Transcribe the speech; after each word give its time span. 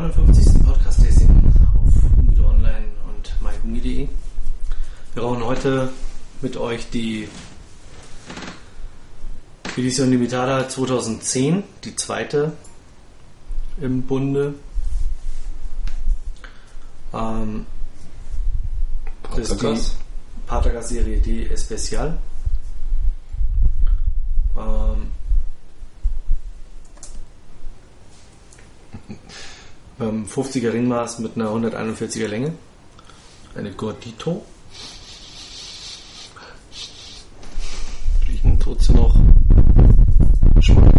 59. 0.00 0.64
Podcast-Tasting 0.64 1.52
auf 1.76 2.16
Humido 2.16 2.48
Online 2.48 2.86
und 3.06 3.34
myhumi.de. 3.42 4.08
Wir 5.12 5.22
rauchen 5.22 5.44
heute 5.44 5.90
mit 6.40 6.56
euch 6.56 6.88
die 6.88 7.28
Edition 9.76 10.10
Limitada 10.10 10.66
2010, 10.66 11.64
die 11.84 11.96
zweite 11.96 12.54
im 13.78 14.02
Bunde. 14.02 14.54
Ähm, 17.12 17.66
das 19.36 19.50
ist 19.50 19.60
die 19.60 19.76
Patagas 20.46 20.88
Serie 20.88 21.18
D 21.20 21.46
Especial. 21.48 22.16
Ähm, 24.56 25.08
ähm, 30.00 30.26
50er 30.26 30.72
Ringmaß 30.72 31.18
mit 31.20 31.36
einer 31.36 31.50
141er 31.50 32.26
Länge. 32.26 32.52
Eine 33.54 33.72
Gordito. 33.72 34.44
Riechen 38.28 38.58
tut 38.60 38.82
sie 38.82 38.92
noch. 38.92 39.14
Geschmack. 40.54 40.94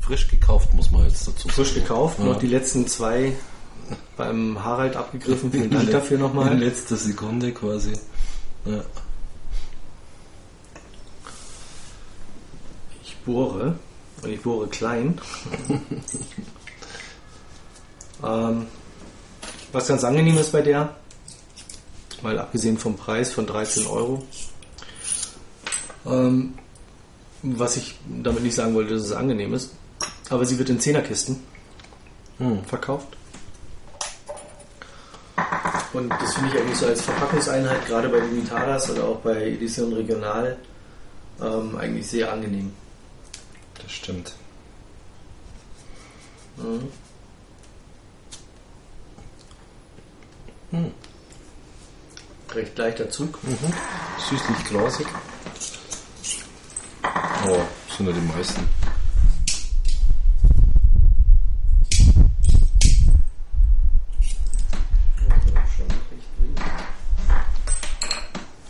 Frisch 0.00 0.28
gekauft, 0.28 0.72
muss 0.74 0.90
man 0.90 1.04
jetzt 1.04 1.28
dazu 1.28 1.42
sagen. 1.48 1.50
Frisch 1.50 1.74
gekauft, 1.74 2.18
Ja. 2.18 2.24
noch 2.24 2.38
die 2.38 2.46
letzten 2.46 2.86
zwei 2.86 3.32
beim 4.16 4.62
Harald 4.64 4.96
abgegriffen. 4.96 5.50
Vielen 5.52 5.70
Dank 5.70 5.84
In 5.86 5.92
dafür 5.92 6.16
In 6.16 6.22
nochmal. 6.22 6.54
letzter 6.58 6.96
Sekunde 6.96 7.52
quasi. 7.52 7.92
Ja. 8.64 8.82
Ich 13.04 13.16
bohre. 13.24 13.76
Und 14.22 14.30
ich 14.30 14.40
bohre 14.42 14.68
klein. 14.68 15.20
ähm, 18.24 18.66
was 19.72 19.88
ganz 19.88 20.04
angenehm 20.04 20.38
ist 20.38 20.52
bei 20.52 20.62
der, 20.62 20.94
weil 22.22 22.38
abgesehen 22.38 22.78
vom 22.78 22.96
Preis 22.96 23.32
von 23.32 23.46
13 23.46 23.86
Euro, 23.86 24.24
ähm, 26.06 26.54
was 27.42 27.76
ich 27.76 27.96
damit 28.06 28.42
nicht 28.42 28.54
sagen 28.54 28.74
wollte, 28.74 28.94
dass 28.94 29.04
es 29.04 29.12
angenehm 29.12 29.54
ist, 29.54 29.74
aber 30.30 30.44
sie 30.44 30.58
wird 30.58 30.70
in 30.70 30.80
Zehnerkisten 30.80 31.42
Hm. 32.38 32.64
verkauft. 32.64 33.08
Und 35.92 36.08
das 36.10 36.34
finde 36.34 36.50
ich 36.50 36.60
eigentlich 36.60 36.78
so 36.78 36.86
als 36.86 37.02
Verpackungseinheit, 37.02 37.86
gerade 37.86 38.08
bei 38.08 38.18
Limitadas 38.18 38.90
oder 38.90 39.04
auch 39.04 39.16
bei 39.20 39.52
Edition 39.52 39.92
Regional, 39.92 40.56
ähm, 41.40 41.76
eigentlich 41.76 42.06
sehr 42.06 42.32
angenehm. 42.32 42.72
Das 43.82 43.92
stimmt. 43.92 44.34
Mhm. 46.56 46.92
Hm. 50.70 50.92
Recht 52.54 52.76
leichter 52.78 53.10
Zug. 53.10 53.42
Mhm. 53.42 53.72
Süßlich 54.28 54.64
grasig. 54.64 55.06
Oh, 57.46 57.60
sind 57.96 58.06
ja 58.06 58.12
die 58.12 58.20
meisten. 58.20 58.68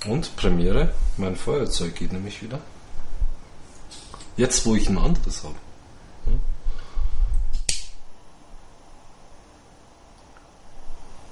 Und 0.06 0.36
Premiere, 0.36 0.94
mein 1.16 1.36
Feuerzeug 1.36 1.94
geht 1.94 2.12
nämlich 2.12 2.42
wieder. 2.42 2.60
Jetzt, 4.38 4.64
wo 4.64 4.74
ich 4.76 4.88
ein 4.88 4.96
anderes 4.96 5.42
habe. 5.42 5.56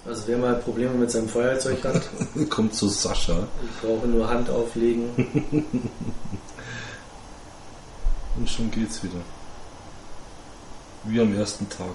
Also 0.05 0.22
wer 0.27 0.39
mal 0.39 0.56
Probleme 0.56 0.94
mit 0.94 1.11
seinem 1.11 1.28
Feuerzeug 1.28 1.84
hat, 1.84 2.03
Kommt 2.50 2.75
zu 2.75 2.89
Sascha 2.89 3.47
ich 3.62 3.81
brauche 3.81 4.09
nur 4.09 4.28
Hand 4.28 4.50
auflegen. 4.50 5.11
und 8.37 8.50
schon 8.50 8.71
geht's 8.72 9.03
wieder. 9.05 9.21
Wie 11.05 11.21
am 11.21 11.33
ersten 11.34 11.69
Tag. 11.69 11.94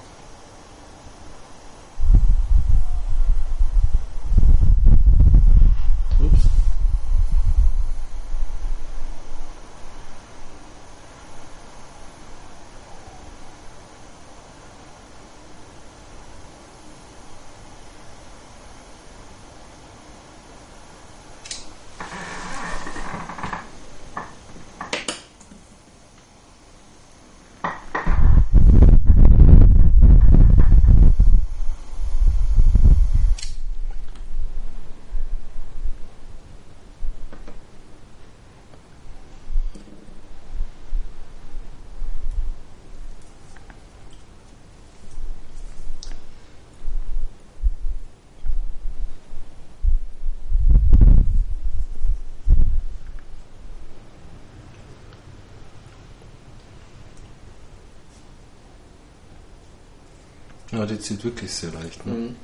Ja, 60.71 60.85
die 60.85 60.97
zieht 60.99 61.23
wirklich 61.25 61.51
sehr 61.51 61.71
leicht. 61.71 62.05
Ne? 62.05 62.13
Mhm. 62.13 62.35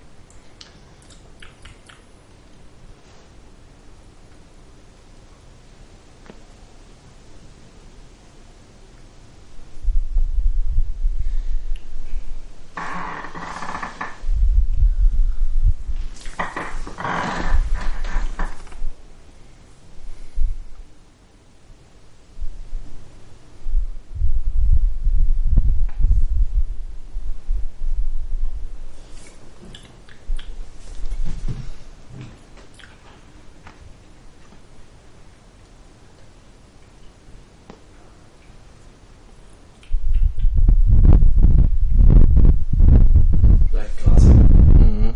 Leicht 43.72 43.98
grasig. 44.04 44.34
Mhm. 44.80 45.14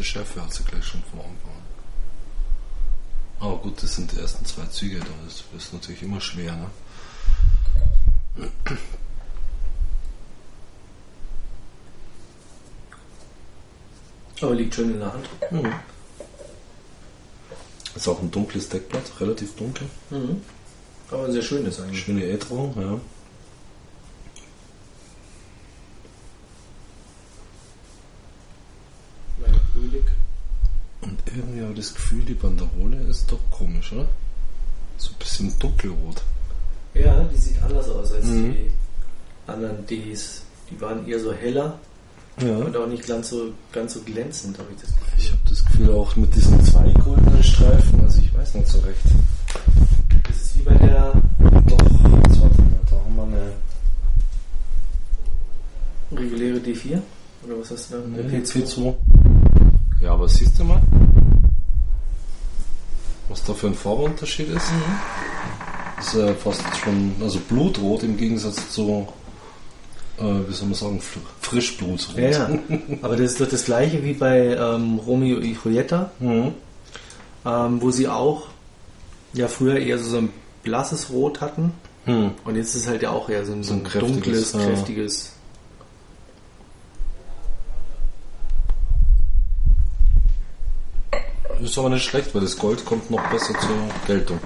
Leichte 0.00 0.04
Schärfe 0.04 0.42
hat 0.42 0.54
sie 0.54 0.64
gleich 0.64 0.84
schon 0.84 1.02
vom 1.10 1.20
Anfang. 1.20 1.52
an. 1.52 1.62
Aber 3.40 3.58
gut, 3.58 3.82
das 3.82 3.96
sind 3.96 4.10
die 4.12 4.18
ersten 4.18 4.46
zwei 4.46 4.64
Züge, 4.66 4.98
da 4.98 5.06
ist 5.26 5.44
ist 5.56 5.74
natürlich 5.74 6.02
immer 6.02 6.20
schwer. 6.20 6.56
Ne? 6.56 6.70
Aber 14.40 14.54
liegt 14.54 14.74
schön 14.74 14.92
in 14.92 15.00
der 15.00 15.12
Hand. 15.12 15.28
Mhm. 15.50 15.74
Ist 17.94 18.08
auch 18.08 18.20
ein 18.20 18.30
dunkles 18.30 18.70
Deckblatt, 18.70 19.20
relativ 19.20 19.54
dunkel. 19.56 19.86
Mhm. 20.08 20.40
Aber 21.10 21.26
ein 21.26 21.32
sehr 21.32 21.42
schönes 21.42 21.78
eigentlich. 21.78 22.04
Schöne 22.04 22.24
Ätherung, 22.24 22.74
ja. 22.80 22.98
ist 33.10 33.30
doch 33.30 33.38
komisch, 33.50 33.92
oder? 33.92 34.06
So 34.96 35.10
ein 35.10 35.18
bisschen 35.18 35.58
dunkelrot. 35.58 36.22
Ja, 36.94 37.24
die 37.24 37.36
sieht 37.36 37.62
anders 37.62 37.88
aus 37.88 38.12
als 38.12 38.26
mhm. 38.26 38.52
die 38.52 38.70
anderen 39.46 39.86
Ds. 39.86 40.42
Die 40.70 40.80
waren 40.80 41.06
eher 41.06 41.18
so 41.18 41.32
heller 41.32 41.78
ja. 42.40 42.56
und 42.56 42.76
auch 42.76 42.86
nicht 42.86 43.06
ganz 43.06 43.30
so, 43.30 43.52
ganz 43.72 43.94
so 43.94 44.00
glänzend, 44.00 44.58
habe 44.58 44.68
ich 44.74 44.80
das 44.80 44.90
Gefühl. 44.96 45.18
Ich 45.18 45.32
habe 45.32 45.42
das 45.48 45.64
Gefühl 45.64 45.94
auch 45.94 46.16
mit 46.16 46.34
diesen 46.34 46.64
zwei 46.64 46.90
goldenen 47.04 47.42
Streifen, 47.42 48.00
also 48.00 48.20
ich 48.20 48.32
weiß 48.32 48.54
nicht 48.54 48.68
so 48.68 48.78
recht. 48.80 49.00
Das 50.26 50.36
ist 50.36 50.58
wie 50.58 50.62
bei 50.62 50.74
der. 50.74 51.12
Doch, 51.66 51.80
jetzt 51.80 52.40
warte 52.40 52.62
mal, 52.62 52.80
da 52.90 52.96
haben 52.96 53.16
wir 53.16 53.22
eine. 53.22 53.52
Reguläre 56.12 56.58
D4? 56.58 57.00
Oder 57.44 57.60
was 57.60 57.70
hast 57.70 57.92
du 57.92 57.96
da? 57.96 58.04
Eine 58.04 58.28
P2. 58.28 58.64
P2. 58.64 58.94
Ja, 60.00 60.12
aber 60.12 60.28
siehst 60.28 60.58
du 60.58 60.64
mal? 60.64 60.82
Was 63.40 63.46
da 63.46 63.54
für 63.54 63.68
ein 63.68 63.74
Farbunterschied 63.74 64.48
ist? 64.50 64.66
Das 65.96 66.06
ist 66.08 66.14
ja 66.14 66.34
fast 66.34 66.62
schon, 66.82 67.14
also 67.20 67.38
Blutrot 67.48 68.02
im 68.02 68.16
Gegensatz 68.16 68.70
zu, 68.70 69.06
äh, 70.18 70.22
wie 70.48 70.52
soll 70.52 70.68
man 70.68 70.74
sagen, 70.74 70.98
Fr- 71.00 71.18
Frischblutrot. 71.40 72.16
Ja, 72.16 72.30
ja. 72.30 72.48
Aber 73.02 73.16
das 73.16 73.32
ist 73.32 73.40
doch 73.40 73.48
das 73.48 73.64
gleiche 73.64 74.02
wie 74.04 74.14
bei 74.14 74.56
ähm, 74.56 74.98
Romeo 74.98 75.38
y 75.40 75.56
Julieta, 75.62 76.10
Mhm. 76.20 76.52
ähm, 77.44 77.82
wo 77.82 77.90
sie 77.90 78.08
auch 78.08 78.48
ja 79.32 79.48
früher 79.48 79.76
eher 79.78 79.98
so 79.98 80.18
ein 80.18 80.30
blasses 80.62 81.10
Rot 81.10 81.40
hatten. 81.40 81.72
Hm. 82.06 82.30
Und 82.44 82.56
jetzt 82.56 82.74
ist 82.74 82.82
es 82.82 82.88
halt 82.88 83.02
ja 83.02 83.10
auch 83.10 83.28
eher 83.28 83.44
so 83.44 83.52
ein, 83.52 83.62
so 83.62 83.74
ein 83.74 83.84
kräftiges, 83.84 84.12
dunkles, 84.22 84.52
ja. 84.54 84.58
kräftiges. 84.60 85.32
Ist 91.70 91.78
aber 91.78 91.88
nicht 91.90 92.04
schlecht, 92.04 92.34
weil 92.34 92.40
das 92.42 92.58
Gold 92.58 92.84
kommt 92.84 93.12
noch 93.12 93.24
besser 93.30 93.54
zur 93.60 93.88
Geltung. 94.04 94.40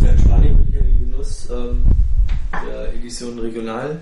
Ja, 0.00 0.12
in 0.12 0.18
Spanien 0.18 0.56
bin 0.56 0.68
ich 0.68 0.74
ja 0.74 0.80
den 0.80 1.10
Genuss 1.10 1.50
ähm, 1.50 1.82
der 2.66 2.94
Edition 2.94 3.38
Regional 3.38 4.00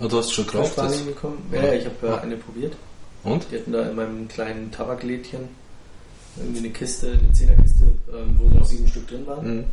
Ah, 0.00 0.02
du 0.14 0.20
hast 0.20 0.32
schon 0.32 0.46
gekauft 0.46 0.78
das? 0.78 0.98
bekommen. 0.98 1.44
Ja, 1.52 1.72
ich 1.72 1.84
habe 1.84 2.06
ja 2.06 2.18
eine 2.18 2.36
probiert. 2.36 2.76
Und? 3.24 3.46
Die 3.50 3.56
hatten 3.56 3.72
da 3.72 3.88
in 3.88 3.96
meinem 3.96 4.28
kleinen 4.28 4.70
Tabaklädchen 4.70 5.48
irgendwie 6.36 6.58
eine 6.58 6.70
Kiste, 6.70 7.12
eine 7.12 7.32
Zehnerkiste, 7.32 7.84
ähm, 8.12 8.38
wo 8.38 8.48
noch 8.48 8.64
sieben 8.64 8.88
Stück 8.88 9.08
drin 9.08 9.26
waren. 9.26 9.56
Mhm. 9.56 9.64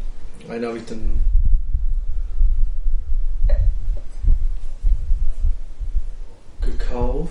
Eine 0.49 0.67
habe 0.67 0.77
ich 0.77 0.85
dann 0.85 1.21
gekauft 6.61 7.29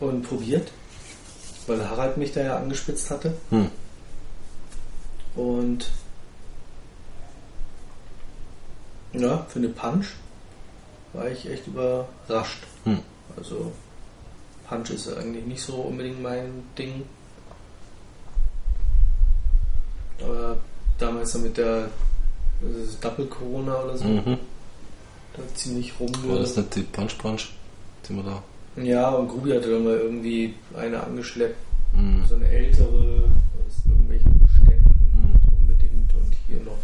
und 0.00 0.22
probiert, 0.22 0.70
weil 1.66 1.88
Harald 1.88 2.16
mich 2.16 2.32
da 2.32 2.42
ja 2.42 2.56
angespitzt 2.56 3.10
hatte. 3.10 3.34
Hm. 3.50 3.70
Und 5.36 5.90
ja, 9.12 9.46
für 9.48 9.58
eine 9.58 9.68
Punch 9.68 10.06
war 11.14 11.28
ich 11.30 11.48
echt 11.50 11.66
überrascht. 11.66 12.62
Hm. 12.84 12.98
Also 13.36 13.72
Punch 14.68 14.90
ist 14.90 15.12
eigentlich 15.16 15.44
nicht 15.46 15.62
so 15.62 15.74
unbedingt 15.76 16.22
mein 16.22 16.62
Ding. 16.76 17.04
Aber 20.22 20.56
damals 20.98 21.32
dann 21.32 21.42
mit 21.42 21.56
der 21.56 21.88
Double 23.00 23.26
Corona 23.26 23.82
oder 23.82 23.96
so, 23.96 24.04
Mhm. 24.04 24.38
da 25.34 25.42
ziemlich 25.54 25.92
War 26.00 26.06
rum. 26.08 26.38
das 26.40 26.54
nicht 26.54 26.74
die 26.76 26.82
Punch 26.82 27.18
Punch, 27.18 27.48
die 28.08 28.12
man 28.12 28.24
da. 28.26 28.42
Ja, 28.82 29.10
und 29.10 29.28
Grubi 29.28 29.50
hatte 29.52 29.70
dann 29.70 29.84
mal 29.84 29.96
irgendwie 29.96 30.54
eine 30.76 31.02
angeschleppt, 31.02 31.56
Mhm. 31.94 32.24
so 32.28 32.36
eine 32.36 32.48
ältere, 32.48 33.24
aus 33.66 33.86
irgendwelchen 33.86 34.38
Beständen 34.38 35.10
Mhm. 35.12 35.56
unbedingt 35.58 36.14
und 36.14 36.34
hier 36.46 36.60
noch. 36.60 36.78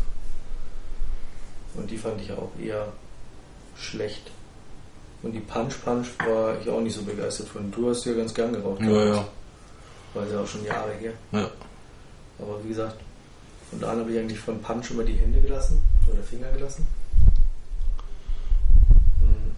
Und 1.75 1.91
die 1.91 1.97
fand 1.99 2.21
ich 2.21 2.33
auch 2.33 2.51
eher 2.63 2.93
schlecht. 3.81 4.31
Und 5.23 5.33
die 5.33 5.41
Punch 5.41 5.75
Punch 5.85 6.09
war 6.25 6.59
ich 6.61 6.69
auch 6.69 6.81
nicht 6.81 6.95
so 6.95 7.03
begeistert 7.03 7.49
von. 7.49 7.71
Du 7.71 7.91
hast 7.91 8.05
ja 8.05 8.15
ganz 8.15 8.33
gern 8.33 8.53
geraucht. 8.53 8.81
Ja, 8.81 9.05
ja. 9.05 9.29
War 10.15 10.27
ja 10.27 10.41
auch 10.41 10.47
schon 10.47 10.65
Jahre 10.65 10.93
her. 10.93 11.13
Ja. 11.33 11.51
Aber 12.39 12.63
wie 12.65 12.69
gesagt, 12.69 12.97
von 13.71 13.81
da 13.81 13.93
an 13.93 14.01
habe 14.01 14.13
ich 14.13 14.19
eigentlich 14.19 14.41
von 14.41 14.61
Punch 14.61 14.91
immer 14.91 15.05
die 15.05 15.15
Hände 15.15 15.41
gelassen 15.41 15.81
oder 16.13 16.23
Finger 16.23 16.51
gelassen. 16.51 16.87
Mhm. 19.21 19.55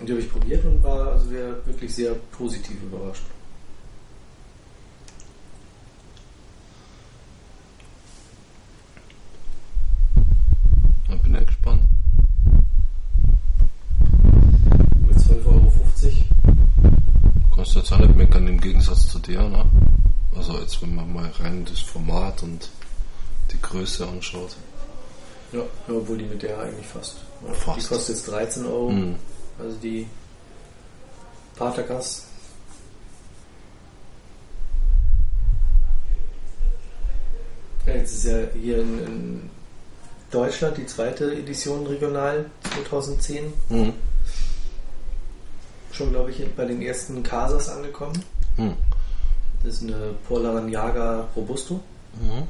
Und 0.00 0.08
die 0.08 0.12
habe 0.12 0.22
ich 0.22 0.32
probiert 0.32 0.64
und 0.64 0.82
war 0.82 1.12
also 1.12 1.30
wir 1.30 1.60
wirklich 1.66 1.94
sehr 1.94 2.14
positiv 2.32 2.82
überrascht. 2.82 3.24
Ich 11.08 11.22
bin 11.22 11.34
ja 11.34 11.44
gespannt. 11.44 11.82
Mit 15.06 15.16
12,50 15.18 15.46
Euro. 15.46 15.72
Kannst 17.54 17.74
du 17.74 17.78
jetzt 17.78 17.92
auch 17.92 17.98
nicht 17.98 18.16
meckern 18.16 18.48
im 18.48 18.60
Gegensatz 18.60 19.08
zu 19.08 19.13
dir, 19.26 19.42
ne? 19.42 19.64
Also 20.36 20.58
jetzt 20.58 20.80
wenn 20.82 20.94
man 20.94 21.12
mal 21.12 21.30
rein 21.40 21.64
das 21.64 21.80
Format 21.80 22.42
und 22.42 22.68
die 23.52 23.60
Größe 23.60 24.06
anschaut. 24.06 24.56
Ja, 25.52 25.62
obwohl 25.88 26.18
die 26.18 26.24
mit 26.24 26.42
der 26.42 26.58
eigentlich 26.58 26.86
fast. 26.86 27.16
Ja, 27.46 27.52
Fast. 27.52 27.78
Die 27.78 27.94
kostet 27.94 28.16
jetzt 28.16 28.28
13 28.28 28.66
Euro. 28.66 28.90
Mhm. 28.90 29.14
Also 29.58 29.76
die. 29.76 30.06
Ja, 37.86 37.94
jetzt 37.94 38.14
ist 38.14 38.24
ja 38.24 38.38
hier 38.60 38.80
in, 38.80 38.98
in 39.04 39.50
Deutschland 40.30 40.76
die 40.76 40.86
zweite 40.86 41.32
Edition 41.32 41.86
regional 41.86 42.46
2010. 42.88 43.52
Mhm. 43.68 43.92
Schon, 45.92 46.10
glaube 46.10 46.32
ich, 46.32 46.44
bei 46.56 46.64
den 46.64 46.82
ersten 46.82 47.22
Casas 47.22 47.68
angekommen. 47.68 48.24
Mhm. 48.56 48.74
Das 49.64 49.74
ist 49.74 49.82
eine 49.82 50.12
Polaranjaga 50.28 51.26
Robusto. 51.34 51.80
Mhm. 52.20 52.42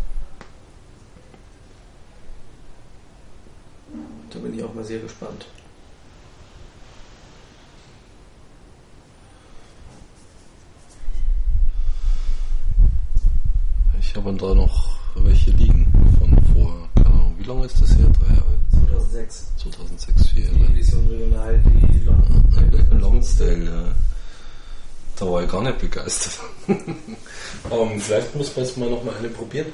Da 4.31 4.39
bin 4.41 4.59
ich 4.59 4.65
auch 4.65 4.75
mal 4.75 4.85
sehr 4.85 4.99
gespannt. 4.99 5.47
Ich 14.01 14.17
habe 14.17 14.33
da 14.35 14.55
noch 14.55 14.97
welche 15.17 15.51
liegen 15.53 15.87
von 16.19 16.31
vor, 16.53 16.89
keine 16.97 17.15
Ahnung, 17.15 17.35
wie 17.39 17.45
lange 17.45 17.67
ist 17.67 17.81
das 17.81 17.97
her? 17.97 18.07
Drei 18.11 18.35
Jahre? 18.35 18.59
2006. 18.71 19.53
2006, 19.57 20.29
vier 20.29 20.49
Die 20.51 20.59
Jahre. 20.61 20.71
Edition 20.73 21.07
regional, 21.09 21.63
die 21.65 22.05
Long 22.05 23.01
Lonsdale, 23.01 23.65
ja. 23.65 23.93
Da 25.19 25.31
war 25.31 25.43
ich 25.43 25.51
gar 25.51 25.63
nicht 25.63 25.79
begeistert. 25.79 26.41
ähm, 26.69 28.01
vielleicht 28.01 28.35
muss 28.35 28.55
man 28.57 28.65
jetzt 28.65 28.77
mal 28.77 28.91
noch 28.91 29.05
mal 29.05 29.15
eine 29.17 29.29
probieren. 29.29 29.67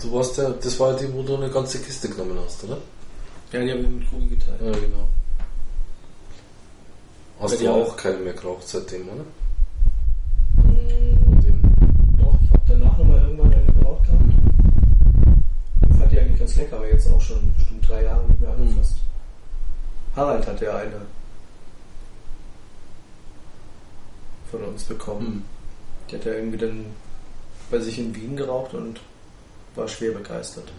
Du 0.00 0.12
warst 0.12 0.36
ja, 0.36 0.50
das 0.50 0.80
war 0.80 0.92
ja 0.92 0.98
die, 0.98 1.12
wo 1.14 1.22
du 1.22 1.36
eine 1.36 1.48
ganze 1.48 1.78
Kiste 1.78 2.08
genommen 2.08 2.38
hast, 2.44 2.64
oder? 2.64 2.78
Ja, 3.52 3.60
die 3.60 3.70
habe 3.70 3.80
ich 3.82 3.88
mit 3.88 4.12
Ruby 4.12 4.26
geteilt. 4.34 4.60
Ja, 4.60 4.72
genau. 4.72 5.08
Hast 7.40 7.60
du 7.60 7.70
auch 7.70 7.96
keine 7.96 8.16
mehr 8.18 8.32
geraucht 8.32 8.66
seitdem, 8.66 9.08
oder? 9.08 9.24
Mm, 10.56 12.18
Doch, 12.18 12.36
ich 12.42 12.50
habe 12.50 12.62
danach 12.66 12.98
nochmal 12.98 13.22
irgendwann 13.22 13.52
eine 13.52 13.72
geraucht 13.72 14.04
gehabt. 14.04 14.22
Ich 15.88 15.96
fand 15.96 16.12
die 16.12 16.18
eigentlich 16.18 16.38
ganz 16.40 16.56
lecker, 16.56 16.76
aber 16.76 16.88
jetzt 16.88 17.08
auch 17.10 17.20
schon 17.20 17.52
bestimmt 17.54 17.88
drei 17.88 18.02
Jahre 18.04 18.24
nicht 18.24 18.40
mehr 18.40 18.50
angefasst. 18.50 18.94
Harald 20.16 20.46
hatte 20.46 20.64
ja 20.64 20.76
eine 20.76 21.00
von 24.54 24.64
uns 24.64 24.84
bekommen. 24.84 25.44
Die 26.10 26.16
hat 26.16 26.26
er 26.26 26.36
irgendwie 26.36 26.58
dann 26.58 26.86
bei 27.70 27.80
sich 27.80 27.98
in 27.98 28.14
Wien 28.14 28.36
geraucht 28.36 28.74
und 28.74 29.00
war 29.74 29.88
schwer 29.88 30.12
begeistert. 30.12 30.70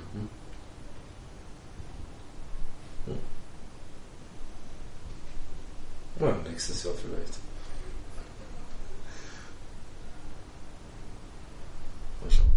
Ja, 6.19 6.33
nächstes 6.49 6.83
Jahr 6.83 6.93
vielleicht. 6.93 7.33
Mal 12.21 12.31
schauen. 12.31 12.51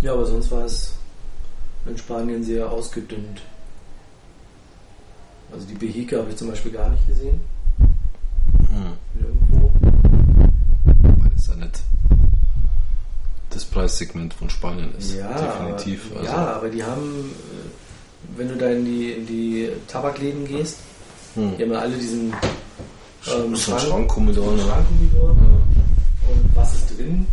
Ja, 0.00 0.14
aber 0.14 0.24
sonst 0.24 0.50
war 0.50 0.64
es 0.64 0.94
in 1.84 1.98
Spanien 1.98 2.42
sehr 2.42 2.70
ausgedünnt. 2.70 3.42
Also 5.52 5.66
die 5.66 5.74
Beheke 5.74 6.18
habe 6.18 6.30
ich 6.30 6.36
zum 6.36 6.48
Beispiel 6.48 6.72
gar 6.72 6.88
nicht 6.88 7.06
gesehen. 7.06 7.40
Hm. 8.58 8.92
Irgendwo. 9.20 9.70
Weil 11.22 11.30
das 11.36 11.46
ja 11.48 11.56
nicht 11.56 11.82
das 13.50 13.64
Preissegment 13.66 14.32
von 14.32 14.48
Spanien 14.48 14.94
ist. 14.96 15.14
Ja, 15.14 15.28
definitiv. 15.28 16.10
Aber, 16.10 16.20
also. 16.20 16.32
Ja, 16.32 16.46
aber 16.54 16.68
die 16.70 16.82
haben, 16.82 17.30
äh, 17.30 18.38
wenn 18.38 18.48
du 18.48 18.56
da 18.56 18.68
in 18.70 18.84
die, 18.84 19.12
in 19.12 19.26
die 19.26 19.68
Tabakläden 19.88 20.46
gehst, 20.46 20.78
hm. 21.34 21.56
die 21.56 21.62
haben 21.62 21.72
ja 21.72 21.78
alle 21.80 21.96
diesen 21.96 22.32
ähm, 23.26 23.56
Schrank, 23.56 23.80
Schrankkommodor. 23.80 24.52
Ne? 24.52 24.62
Und 24.62 26.56
was 26.56 26.74
ist 26.74 26.96
drin? 26.96 27.26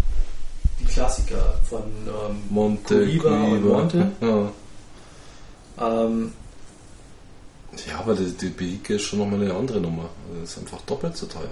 Die 0.80 0.86
Klassiker 0.86 1.56
von 1.64 1.84
ähm, 1.84 2.38
Monte, 2.50 3.06
Cuiva 3.06 3.44
und 3.44 3.66
Monte. 3.66 4.12
Ja. 4.22 4.52
Ähm, 5.82 6.34
ja, 7.88 8.00
aber 8.00 8.16
die, 8.16 8.32
die 8.32 8.50
Beike 8.50 8.96
ist 8.96 9.04
schon 9.04 9.20
nochmal 9.20 9.42
eine 9.42 9.54
andere 9.54 9.80
Nummer. 9.80 10.10
Das 10.42 10.52
ist 10.52 10.58
einfach 10.60 10.82
doppelt 10.82 11.16
so 11.18 11.26
teuer. 11.28 11.50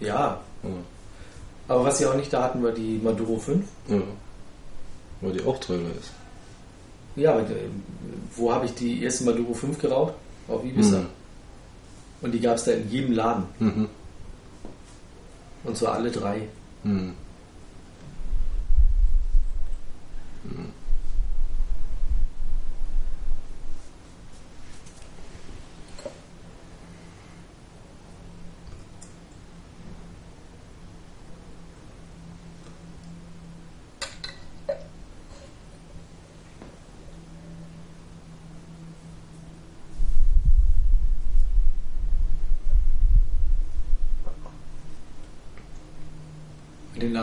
ja, 0.00 0.40
Ja. 0.62 0.70
aber 1.68 1.84
was 1.84 1.98
sie 1.98 2.06
auch 2.06 2.14
nicht 2.16 2.32
da 2.32 2.42
hatten, 2.44 2.62
war 2.62 2.72
die 2.72 3.00
Maduro 3.02 3.38
5. 3.38 3.64
ja. 3.88 3.98
Weil 5.20 5.32
die 5.34 5.44
auch 5.44 5.58
teurer 5.60 5.90
ist. 6.00 6.10
Ja, 7.14 7.32
aber 7.32 7.42
äh, 7.42 7.68
wo 8.34 8.52
habe 8.52 8.66
ich 8.66 8.74
die 8.74 9.02
erste 9.04 9.22
Maduro 9.24 9.54
5 9.54 9.78
geraucht? 9.78 10.14
Auf 10.48 10.64
Ibiza. 10.64 10.98
Mhm. 10.98 11.06
Und 12.22 12.32
die 12.32 12.40
gab 12.40 12.56
es 12.56 12.64
da 12.64 12.72
in 12.72 12.90
jedem 12.90 13.12
Laden. 13.12 13.44
Mhm. 13.60 13.88
Und 15.64 15.76
zwar 15.76 15.92
alle 15.94 16.10
drei. 16.10 16.48
Mhm. 16.82 17.12
In 20.44 20.71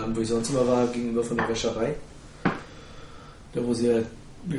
Laden, 0.09 0.15
wo 0.15 0.21
ich 0.21 0.27
sonst 0.27 0.49
immer 0.49 0.67
war, 0.67 0.87
gegenüber 0.87 1.23
von 1.23 1.37
der 1.37 1.47
Wäscherei. 1.47 1.95
Da, 3.53 3.65
wo 3.65 3.73
sie 3.73 3.87
ja 3.87 3.99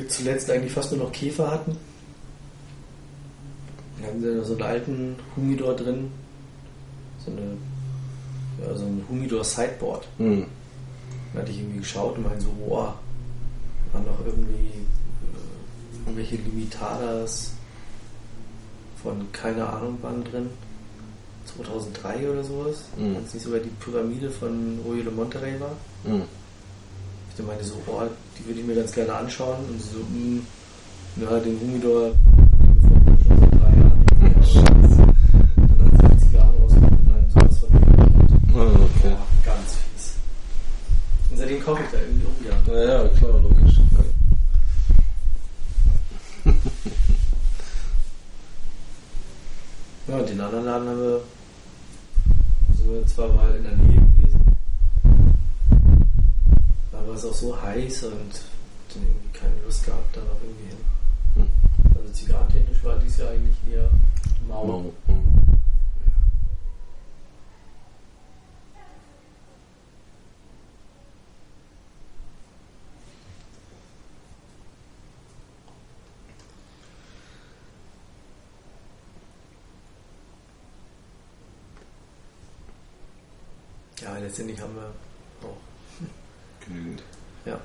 zuletzt 0.07 0.49
eigentlich 0.49 0.73
fast 0.73 0.91
nur 0.91 1.05
noch 1.05 1.11
Käfer 1.11 1.49
hatten. 1.49 1.77
Da 3.99 4.07
hatten 4.07 4.21
sie 4.21 4.43
so 4.43 4.53
einen 4.53 4.63
alten 4.63 5.15
Humidor 5.35 5.75
drin. 5.75 6.11
So, 7.25 7.31
eine, 7.31 7.57
ja, 8.61 8.75
so 8.75 8.85
ein 8.85 9.03
Humidor 9.09 9.43
Sideboard. 9.43 10.07
Mhm. 10.17 10.45
Da 11.33 11.41
hatte 11.41 11.51
ich 11.51 11.59
irgendwie 11.59 11.79
geschaut 11.79 12.17
und 12.17 12.23
meinte 12.23 12.41
so, 12.41 12.51
boah, 12.67 12.95
da 13.87 13.99
waren 13.99 14.05
noch 14.05 14.25
irgendwie 14.25 14.53
äh, 14.53 16.05
irgendwelche 16.05 16.35
Limitadas 16.37 17.51
von 19.01 19.31
keine 19.31 19.67
Ahnung 19.67 19.97
wann 20.01 20.23
drin. 20.23 20.49
2003 21.45 22.29
oder 22.29 22.43
sowas. 22.43 22.83
Mhm. 22.97 23.17
Es 23.25 23.33
nicht 23.33 23.43
sogar 23.43 23.59
die 23.59 23.69
Pyramide 23.69 24.29
von 24.29 24.79
Royo 24.85 25.03
de 25.03 25.13
Monterrey 25.13 25.59
war. 25.59 25.75
Mhm. 26.03 26.23
Ich 27.29 27.35
dann 27.37 27.47
meinte 27.47 27.63
so, 27.63 27.75
boah, 27.85 28.09
die 28.37 28.45
würde 28.45 28.59
ich 28.59 28.65
mir 28.65 28.75
ganz 28.75 28.91
gerne 28.91 29.13
anschauen. 29.13 29.57
Und 29.69 29.81
so, 29.81 29.99
mh, 29.99 30.41
ja, 31.17 31.39
den 31.39 31.59
Humidor 31.59 32.11
den. 39.51 39.71
Und 41.29 41.37
seitdem 41.37 41.63
kaufe 41.63 41.81
ich 41.83 41.91
da 41.91 41.97
irgendwie 41.99 42.25
um, 42.25 42.45
ja. 42.45 42.73
Ja, 42.73 43.03
ja, 43.03 43.07
klar, 43.09 43.39
logisch. 43.41 43.75
Ja, 50.07 50.17
und 50.17 50.29
den 50.29 50.39
anderen 50.53 50.65
Laden 50.65 50.89
haben 50.89 50.99
wir, 50.99 51.21
sind 52.75 52.91
wir 52.91 53.07
zwar 53.07 53.29
mal 53.33 53.55
in 53.55 53.63
der 53.63 53.75
Nähe 53.77 54.01
gewesen, 54.01 54.57
da 56.91 57.07
war 57.07 57.15
es 57.15 57.25
auch 57.25 57.33
so 57.33 57.61
heiß 57.61 58.03
und 58.03 58.13
dann 58.93 59.03
irgendwie 59.03 59.29
keine 59.37 59.53
Lust 59.63 59.85
gehabt, 59.85 60.15
da 60.15 60.21
noch 60.21 60.41
irgendwie 60.43 60.69
hin. 60.69 60.77
Hm. 61.35 61.47
Also 61.95 62.13
zigarrentechnisch 62.13 62.83
war 62.83 62.99
dies 62.99 63.17
Jahr 63.17 63.29
eigentlich 63.29 63.55
eher 63.71 63.89
mau. 64.47 64.65
Mau. 64.65 64.93
Mhm. 65.07 65.41
Ja, 84.01 84.19
letztendlich 84.31 84.61
haben 84.61 84.73
wir 84.75 84.93
auch, 85.45 85.57
Genügend. 86.65 87.03
ja. 87.45 87.59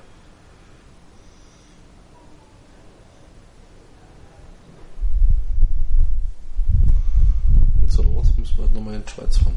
Und 7.81 7.91
zur 7.91 8.05
Not 8.05 8.25
müssen 8.37 8.57
wir 8.57 8.63
halt 8.65 8.73
nochmal 8.73 8.95
in 8.95 9.05
die 9.05 9.11
Schweiz 9.11 9.37
fahren. 9.37 9.55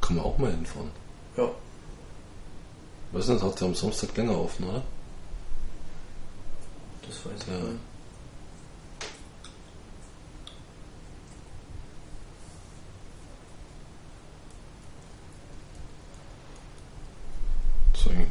Kann 0.00 0.16
man 0.16 0.24
auch 0.24 0.38
mal 0.38 0.50
hinfahren. 0.50 0.90
Ja. 1.36 1.48
Weiß 3.12 3.28
nicht, 3.28 3.42
hat 3.42 3.60
der 3.60 3.68
am 3.68 3.74
Samstag 3.74 4.16
länger 4.16 4.38
offen, 4.38 4.64
oder? 4.68 4.82
Das 7.02 7.24
weiß 7.26 7.40
ich 7.42 7.46
Ja. 7.48 7.58
nicht. 7.58 7.80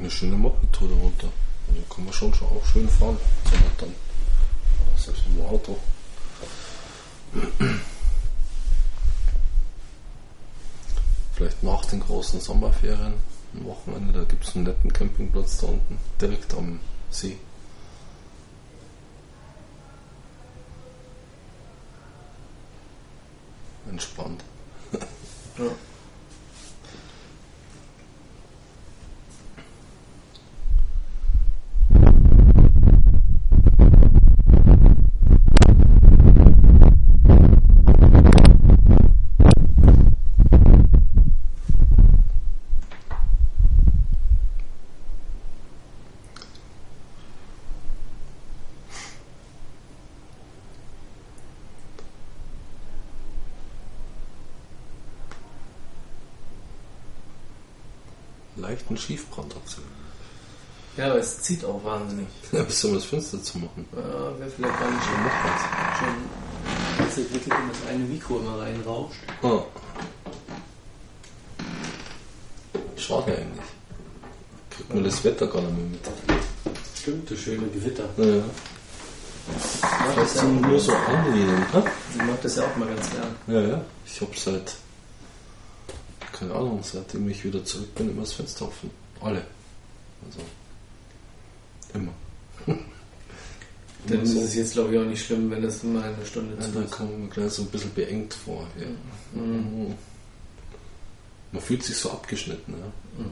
Eine 0.05 0.11
schöne 0.11 0.35
Moped-Tour 0.35 0.89
runter. 0.89 1.29
Also 1.67 1.81
kann 1.89 2.05
man 2.05 2.13
schon, 2.13 2.31
schon 2.33 2.47
auch 2.47 2.65
schön 2.65 2.87
fahren. 2.87 3.17
Dann. 3.79 3.95
Selbst 4.97 5.23
im 5.25 5.41
Auto. 5.45 5.77
Vielleicht 11.33 11.63
nach 11.63 11.85
den 11.85 11.99
großen 12.01 12.39
Sommerferien, 12.39 13.15
am 13.55 13.65
Wochenende, 13.65 14.13
da 14.13 14.23
gibt 14.25 14.45
es 14.45 14.55
einen 14.55 14.65
netten 14.65 14.93
Campingplatz 14.93 15.57
da 15.57 15.67
unten, 15.67 15.97
direkt 16.21 16.53
am 16.53 16.79
See. 17.09 17.37
Entspannt. 23.89 24.43
Ja. 25.57 25.65
Leichten 58.57 58.97
Schiefbrand 58.97 59.53
hat 59.53 59.61
sie. 59.67 59.81
ja, 60.97 61.11
aber 61.11 61.19
es 61.19 61.41
zieht 61.41 61.63
auch 61.65 61.83
Ja, 62.75 62.81
soll 62.81 62.91
man 62.91 62.99
das 62.99 63.07
Fenster 63.07 63.41
zu 63.41 63.57
machen? 63.57 63.85
Ja, 63.95 64.37
wäre 64.37 64.49
vielleicht 64.49 64.79
gar 64.79 64.91
nicht 64.91 65.03
Schon. 65.05 65.15
Schon 65.97 67.05
jetzt 67.05 67.17
entwickelt, 67.17 67.53
wenn 67.57 67.69
das 67.69 67.77
eine 67.89 68.03
Mikro 68.03 68.39
immer 68.39 68.59
reinrauscht. 68.59 69.19
Ah. 69.43 69.61
Schade 72.97 73.37
eigentlich. 73.37 73.65
Kriegt 74.71 74.93
man 74.93 75.03
das 75.05 75.23
Wetter 75.23 75.47
gar 75.47 75.61
nicht 75.61 75.77
mehr 75.77 75.85
mit. 75.85 76.41
Stimmt, 76.97 77.31
das 77.31 77.39
schöne 77.39 77.67
Gewitter. 77.67 78.09
Naja. 78.17 78.43
Ja, 79.81 80.15
Das 80.15 80.33
sind 80.33 80.61
nur 80.61 80.79
so 80.79 80.93
angenehm, 80.93 81.47
ne? 81.47 81.83
Sie 82.11 82.17
mag 82.17 82.41
das 82.41 82.55
ja 82.57 82.63
auch 82.65 82.75
mal 82.75 82.89
ganz 82.89 83.09
gern. 83.09 83.35
Ja, 83.47 83.61
ja. 83.61 83.81
Ich 84.05 84.19
hab 84.19 84.35
seit, 84.35 84.75
keine 86.33 86.53
Ahnung, 86.53 86.81
seitdem 86.83 87.29
ich 87.29 87.41
wieder 87.41 87.63
zurück 87.63 87.95
bin, 87.95 88.09
immer 88.09 88.21
das 88.21 88.33
Fenster 88.33 88.65
offen. 88.65 88.91
Alle. 89.21 89.45
Also, 90.25 90.39
immer. 91.93 92.11
Dann 94.07 94.21
ist 94.21 94.35
es 94.35 94.55
jetzt, 94.55 94.73
glaube 94.73 94.93
ich, 94.93 94.99
auch 94.99 95.05
nicht 95.05 95.25
schlimm, 95.25 95.49
wenn 95.49 95.61
das 95.61 95.83
mal 95.83 96.03
eine 96.03 96.25
Stunde 96.25 96.57
zu 96.59 96.71
da 96.71 96.81
ist. 96.81 96.91
kommt 96.91 97.19
man 97.19 97.29
gleich 97.29 97.51
so 97.51 97.63
ein 97.63 97.67
bisschen 97.69 97.93
beengt 97.93 98.33
vor. 98.33 98.67
Ja. 98.79 99.39
Mhm. 99.41 99.95
Man 101.51 101.61
fühlt 101.61 101.83
sich 101.83 101.97
so 101.97 102.11
abgeschnitten. 102.11 102.73
Ja. 102.73 103.23
Mhm. 103.23 103.31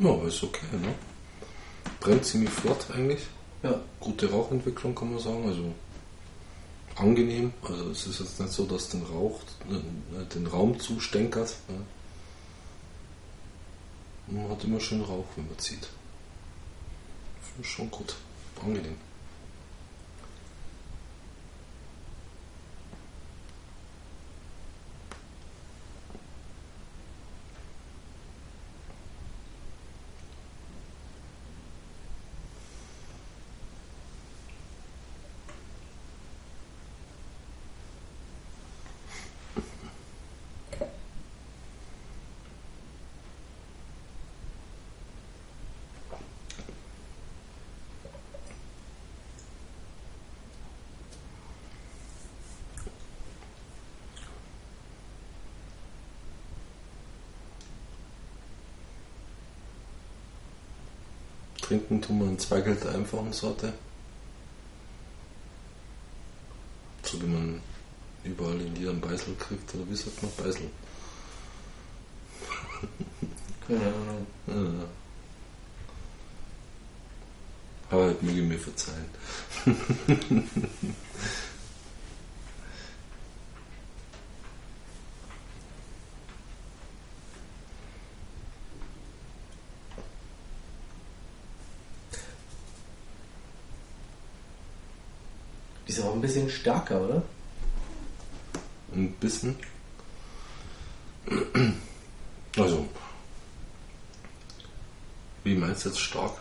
Ja, 0.00 0.10
aber 0.10 0.24
ist 0.24 0.42
okay. 0.42 0.66
Ne? 0.72 0.94
Brennt 2.00 2.24
ziemlich 2.24 2.50
flott 2.50 2.86
eigentlich. 2.92 3.20
Ja. 3.62 3.80
Gute 4.00 4.30
Rauchentwicklung 4.30 4.94
kann 4.94 5.12
man 5.12 5.20
sagen. 5.20 5.46
Also 5.46 5.72
angenehm. 6.96 7.52
Also 7.62 7.90
es 7.90 8.06
ist 8.06 8.20
jetzt 8.20 8.40
nicht 8.40 8.52
so, 8.52 8.64
dass 8.64 8.88
den 8.88 9.02
Rauch 9.02 9.40
äh, 9.70 10.24
den 10.34 10.46
Raum 10.46 10.80
zustänkert. 10.80 11.54
Ja. 11.68 11.74
Man 14.34 14.48
hat 14.50 14.64
immer 14.64 14.80
schön 14.80 15.02
Rauch, 15.02 15.26
wenn 15.36 15.46
man 15.46 15.58
zieht. 15.58 15.88
Schon 17.62 17.90
gut. 17.90 18.16
Angenehm. 18.64 18.96
Trinken 61.70 62.02
tun 62.02 62.18
wir 62.18 62.26
in 62.26 62.36
Zweigelt 62.36 62.82
der 62.82 62.96
einfachen 62.96 63.32
Sorte. 63.32 63.72
So 67.04 67.22
wie 67.22 67.26
man 67.26 67.62
überall 68.24 68.60
in 68.60 68.74
jedem 68.74 69.00
Beisel 69.00 69.36
kriegt, 69.38 69.72
oder 69.76 69.88
wie 69.88 69.94
sagt 69.94 70.20
man 70.20 70.32
Beisel? 70.36 70.68
Keine 73.68 73.86
Ahnung. 73.86 74.26
Ja. 74.48 74.84
Aber 77.90 78.02
halt 78.06 78.20
möge 78.20 78.42
mir 78.42 78.58
verzeihen. 78.58 79.06
Die 95.90 95.96
ist 95.96 96.02
aber 96.02 96.12
ein 96.12 96.20
bisschen 96.20 96.48
stärker, 96.60 97.00
oder? 97.00 97.22
Ein 98.92 99.12
bisschen. 99.12 99.56
Also, 102.56 102.88
wie 105.44 105.54
meinst 105.54 105.84
du 105.84 105.88
jetzt 105.90 106.00
stark? 106.00 106.36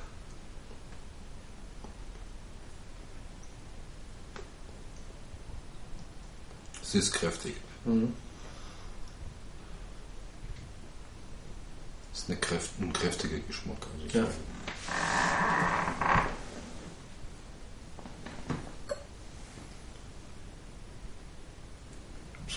Sie 6.81 6.97
ist 6.97 7.13
kräftig. 7.13 7.55
Mhm. 7.85 8.13
Ist 12.11 12.27
eine 12.27 12.37
Kräft, 12.39 12.71
ein 12.79 12.91
kräftiger 12.91 13.39
Geschmack. 13.39 13.77
Also 14.03 14.17
Ja. 14.17 14.27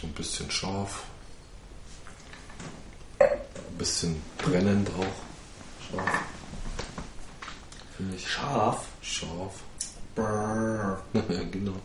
So 0.02 0.06
ein 0.06 0.14
scharf. 0.82 1.04
Ein 3.18 3.78
bisschen 3.78 4.22
brennend 4.38 4.88
auch. 4.90 5.96
Scharf. 5.96 6.10
Finde 7.96 8.16
ich. 8.16 8.28
Scharf. 8.28 8.86
Scharf. 9.00 9.54
Brrr. 10.14 11.02
ja, 11.14 11.42
genau. 11.50 11.76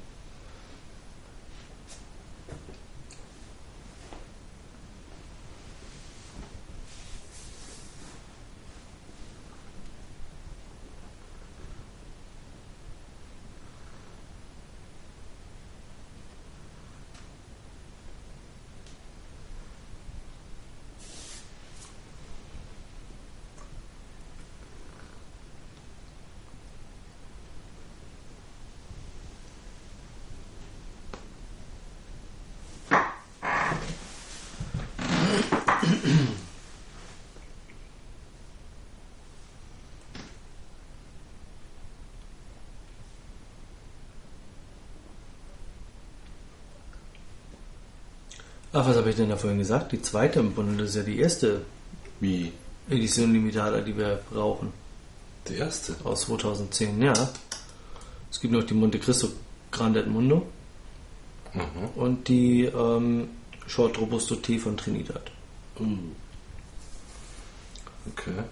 Ach, 48.74 48.86
was 48.88 48.96
habe 48.98 49.10
ich 49.10 49.16
denn 49.16 49.30
da 49.30 49.38
vorhin 49.38 49.60
gesagt? 49.60 49.92
Die 49.92 50.02
zweite 50.02 50.40
im 50.40 50.54
Bunde, 50.54 50.78
das 50.84 50.92
ist 50.92 50.96
ja 50.98 51.04
die 51.04 51.20
erste 51.20 51.62
Wie 52.20 52.52
Edition 52.90 53.34
Limitada, 53.34 53.82
die 53.82 53.96
wir 53.98 54.20
brauchen. 54.32 54.74
der 55.48 55.58
erste. 55.60 55.96
Aus 56.04 56.22
2010, 56.22 57.02
ja. 57.02 57.14
Es 58.30 58.40
gibt 58.42 58.54
noch 58.54 58.64
die 58.64 58.74
Monte 58.74 59.00
Cristo 59.00 59.30
Grande 59.72 60.04
Mundo 60.04 60.46
Mhm. 61.54 61.90
und 61.96 62.28
die 62.28 62.66
ähm, 62.66 63.30
Short 63.68 63.98
Robusto 63.98 64.36
T 64.36 64.60
von 64.60 64.76
Trinidad. 64.76 65.32
Uh. 65.80 65.98
Okay. 68.10 68.44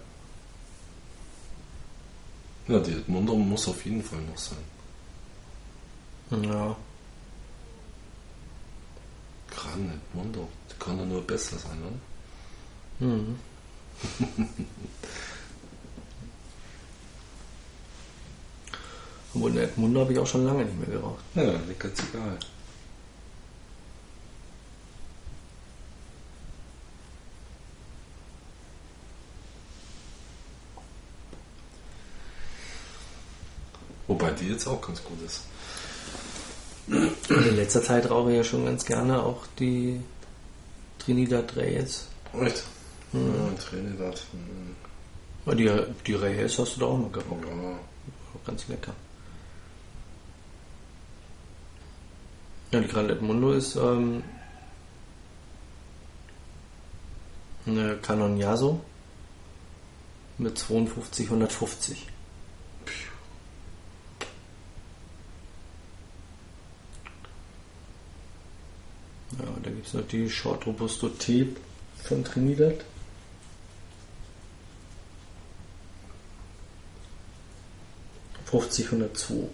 Ja, 2.68 2.78
die 2.80 2.92
Edmundo 2.92 3.34
muss 3.36 3.68
auf 3.68 3.84
jeden 3.84 4.02
Fall 4.02 4.20
noch 4.22 4.38
sein. 4.38 4.58
Ja. 6.30 6.76
Gran 9.50 9.90
Edmundo. 9.90 10.48
Die 10.70 10.74
kann 10.78 10.98
ja 10.98 11.04
nur 11.04 11.22
besser 11.22 11.58
sein, 11.58 11.78
oder? 11.80 13.06
Mhm. 13.06 13.38
Obwohl, 19.34 19.50
eine 19.50 19.62
Edmundo 19.62 20.00
habe 20.00 20.12
ich 20.12 20.18
auch 20.18 20.26
schon 20.26 20.46
lange 20.46 20.64
nicht 20.64 20.78
mehr 20.78 20.88
geraucht. 20.88 21.22
Ja, 21.34 21.42
lecker 21.68 21.94
Zigarre. 21.94 22.38
Wobei 34.06 34.30
die 34.46 34.52
jetzt 34.52 34.66
auch 34.66 34.80
ganz 34.80 35.02
gut 35.02 35.18
ist. 35.24 35.42
In 36.88 37.56
letzter 37.56 37.82
Zeit 37.82 38.08
rauche 38.08 38.30
ich 38.30 38.36
ja 38.36 38.44
schon 38.44 38.64
ganz 38.64 38.84
gerne 38.84 39.22
auch 39.22 39.44
die 39.58 40.00
Trinidad 40.98 41.56
Reyes. 41.56 42.06
Echt? 42.40 42.62
Mhm. 43.12 43.34
Ja, 43.34 43.62
Trinidad. 43.62 44.22
Mhm. 44.32 45.56
Die, 45.56 45.70
die 46.06 46.14
Reyes 46.14 46.58
hast 46.58 46.76
du 46.76 46.80
da 46.80 46.86
auch 46.86 46.98
mal 46.98 47.10
geraucht. 47.10 47.44
Ja. 47.44 47.78
Auch 48.34 48.46
ganz 48.46 48.68
lecker. 48.68 48.92
Ja, 52.72 52.80
die 52.80 52.88
Gran 52.88 53.10
Edmundo 53.10 53.52
ist 53.52 53.76
ähm, 53.76 54.22
eine 57.64 57.96
Canon 57.96 58.36
Yaso 58.36 58.80
mit 60.38 60.58
52 60.58 61.30
Ja, 69.38 69.44
da 69.62 69.70
gibt 69.70 69.86
es 69.86 69.94
noch 69.94 70.06
die 70.06 70.30
Short 70.30 70.66
Robusto 70.66 71.08
Tee 71.08 71.48
von 72.02 72.24
Trinidad. 72.24 72.84
Fünfzig 78.46 78.86
5002. 78.86 79.48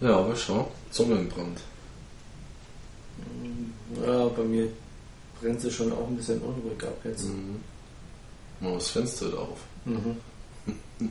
Ja, 0.00 0.16
aber 0.16 0.34
schau, 0.34 0.70
Sonnenbrand. 0.90 1.60
Ja, 4.04 4.28
bei 4.28 4.42
mir 4.42 4.68
brennt 5.40 5.60
sie 5.60 5.70
schon 5.70 5.92
auch 5.92 6.08
ein 6.08 6.16
bisschen 6.16 6.40
unruhig 6.40 6.82
ab 6.82 6.96
jetzt. 7.04 7.26
Mhm. 7.26 7.60
Mach 8.60 8.74
das 8.74 8.90
Fenster 8.90 9.26
auf. 9.38 9.58
Mhm. 9.84 10.16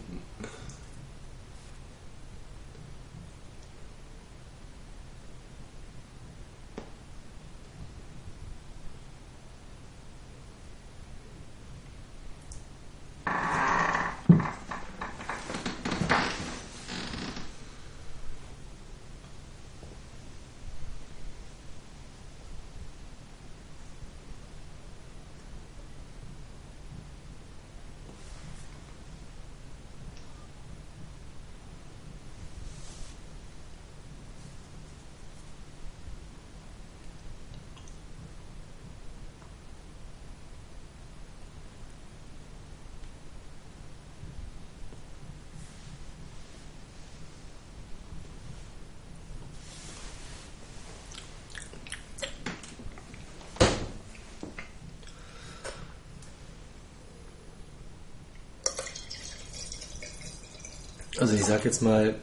Also 61.20 61.36
ich 61.36 61.44
sag 61.44 61.66
jetzt 61.66 61.82
mal, 61.82 62.16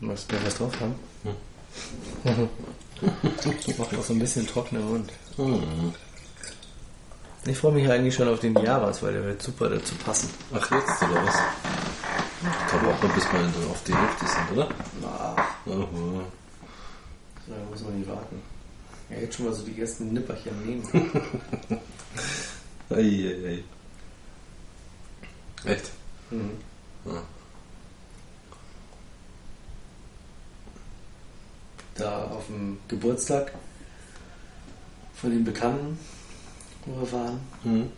musst 0.00 0.30
du 0.30 0.36
noch 0.36 0.44
was 0.44 0.54
drauf 0.56 0.80
haben? 0.80 0.94
Macht 3.78 3.94
auch 3.96 4.02
so 4.02 4.12
ein 4.12 4.18
bisschen 4.18 4.46
trockener 4.46 4.80
Mund. 4.80 5.10
Mhm. 5.38 5.94
Ich 7.46 7.56
freue 7.56 7.72
mich 7.72 7.90
eigentlich 7.90 8.14
schon 8.14 8.28
auf 8.28 8.40
den 8.40 8.54
Javas, 8.54 9.02
weil 9.02 9.14
der 9.14 9.24
wird 9.24 9.40
super 9.40 9.70
dazu 9.70 9.94
passen. 10.04 10.28
Ach, 10.52 10.70
jetzt 10.70 11.02
oder 11.02 11.24
was? 11.24 11.36
Braucht 12.70 13.02
man, 13.02 13.12
bis 13.14 13.32
wir 13.32 13.38
dann 13.40 13.70
auf 13.70 13.82
die 13.84 13.94
Hälfte 13.94 14.26
sind, 14.26 14.58
oder? 14.58 14.68
Ach, 15.04 15.38
Aha. 15.38 15.56
so 15.66 17.52
lange 17.52 17.64
muss 17.70 17.82
man 17.82 17.98
nicht 17.98 18.10
warten. 18.10 18.42
Ja, 19.08 19.18
jetzt 19.20 19.36
schon 19.36 19.46
mal 19.46 19.54
so 19.54 19.64
die 19.64 19.80
ersten 19.80 20.12
Nipperchen 20.12 20.66
nehmen. 20.66 20.82
Eieiei. 22.90 23.64
Echt? 25.64 25.90
mhm. 26.30 26.50
Ja. 27.04 27.22
Da 31.94 32.24
auf 32.26 32.46
dem 32.46 32.78
Geburtstag 32.86 33.52
von 35.14 35.30
den 35.30 35.44
Bekannten, 35.44 35.98
wo 36.86 37.00
wir 37.00 37.12
waren, 37.12 37.40
Mhm. 37.64 37.90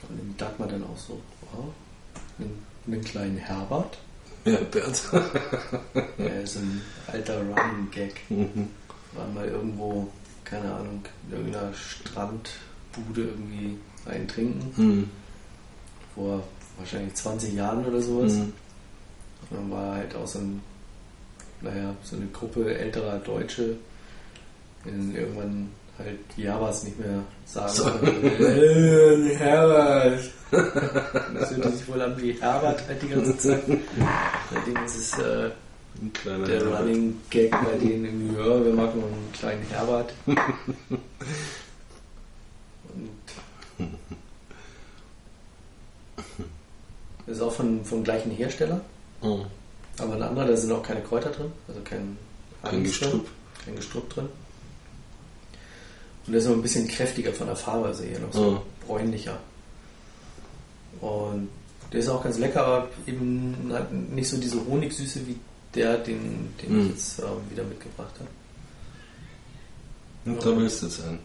kam 0.00 0.16
dem 0.18 0.36
Dagmar 0.36 0.68
dann 0.68 0.84
auch 0.84 0.98
so, 0.98 1.20
wow, 1.52 1.64
einen, 2.38 2.64
einen 2.86 3.02
kleinen 3.04 3.38
Herbert. 3.38 3.98
Ja, 4.44 4.58
Bert. 4.58 5.02
Der 6.18 6.42
ist 6.42 6.56
ein 6.56 6.82
alter 7.06 7.38
Running 7.40 7.90
Gag. 7.90 8.20
Mhm. 8.28 8.68
War 9.14 9.26
mal 9.28 9.46
irgendwo, 9.48 10.06
keine 10.44 10.70
Ahnung, 10.74 11.02
in 11.30 11.36
irgendeiner 11.36 11.72
Strandbude 11.72 13.22
irgendwie 13.22 13.78
einen 14.04 14.28
trinken. 14.28 14.72
Mhm. 14.82 15.10
Vor 16.14 16.46
wahrscheinlich 16.78 17.14
20 17.14 17.54
Jahren 17.54 17.84
oder 17.84 18.00
sowas. 18.00 18.32
Mhm. 18.32 18.52
Und 19.50 19.58
dann 19.58 19.70
war 19.70 19.96
halt 19.96 20.14
auch 20.14 20.26
so 20.26 20.38
ein, 20.38 20.60
naja, 21.60 21.94
so 22.02 22.16
eine 22.16 22.26
Gruppe 22.26 22.76
älterer 22.76 23.18
Deutsche, 23.18 23.76
die 24.84 24.90
dann 24.90 25.14
irgendwann 25.14 25.70
halt 25.98 26.18
Javas 26.36 26.84
nicht 26.84 26.98
mehr 26.98 27.22
sagen. 27.46 27.72
So. 27.72 27.84
Herbert! 29.38 30.20
Das 30.50 31.56
hört 31.56 31.76
sich 31.76 31.88
wohl 31.88 32.02
an 32.02 32.20
wie 32.20 32.32
Herbert 32.32 32.86
halt 32.86 33.02
die 33.02 33.08
ganze 33.08 33.36
Zeit. 33.38 33.62
Seitdem 34.52 34.84
ist 34.84 34.96
es 34.96 35.18
äh, 35.18 35.50
der 36.24 36.48
Herbert. 36.48 36.80
Running 36.80 37.20
Gag 37.30 37.50
bei 37.50 37.78
denen 37.80 38.04
irgendwie, 38.04 38.36
ja, 38.36 38.64
wir 38.64 38.72
machen 38.72 39.02
einen 39.02 39.32
kleinen 39.32 39.62
Herbert. 39.68 40.12
Und 40.26 40.38
das 46.16 46.24
ist 47.26 47.40
auch 47.40 47.52
von, 47.52 47.84
vom 47.84 48.04
gleichen 48.04 48.30
Hersteller, 48.30 48.80
Mhm. 49.22 49.44
aber 49.98 50.14
ein 50.14 50.22
anderer, 50.22 50.46
da 50.46 50.56
sind 50.56 50.72
auch 50.72 50.82
keine 50.82 51.00
Kräuter 51.02 51.30
drin, 51.30 51.50
also 51.68 51.80
kein 51.82 52.16
Kein 52.62 52.82
Gestrüpp. 52.84 53.26
kein 53.64 53.76
Gestrüpp 53.76 54.08
drin. 54.10 54.28
Und 56.26 56.32
der 56.32 56.40
ist 56.40 56.46
noch 56.46 56.54
ein 56.54 56.62
bisschen 56.62 56.88
kräftiger 56.88 57.32
von 57.32 57.46
der 57.46 57.56
Farbe, 57.56 57.86
also 57.88 58.02
eher 58.02 58.18
noch 58.20 58.32
so 58.32 58.50
Mhm. 58.52 58.58
bräunlicher. 58.86 59.38
Und 61.00 61.48
der 61.92 62.00
ist 62.00 62.08
auch 62.08 62.22
ganz 62.22 62.38
lecker, 62.38 62.64
aber 62.66 62.88
eben 63.06 63.54
halt 63.72 63.92
nicht 63.92 64.28
so 64.28 64.36
diese 64.38 64.64
Honigsüße 64.66 65.26
wie 65.26 65.36
der, 65.74 65.98
den, 65.98 66.48
den 66.62 66.78
ich 66.80 66.84
Mhm. 66.84 66.90
jetzt 66.90 67.18
ähm, 67.18 67.26
wieder 67.50 67.64
mitgebracht 67.64 68.14
habe. 68.18 68.28
Und 70.26 70.42
da 70.44 70.56
willst 70.56 70.80
du 70.82 70.86
jetzt 70.86 71.02
ein. 71.04 71.18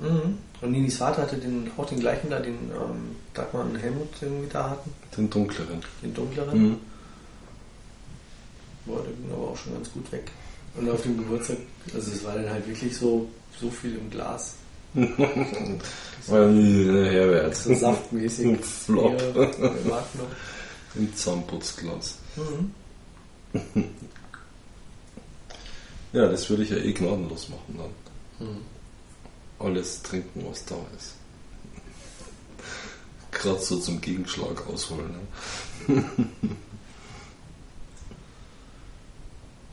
Mhm. 0.00 0.38
Und 0.60 0.72
Ninis 0.72 0.96
Vater 0.96 1.22
hatte 1.22 1.36
den, 1.36 1.70
auch 1.76 1.86
den 1.86 2.00
gleichen 2.00 2.30
da, 2.30 2.38
den 2.40 2.54
ähm, 2.54 3.14
Dagmar 3.34 3.64
und 3.64 3.76
Helmut 3.76 4.08
irgendwie 4.20 4.48
da 4.50 4.70
hatten, 4.70 4.90
Den 5.16 5.28
dunkleren. 5.28 5.82
den 6.02 6.14
dunkleren. 6.14 6.62
Mhm. 6.70 6.76
Boah, 8.86 9.02
der 9.02 9.12
ging 9.12 9.32
aber 9.32 9.48
auch 9.50 9.56
schon 9.56 9.74
ganz 9.74 9.92
gut 9.92 10.10
weg. 10.12 10.30
Und 10.76 10.88
auf 10.90 11.02
dem 11.02 11.18
Geburtstag, 11.18 11.58
also 11.94 12.10
es 12.10 12.24
war 12.24 12.34
dann 12.34 12.48
halt 12.50 12.66
wirklich 12.66 12.96
so, 12.96 13.28
so 13.60 13.70
viel 13.70 13.96
im 13.96 14.10
Glas. 14.10 14.54
Weil 14.94 16.84
der 16.86 17.12
Herbert. 17.12 17.54
So 17.56 17.74
saftmäßig. 17.74 18.58
Flop. 18.64 19.20
Im 20.94 21.14
Zahnputzglas. 21.14 22.16
Mhm. 22.36 22.70
Ja, 26.12 26.28
das 26.28 26.48
würde 26.48 26.62
ich 26.62 26.70
ja 26.70 26.78
eh 26.78 26.92
gnadenlos 26.92 27.50
machen 27.50 27.78
dann. 28.38 28.46
Mhm. 28.48 28.60
Alles 29.58 30.02
trinken, 30.02 30.44
was 30.48 30.64
da 30.64 30.76
ist. 30.96 31.14
Gerade 33.32 33.60
so 33.60 33.78
zum 33.78 34.00
Gegenschlag 34.00 34.66
ausholen. 34.66 35.10
Ne? 35.88 36.04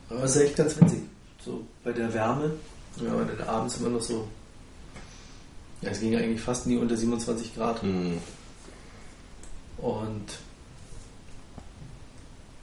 Aber 0.10 0.24
es 0.24 0.36
ist 0.36 0.42
echt 0.42 0.56
ganz 0.56 0.80
witzig. 0.80 1.00
So 1.44 1.66
bei 1.84 1.92
der 1.92 2.14
Wärme, 2.14 2.54
wenn 2.98 3.16
man 3.16 3.28
dann 3.38 3.48
abends 3.48 3.78
immer 3.78 3.90
noch 3.90 4.02
so 4.02 4.28
Ja, 5.82 5.90
es 5.90 6.00
ging 6.00 6.16
eigentlich 6.16 6.42
fast 6.42 6.68
nie 6.68 6.78
unter 6.78 6.96
27 6.96 7.56
Grad. 7.56 7.82
Mhm. 7.84 8.20
Und 9.78 10.26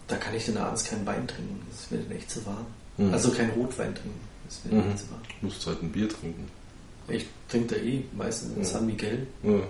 da 0.06 0.16
kann 0.16 0.34
ich 0.34 0.46
dann 0.46 0.56
abends 0.56 0.84
keinen 0.84 1.04
Wein 1.06 1.26
trinken. 1.28 1.60
Das 1.70 1.90
wird 1.90 2.06
dann 2.08 2.16
echt 2.16 2.30
zu 2.30 2.44
warm. 2.46 2.66
Mhm. 2.96 3.12
Also 3.12 3.30
kein 3.32 3.50
Rotwein 3.50 3.94
trinken. 3.94 4.20
Das 4.46 4.64
wird 4.64 4.74
Mhm. 4.74 4.90
echt 4.90 4.98
zu 5.00 5.10
warm. 5.10 5.20
Du 5.40 5.46
musst 5.46 5.66
halt 5.66 5.82
ein 5.82 5.92
Bier 5.92 6.08
trinken. 6.08 6.48
Ich 7.12 7.26
trinke 7.48 7.74
da 7.74 7.80
eh 7.80 8.02
meistens 8.16 8.52
ein 8.52 8.58
Mhm. 8.60 8.64
San 8.64 8.86
Miguel. 8.86 9.26
Ja. 9.42 9.60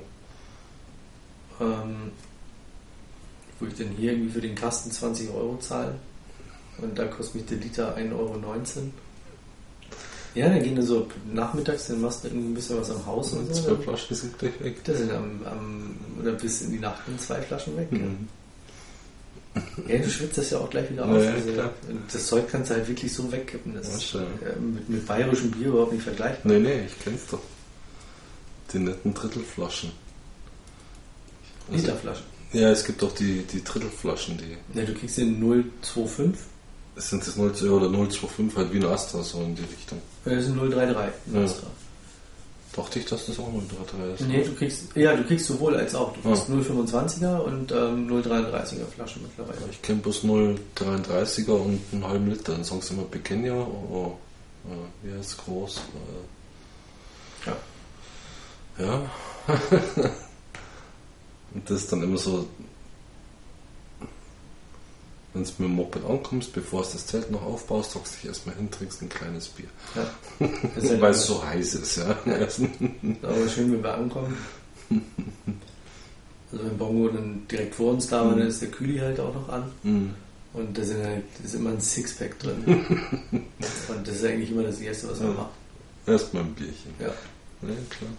Ähm, 1.61 2.13
wo 3.59 3.67
ich 3.67 3.75
dann 3.75 3.89
hier 3.89 4.13
irgendwie 4.13 4.33
für 4.33 4.41
den 4.41 4.55
Kasten 4.55 4.91
20 4.91 5.31
Euro 5.31 5.57
zahle. 5.59 5.95
Und 6.79 6.99
da 6.99 7.07
kostet 7.07 7.35
mich 7.37 7.45
der 7.47 7.59
Liter 7.59 7.97
1,19 7.97 8.13
Euro. 8.13 8.37
Ja, 10.35 10.49
dann 10.49 10.63
gehen 10.63 10.77
wir 10.77 10.83
so 10.85 11.09
nachmittags, 11.31 11.89
dann 11.89 12.01
machst 12.01 12.23
du 12.25 12.29
irgendwie 12.29 12.49
ein 12.53 12.55
bisschen 12.55 12.79
was 12.79 12.91
am 12.91 13.05
Haus 13.05 13.33
und 13.33 13.55
so. 13.55 13.63
Zwei 13.63 13.83
Flaschen 13.83 14.17
sind 14.17 14.39
gleich 14.39 14.61
weg. 14.63 14.83
Das 14.85 14.99
sind 14.99 15.11
am, 15.11 15.41
am, 15.45 15.97
oder 16.21 16.33
bis 16.33 16.63
in 16.63 16.71
die 16.73 16.79
Nacht 16.79 17.03
in 17.09 17.19
zwei 17.19 17.43
Flaschen 17.43 17.77
weg. 17.77 17.91
Mhm. 17.93 17.99
Ja, 18.01 18.07
du 19.55 20.11
schwitzt 20.11 20.39
das 20.39 20.51
ja 20.51 20.59
auch 20.59 20.71
gleich 20.71 20.91
wieder 20.91 21.07
Ja, 21.07 21.13
auf. 21.17 21.25
ja, 21.25 21.33
Also, 21.33 21.71
das 22.13 22.27
Zeug 22.27 22.49
kannst 22.49 22.71
du 22.71 22.75
halt 22.75 22.87
wirklich 22.89 23.13
so 23.13 23.31
wegkippen. 23.33 23.75
Das 23.75 23.89
Ja, 23.89 23.97
ist 23.97 24.15
äh, 24.15 24.61
mit, 24.61 24.89
mit 24.89 25.07
bayerischem 25.07 25.51
Bier 25.51 25.69
überhaupt 25.69 25.93
nicht 25.93 26.03
vergleichbar. 26.05 26.53
Nee, 26.53 26.59
nee, 26.61 26.85
ich 26.87 26.99
kenn's 27.03 27.23
doch. 27.31 27.41
Die 28.73 28.79
netten 28.79 29.13
Drittelflaschen. 29.15 29.91
Also- 31.71 31.81
Literflaschen. 31.87 32.25
Ja, 32.53 32.71
es 32.71 32.85
gibt 32.85 33.03
auch 33.05 33.13
die, 33.15 33.43
die 33.43 33.63
Drittelflaschen, 33.63 34.37
die. 34.39 34.79
Ja, 34.79 34.85
du 34.85 34.93
kriegst 34.95 35.19
den 35.19 35.39
025 35.41 36.41
Sind 36.97 37.25
das 37.27 37.37
0, 37.37 37.51
oder 37.71 37.89
025 37.89 38.57
halt 38.57 38.73
wie 38.73 38.79
ein 38.79 38.85
Astra, 38.87 39.23
so 39.23 39.41
in 39.43 39.55
die 39.55 39.63
Richtung. 39.63 40.01
oder 40.27 40.35
das 40.37 40.45
ist 40.47 40.51
ein 40.51 40.59
033. 40.71 41.15
Ja. 41.33 41.43
Extra. 41.45 41.67
Dachte 42.77 43.01
ich, 43.01 43.07
dass 43.07 43.27
das 43.27 43.39
auch 43.41 43.49
033 43.49 44.21
ist. 44.21 44.29
Nee, 44.29 44.45
du 44.45 44.55
kriegst, 44.55 44.97
ja, 44.97 45.17
du 45.17 45.25
kriegst 45.25 45.47
sowohl 45.47 45.75
als 45.77 45.95
auch. 45.95 46.13
Du 46.15 46.21
kriegst 46.23 46.49
Ja. 46.49 46.55
025er 46.55 47.39
und 47.39 47.73
ähm, 47.73 48.09
033er 48.09 48.87
Flaschen 48.95 49.23
mittlerweile. 49.23 49.59
Ich 49.71 49.83
kenne 49.83 50.01
bloß 50.01 50.23
0,33er 50.25 51.51
und 51.51 51.81
einen 51.93 52.07
halben 52.07 52.31
Liter. 52.31 52.53
Dann 52.53 52.63
sagen 52.63 52.81
sie 52.81 52.95
immer 52.95 53.03
Pequeño, 53.05 53.67
oh, 53.91 54.17
äh, 54.67 55.07
wie 55.09 55.19
heißt 55.19 55.39
groß? 55.39 55.81
Äh, 57.47 57.51
ja. 58.83 59.11
und 61.55 61.69
das 61.69 61.81
ist 61.83 61.93
dann 61.93 62.03
immer 62.05 62.19
so, 62.19 62.47
wenn 65.33 65.45
du 65.45 65.49
mit 65.49 65.59
dem 65.59 65.75
Moped 65.77 66.05
ankommst, 66.05 66.53
bevor 66.53 66.83
du 66.83 66.89
das 66.93 67.07
Zelt 67.07 67.31
noch 67.31 67.43
aufbaust, 67.43 67.93
sagst 67.93 68.15
du 68.15 68.17
dich 68.19 68.27
erstmal 68.29 68.57
hin, 68.57 68.71
trinkst 68.71 69.01
ein 69.03 69.09
kleines 69.09 69.49
Bier. 69.49 69.69
Ja. 69.95 70.11
Weil 71.01 71.13
es 71.13 71.27
so 71.27 71.45
heiß 71.45 71.75
ist, 71.75 71.97
ja. 71.99 72.11
aber 73.23 73.49
schön, 73.49 73.73
wenn 73.73 73.83
wir 73.83 73.95
ankommen. 73.95 74.37
Also 76.51 76.65
wenn 76.65 76.77
Bongo 76.79 77.09
dann 77.09 77.47
direkt 77.49 77.75
vor 77.77 77.93
uns 77.93 78.09
da 78.09 78.25
war, 78.25 78.31
dann 78.35 78.49
ist 78.49 78.61
der 78.61 78.71
Kühli 78.71 78.99
halt 78.99 79.21
auch 79.21 79.33
noch 79.35 79.49
an. 79.51 79.71
Mhm. 79.85 80.15
Und 80.53 80.77
da 80.77 80.83
sind 80.83 81.05
halt, 81.05 81.23
ist 81.45 81.55
immer 81.55 81.71
ein 81.71 81.81
Sixpack 81.81 82.37
drin. 82.41 82.65
und 83.31 84.09
das 84.09 84.17
ist 84.17 84.25
eigentlich 84.25 84.51
immer 84.51 84.65
das 84.65 84.81
Erste, 84.81 85.09
was 85.11 85.21
man 85.21 85.29
Ja. 85.29 85.35
macht. 85.35 85.51
Erstmal 86.07 86.43
ein 86.43 86.55
Bierchen. 86.55 86.93
Ja. 86.99 87.07
Ja, 87.07 87.75
klar. 87.89 88.11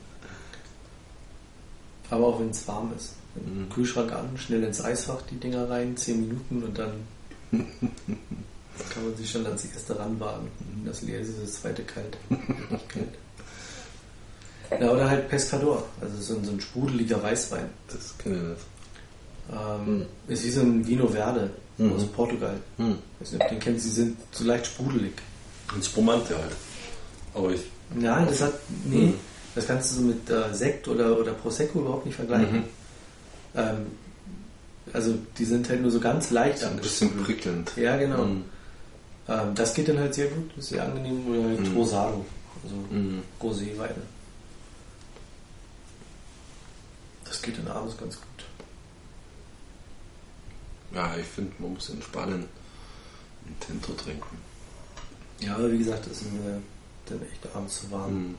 Aber 2.10 2.28
auch 2.28 2.40
wenn 2.40 2.52
es 2.52 2.66
warm 2.68 2.94
ist. 2.96 3.16
Mhm. 3.36 3.70
Kühlschrank 3.70 4.12
an, 4.12 4.38
schnell 4.38 4.64
ins 4.64 4.84
Eisfach 4.84 5.22
die 5.24 5.38
Dinger 5.38 5.70
rein, 5.70 5.96
10 5.96 6.20
Minuten 6.28 6.64
und 6.64 6.78
dann 6.78 6.94
kann 7.52 9.04
man 9.06 9.16
sich 9.18 9.30
schon 9.30 9.46
ans 9.46 9.66
erste 9.66 9.98
ranwagen. 9.98 10.48
Das 10.86 11.02
leer 11.02 11.20
ist, 11.22 11.32
das 11.42 11.62
zweite 11.62 11.84
kalt. 11.84 12.18
Nicht 12.30 12.90
kalt. 12.90 14.82
Ja, 14.82 14.90
oder 14.92 15.10
halt 15.10 15.28
Pescador, 15.30 15.86
also 16.00 16.18
so 16.22 16.36
ein, 16.38 16.46
so 16.46 16.52
ein 16.52 16.62
sprudeliger 16.62 17.22
Weißwein. 17.22 17.66
Das 17.90 18.18
kenne 18.18 18.36
ich 18.38 18.42
nicht. 18.44 18.62
Ähm, 19.54 20.06
Ist 20.28 20.46
wie 20.46 20.52
so 20.52 20.62
ein 20.62 20.86
Vino 20.88 21.08
Verde 21.08 21.52
Mhm. 21.78 21.94
aus 21.94 22.06
Portugal. 22.08 22.56
Hm. 22.78 22.96
Ich 23.20 23.22
weiß 23.28 23.32
nicht, 23.34 23.42
ob 23.44 23.48
du 23.50 23.56
den 23.56 23.60
kennst, 23.62 23.84
sie 23.86 23.90
sind 23.92 24.18
so 24.32 24.44
leicht 24.44 24.68
sprudelig. 24.68 25.14
Ein 25.74 25.82
Spumante 25.82 26.38
halt. 26.38 26.52
Aber 27.34 27.50
ich. 27.52 27.62
Nein, 27.96 28.28
das 28.28 28.42
hat. 28.42 28.54
Nee, 28.86 29.08
Mhm. 29.08 29.14
das 29.56 29.68
kannst 29.68 29.92
du 29.92 29.96
so 29.96 30.02
mit 30.02 30.30
äh, 30.30 30.54
Sekt 30.54 30.88
oder, 30.88 31.18
oder 31.20 31.32
Prosecco 31.34 31.80
überhaupt 31.80 32.06
nicht 32.06 32.16
vergleichen. 32.16 32.64
Ähm, 33.56 33.88
also 34.94 35.18
die 35.38 35.46
sind 35.46 35.70
halt 35.70 35.82
nur 35.82 35.92
so 35.92 36.00
ganz 36.00 36.32
leicht 36.32 36.64
Ein 36.64 36.78
bisschen 36.78 37.24
prickelnd. 37.24 37.72
Ja, 37.78 37.98
genau. 37.98 38.26
Mhm. 38.26 38.44
Ähm, 39.28 39.56
das 39.56 39.74
geht 39.74 39.88
dann 39.88 40.00
halt 40.00 40.14
sehr 40.14 40.28
gut, 40.28 40.52
ist 40.58 40.70
sehr 40.70 40.84
angenehm. 40.84 41.28
Oder 41.28 41.50
halt 41.50 41.60
Mhm. 41.60 41.78
Rosado, 41.78 42.26
also 42.64 42.76
Mhm. 42.90 43.22
Rosé-Weine. 43.42 44.02
Das 47.26 47.42
geht 47.42 47.58
dann 47.58 47.68
abends 47.68 47.98
ganz 47.98 48.16
gut. 48.16 48.26
Ja, 50.94 51.16
ich 51.18 51.26
finde, 51.26 51.54
man 51.60 51.74
muss 51.74 51.90
in 51.90 52.02
Spanien 52.02 52.46
ein 53.46 53.56
Tinto 53.66 53.94
trinken. 53.94 54.38
Ja, 55.40 55.56
aber 55.56 55.72
wie 55.72 55.78
gesagt, 55.78 56.06
das 56.06 56.18
ist 56.22 56.32
mir 56.34 56.62
dann 57.06 57.22
echt 57.22 57.56
abends 57.56 57.80
zu 57.82 57.92
warm. 57.92 58.14
Mhm. 58.14 58.36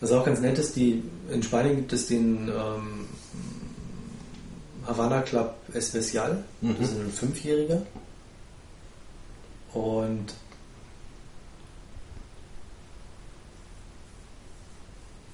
Was 0.00 0.12
auch 0.12 0.24
ganz 0.24 0.40
nett 0.40 0.58
ist, 0.58 0.76
die, 0.76 1.02
in 1.30 1.42
Spanien 1.42 1.76
gibt 1.76 1.92
es 1.92 2.06
den 2.06 2.48
ähm, 2.48 3.06
Havana 4.86 5.20
Club 5.22 5.54
Especial. 5.74 6.42
Mhm. 6.62 6.76
Das 6.80 6.90
ist 6.90 6.98
ein 6.98 7.10
Fünfjähriger. 7.10 7.82
Und 9.74 10.32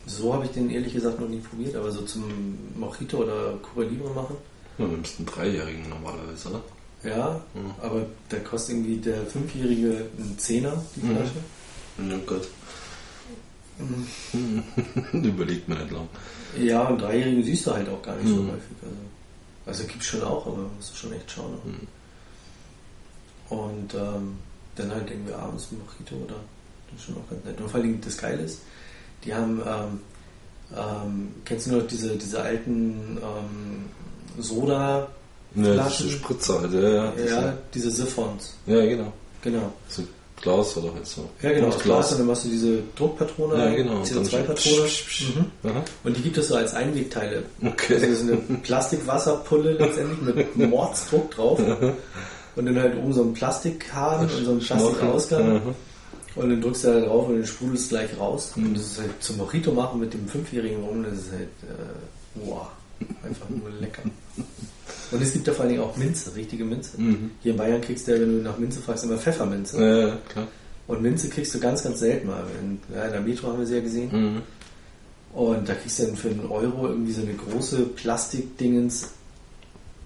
so 0.07 0.33
habe 0.35 0.45
ich 0.45 0.53
den 0.53 0.71
ehrlich 0.71 0.93
gesagt 0.93 1.21
noch 1.21 1.29
nie 1.29 1.41
probiert, 1.41 1.75
aber 1.77 1.91
so 1.91 2.03
zum 2.03 2.25
Mojito 2.79 3.19
oder 3.19 3.55
Cuba 3.63 3.83
Libre 3.87 4.11
machen. 4.11 4.37
Ja, 4.79 4.87
müssten 4.87 5.27
einen 5.27 5.35
Dreijährigen 5.35 5.89
normalerweise, 5.89 6.49
oder? 6.51 6.63
Ja, 7.03 7.41
Mhm. 7.55 7.71
aber 7.81 8.07
da 8.29 8.39
kostet 8.41 8.77
irgendwie 8.77 8.97
der 8.97 9.25
Fünfjährige 9.27 10.07
einen 10.19 10.37
Zehner, 10.39 10.83
die 10.97 11.07
Mhm. 11.07 11.17
Flasche. 11.17 12.11
Ja 12.11 12.19
Gott. 12.27 12.49
Mhm. 13.79 14.63
Überlegt 15.25 15.69
mir 15.69 15.77
nicht 15.77 15.91
lang. 15.91 16.09
Ja, 16.59 16.85
und 16.89 17.01
Dreijährige 17.01 17.43
siehst 17.45 17.67
du 17.67 17.73
halt 17.73 17.89
auch 17.89 18.01
gar 18.03 18.17
nicht 18.17 18.29
so 18.29 18.37
Mhm. 18.43 18.49
häufig. 18.53 18.77
Also, 18.83 18.97
also 19.67 19.85
gibt 19.85 20.01
es 20.03 20.07
schon 20.09 20.23
auch, 20.23 20.47
aber 20.47 20.59
musst 20.77 20.93
du 20.93 20.97
schon 20.97 21.13
echt 21.13 21.31
schauen. 21.31 21.53
Mhm. 21.65 23.57
Und 23.57 23.95
ähm, 23.95 24.37
dann 24.77 24.91
halt 24.91 25.11
irgendwie 25.11 25.33
abends 25.33 25.69
ein 25.71 25.79
Mojito 25.79 26.17
oder 26.25 26.35
das 26.91 27.01
ist 27.01 27.07
schon 27.07 27.17
auch 27.17 27.31
ganz 27.31 27.45
nett. 27.45 27.61
Und 27.61 27.71
vor 27.71 27.81
allem 27.81 28.01
das 28.01 28.17
Geile 28.19 28.43
ist, 28.43 28.61
die 29.25 29.35
haben, 29.35 29.61
ähm, 29.67 30.01
ähm, 30.77 31.29
kennst 31.45 31.67
du 31.67 31.77
noch 31.77 31.87
diese, 31.87 32.17
diese 32.17 32.41
alten 32.43 33.19
ähm, 33.23 34.43
Soda, 34.43 35.09
ein 35.55 35.91
Spritzer 35.91 36.61
halt, 36.61 36.73
ja, 36.75 36.81
ja. 36.81 37.05
ja, 37.05 37.13
diese- 37.15 37.59
diese 37.73 37.91
Siphons, 37.91 38.55
ja, 38.67 38.85
genau. 38.85 39.11
genau. 39.41 39.73
So 39.89 40.03
Glas 40.43 40.77
oder 40.77 40.93
halt 40.95 41.07
so. 41.07 41.29
Ja, 41.43 41.51
genau, 41.53 41.67
Und 41.67 41.75
aus 41.75 41.83
Glas, 41.83 42.13
und 42.13 42.19
dann 42.19 42.27
machst 42.27 42.45
du 42.45 42.49
diese 42.49 42.79
Druckpatrone, 42.95 43.59
Ja, 43.59 43.75
genau. 43.75 43.93
Und 44.01 44.15
dann 44.15 44.25
so 44.25 44.37
CO2-Patrone. 44.37 44.55
psch, 44.55 45.05
psch, 45.05 45.07
psch. 45.07 45.35
Mhm. 45.63 45.71
Und 46.05 46.17
die 46.17 46.23
gibt 46.23 46.39
es 46.39 46.49
so 46.49 46.55
als 46.57 46.75
Einwegteile. 46.75 47.45
Okay. 47.65 47.95
Also 47.95 48.07
das 48.07 48.21
ist 48.21 48.23
eine 48.31 48.37
Plastikwasserpulle 48.63 49.73
letztendlich 49.79 50.35
mit 50.35 50.57
Mordsdruck 50.57 51.31
drauf. 51.31 51.59
Und 52.57 52.67
dann 52.67 52.79
halt 52.79 52.97
oben 52.97 53.13
so 53.13 53.23
ein 53.23 53.33
Plastikhahn 53.35 54.21
und 54.21 54.45
so 54.45 54.51
ein 54.53 54.59
Plastikausgang. 54.61 55.63
Und 56.37 56.51
dann 56.51 56.61
drückst 56.61 56.85
du 56.85 56.89
da 56.93 57.01
drauf 57.01 57.29
und 57.29 57.37
dann 57.37 57.47
sprudelst 57.47 57.85
es 57.85 57.89
gleich 57.89 58.11
raus. 58.19 58.53
Mhm. 58.57 58.67
Und 58.67 58.75
das 58.77 58.87
ist 58.87 59.01
halt 59.01 59.11
zum 59.21 59.39
Mojito 59.39 59.73
machen 59.73 60.01
mit 60.01 60.13
dem 60.13 60.29
Fünfjährigen 60.29 60.83
rum, 60.85 61.03
das 61.03 61.15
ist 61.15 61.33
halt, 61.33 61.49
äh, 61.63 62.45
wow, 62.47 62.67
einfach 63.25 63.49
nur 63.49 63.71
lecker. 63.81 64.03
Und 65.11 65.23
es 65.23 65.33
gibt 65.33 65.47
da 65.47 65.53
vor 65.53 65.63
allen 65.63 65.71
Dingen 65.75 65.83
auch 65.83 65.97
Minze, 65.97 66.35
richtige 66.35 66.65
Minze. 66.65 67.01
Mhm. 67.01 67.33
Hier 67.43 67.53
in 67.53 67.59
Bayern 67.59 67.81
kriegst 67.81 68.09
du 68.09 68.13
ja, 68.13 68.21
wenn 68.21 68.39
du 68.39 68.43
nach 68.43 68.59
Minze 68.59 68.81
fragst, 68.81 69.05
immer 69.05 69.19
Pfefferminze. 69.19 69.81
Ja, 69.81 70.09
ja, 70.09 70.19
klar. 70.29 70.49
Und 70.89 71.03
Minze 71.03 71.29
kriegst 71.29 71.55
du 71.55 71.61
ganz, 71.61 71.83
ganz 71.83 72.01
selten 72.01 72.29
mal. 72.29 72.45
In, 72.61 72.79
ja, 72.95 73.05
in 73.05 73.13
der 73.13 73.21
Metro 73.21 73.49
haben 73.49 73.59
wir 73.59 73.67
sie 73.67 73.77
ja 73.77 73.81
gesehen. 73.81 74.11
Mhm. 74.13 74.43
Und 75.33 75.69
da 75.69 75.75
kriegst 75.75 75.99
du 75.99 76.07
dann 76.07 76.17
für 76.17 76.31
einen 76.31 76.47
Euro 76.47 76.89
irgendwie 76.89 77.13
so 77.13 77.23
eine 77.23 77.35
große 77.35 77.83
Plastikdingens 77.87 79.11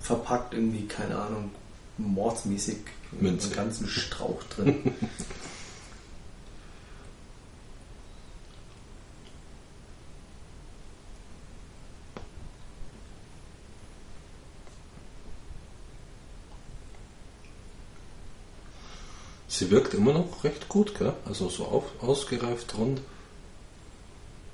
verpackt, 0.00 0.54
irgendwie, 0.54 0.86
keine 0.86 1.16
Ahnung, 1.16 1.50
mordsmäßig 1.98 2.78
mit 3.12 3.22
Minze. 3.22 3.46
einem 3.48 3.56
ganzen 3.56 3.86
Strauch 3.88 4.42
drin. 4.44 4.76
Sie 19.60 19.70
wirkt 19.70 19.92
immer 19.92 20.14
noch 20.14 20.42
recht 20.42 20.70
gut, 20.70 20.98
gell? 20.98 21.12
Also 21.26 21.50
so 21.50 21.66
auf, 21.66 21.84
ausgereift 22.00 22.78
rund. 22.78 23.02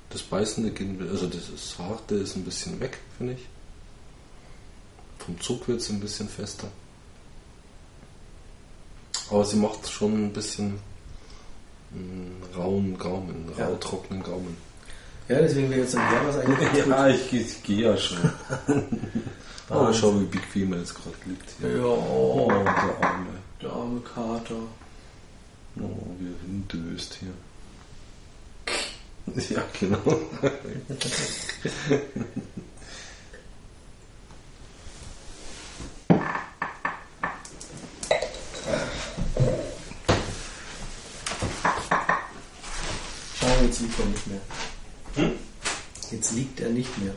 Das 0.09 0.21
Beißende 0.21 0.73
also 1.09 1.27
das 1.27 1.79
Harte 1.79 2.15
ist 2.15 2.35
ein 2.35 2.43
bisschen 2.43 2.77
weg, 2.81 2.99
finde 3.17 3.35
ich. 3.35 3.45
Vom 5.19 5.39
Zug 5.39 5.65
wird 5.69 5.79
es 5.79 5.89
ein 5.89 6.01
bisschen 6.01 6.27
fester. 6.27 6.67
Aber 9.31 9.45
sie 9.45 9.55
macht 9.55 9.87
schon 9.89 10.25
ein 10.25 10.33
bisschen 10.33 10.77
einen 11.93 12.43
rauen 12.53 12.97
Gaumen, 12.97 13.49
Ja. 13.57 13.67
rau 13.67 13.75
trockenen 13.75 14.23
Gaumen. 14.23 14.57
Ja, 15.29 15.39
deswegen 15.39 15.69
wäre 15.69 15.83
jetzt 15.83 15.95
ein 15.95 16.01
Jahr 16.13 16.27
was 16.27 16.37
eigentlich. 16.37 16.85
Ja, 16.85 17.07
ich, 17.07 17.31
ich 17.31 17.63
gehe 17.63 17.83
ja 17.91 17.95
schon. 17.95 18.17
Aber 19.69 19.85
Wahnsinn. 19.85 20.01
schau, 20.01 20.19
wie 20.19 20.25
Big 20.25 20.43
Female 20.43 20.81
jetzt 20.81 20.95
gerade 20.95 21.15
liegt 21.25 21.49
hier. 21.61 21.77
Ja, 21.77 21.85
oh, 21.85 22.49
der 22.51 23.07
Arme. 23.09 23.29
der 23.61 23.69
arme 23.71 24.01
Kater. 24.01 24.55
Oh, 25.79 26.15
wie 26.19 26.27
er 26.27 26.39
hindöst 26.41 27.17
hier. 27.19 27.33
Ja, 29.49 29.61
genau. 29.77 29.97
Schau, 43.39 43.63
jetzt 43.63 43.81
liegt 43.81 43.99
er 43.99 44.05
nicht 44.05 44.27
mehr. 44.27 44.41
Jetzt 46.11 46.31
liegt 46.31 46.59
er 46.61 46.69
nicht 46.69 46.97
mehr. 46.97 47.13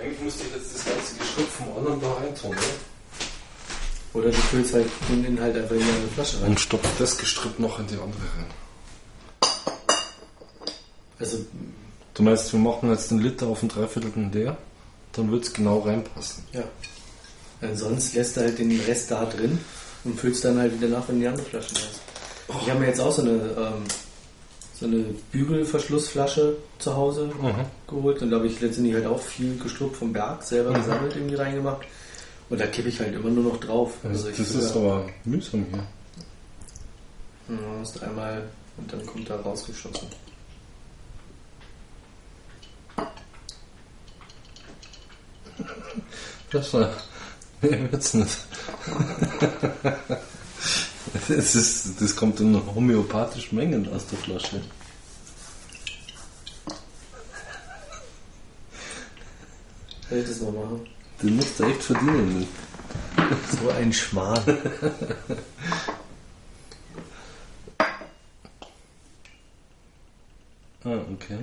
Eigentlich 0.00 0.20
müsste 0.20 0.44
ich 0.44 0.54
jetzt 0.54 0.74
das 0.74 0.84
ganze 0.84 1.16
Geschrifт 1.16 1.52
vom 1.52 1.76
anderen 1.76 2.00
da 2.00 2.12
reintun, 2.14 2.50
ne? 2.50 2.62
Halt 4.76 4.90
den 5.08 5.24
Inhalt 5.24 5.56
einfach 5.56 5.74
in 5.74 5.82
eine 5.82 6.08
Flasche 6.14 6.40
rein. 6.42 6.50
Und 6.50 6.60
stopft 6.60 7.00
das 7.00 7.16
Gestrüpp 7.16 7.58
noch 7.58 7.78
in 7.78 7.86
die 7.86 7.94
andere 7.94 8.20
rein. 8.36 9.50
Also, 11.18 11.38
Du 12.14 12.22
meinst, 12.22 12.50
wir 12.52 12.60
machen 12.60 12.90
jetzt 12.90 13.10
den 13.10 13.18
Liter 13.18 13.46
auf 13.46 13.62
ein 13.62 13.68
Dreiviertel 13.68 14.10
leer? 14.32 14.56
Dann 15.12 15.30
wird 15.30 15.44
es 15.44 15.52
genau 15.52 15.80
reinpassen. 15.80 16.44
ja. 16.52 16.62
Ansonsten 17.62 18.18
lässt 18.18 18.36
du 18.36 18.42
halt 18.42 18.58
den 18.58 18.78
Rest 18.86 19.10
da 19.10 19.24
drin 19.24 19.58
und 20.04 20.20
füllst 20.20 20.44
dann 20.44 20.58
halt 20.58 20.74
wieder 20.78 20.88
nach, 20.88 21.08
wenn 21.08 21.20
die 21.20 21.26
andere 21.26 21.46
Flasche 21.46 21.74
hast. 21.74 22.00
Ich 22.62 22.68
habe 22.70 22.80
mir 22.80 22.86
jetzt 22.88 23.00
auch 23.00 23.12
so 23.12 23.22
eine, 23.22 23.30
ähm, 23.32 23.84
so 24.78 24.84
eine 24.86 25.04
Bügelverschlussflasche 25.32 26.56
zu 26.78 26.94
Hause 26.94 27.30
geholt 27.88 28.20
und 28.20 28.30
da 28.30 28.36
habe 28.36 28.46
ich 28.46 28.60
letztendlich 28.60 28.94
halt 28.94 29.06
auch 29.06 29.20
viel 29.20 29.56
Gestrüpp 29.58 29.96
vom 29.96 30.12
Berg 30.12 30.42
selber 30.42 30.74
gesammelt 30.74 31.16
irgendwie 31.16 31.34
reingemacht. 31.36 31.86
Und 32.48 32.60
da 32.60 32.66
kippe 32.66 32.88
ich 32.88 33.00
halt 33.00 33.14
immer 33.14 33.30
nur 33.30 33.52
noch 33.52 33.58
drauf. 33.58 33.94
Also 34.04 34.30
das 34.30 34.38
ist 34.38 34.76
aber 34.76 35.08
mühsam 35.24 35.66
hier. 35.70 35.84
Ja, 37.48 37.78
hast 37.80 38.02
einmal 38.02 38.48
und 38.76 38.92
dann 38.92 39.04
kommt 39.04 39.28
da 39.28 39.36
rausgeschossen. 39.36 40.08
Das 46.52 46.72
war. 46.72 46.92
Mehr 47.60 47.90
wird's 47.90 48.14
nicht. 48.14 48.38
Das, 51.28 51.54
ist, 51.54 52.00
das 52.00 52.14
kommt 52.14 52.40
in 52.40 52.54
homöopathischen 52.74 53.56
Mengen 53.56 53.92
aus 53.92 54.06
der 54.06 54.18
Flasche. 54.18 54.60
Soll 60.08 60.18
ich 60.18 60.28
das 60.28 60.40
mal 60.40 60.52
machen? 60.52 60.86
Den 61.22 61.36
musst 61.36 61.58
du 61.58 61.64
echt 61.64 61.82
verdienen. 61.82 62.46
So 63.60 63.70
ein 63.70 63.92
Schmarrn. 63.92 64.42
Ah, 70.84 70.98
okay. 71.12 71.38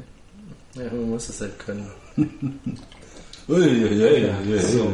Ja, 0.75 0.85
man 0.91 1.09
muss 1.09 1.27
das 1.27 1.41
halt 1.41 1.59
können. 1.59 1.89
Ui, 2.17 3.55
ui, 3.59 3.83
ui, 3.85 4.01
ui, 4.01 4.51
ui. 4.53 4.59
So. 4.59 4.93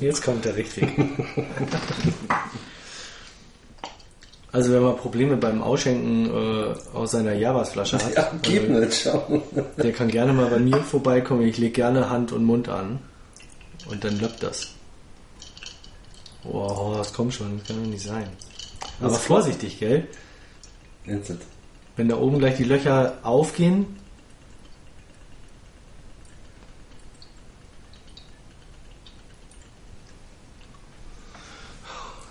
Jetzt 0.00 0.22
kommt 0.22 0.44
der 0.44 0.56
richtig. 0.56 0.88
Also 4.52 4.72
wenn 4.72 4.82
man 4.82 4.96
Probleme 4.96 5.36
beim 5.36 5.60
Ausschenken 5.62 6.26
äh, 6.26 6.96
aus 6.96 7.10
seiner 7.10 7.34
Javas-Flasche 7.34 7.98
hat, 7.98 8.14
Ja, 8.16 8.32
geht 8.40 8.64
äh, 8.68 8.72
nicht, 8.80 9.02
schau. 9.02 9.42
der 9.76 9.92
kann 9.92 10.08
gerne 10.08 10.32
mal 10.32 10.46
bei 10.48 10.60
mir 10.60 10.78
vorbeikommen. 10.78 11.42
Ich 11.42 11.58
lege 11.58 11.72
gerne 11.72 12.08
Hand 12.08 12.32
und 12.32 12.44
Mund 12.44 12.68
an. 12.68 13.00
Und 13.86 14.02
dann 14.04 14.18
löppt 14.18 14.42
das. 14.42 14.68
Wow, 16.44 16.96
das 16.98 17.12
kommt 17.12 17.34
schon, 17.34 17.58
das 17.58 17.66
kann 17.66 17.82
doch 17.82 17.90
nicht 17.90 18.04
sein. 18.04 18.28
Aber 19.00 19.12
Was? 19.12 19.22
vorsichtig, 19.22 19.78
gell? 19.78 20.06
Jetzt. 21.06 21.32
Wenn 21.96 22.08
da 22.08 22.16
oben 22.16 22.38
gleich 22.38 22.56
die 22.56 22.64
Löcher 22.64 23.18
aufgehen, 23.22 23.86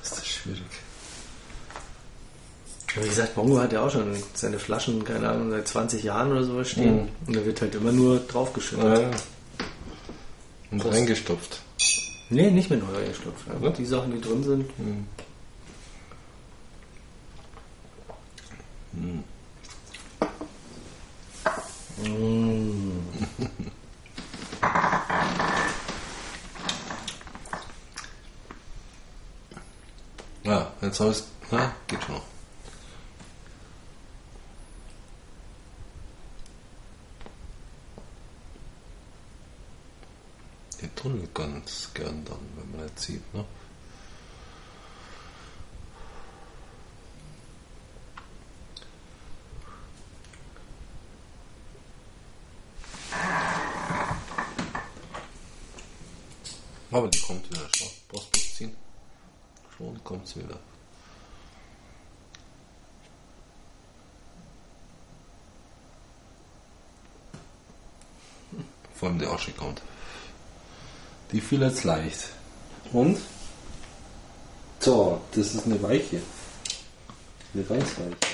Ist 0.02 0.18
das 0.18 0.28
schwierig. 0.28 0.62
wie 2.96 3.08
gesagt, 3.08 3.36
Mongo 3.38 3.60
hat 3.60 3.74
ja 3.74 3.82
auch 3.84 3.90
schon 3.90 4.16
seine 4.36 4.60
Flaschen, 4.60 5.04
keine 5.04 5.30
Ahnung, 5.30 5.50
seit 5.50 5.68
20 5.68 6.04
Jahren 6.04 6.32
oder 6.32 6.44
sowas 6.44 6.70
stehen. 6.70 7.04
Mhm. 7.04 7.10
Und 7.28 7.36
da 7.36 7.46
wird 7.46 7.62
halt 7.62 7.74
immer 7.76 7.92
nur 7.92 8.20
draufgeschüttet. 8.20 9.02
Ja. 9.02 9.12
Und 10.74 10.80
Prost. 10.80 10.96
reingestopft. 10.96 11.62
Nee, 12.30 12.50
nicht 12.50 12.70
mit 12.70 12.82
geschlupft. 13.08 13.48
Einfach 13.48 13.64
Ja. 13.64 13.70
die 13.72 13.86
Sachen, 13.86 14.12
die 14.12 14.22
drin 14.22 14.44
sind. 14.44 14.70
Hm. 14.78 15.08
Hm. 18.94 19.24
Ja, 30.44 30.72
jetzt 30.82 31.00
habe 31.00 31.12
ich 31.12 31.18
es. 31.18 31.28
Geht 31.88 32.04
schon 32.04 32.16
noch. 32.16 32.24
Tunnel 41.04 41.28
ganz 41.34 41.90
gern 41.94 42.24
dann, 42.24 42.40
wenn 42.56 42.72
man 42.72 42.86
nicht 42.86 42.98
sieht, 42.98 43.34
ne? 43.34 43.44
Aber 56.90 57.10
die 57.10 57.20
kommt 57.20 57.52
wieder, 57.52 57.68
schau. 57.76 57.86
Brauchst 58.08 58.56
ziehen. 58.56 58.74
Schon 59.76 60.02
kommt 60.06 60.26
sie 60.26 60.42
wieder. 60.42 60.58
Vor 68.94 69.10
allem 69.10 69.20
die 69.20 69.26
Asche 69.26 69.52
kommt. 69.52 69.82
Die 71.34 71.42
fiel 71.42 71.62
jetzt 71.64 71.84
leicht. 71.84 72.30
Und? 72.94 73.18
So, 74.80 75.20
das 75.34 75.56
ist 75.56 75.66
eine 75.66 75.82
weiche. 75.82 76.22
Eine 77.56 77.64
ganz 77.64 77.98
weiche. 77.98 78.34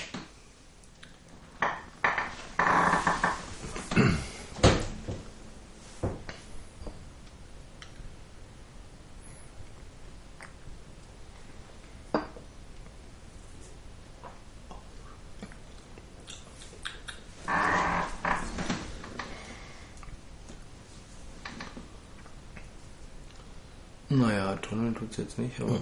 Naja, 24.11 24.55
Tunnel 24.55 24.93
tut's 24.95 25.08
jetzt 25.19 25.37
nicht, 25.37 25.59
aber. 25.59 25.79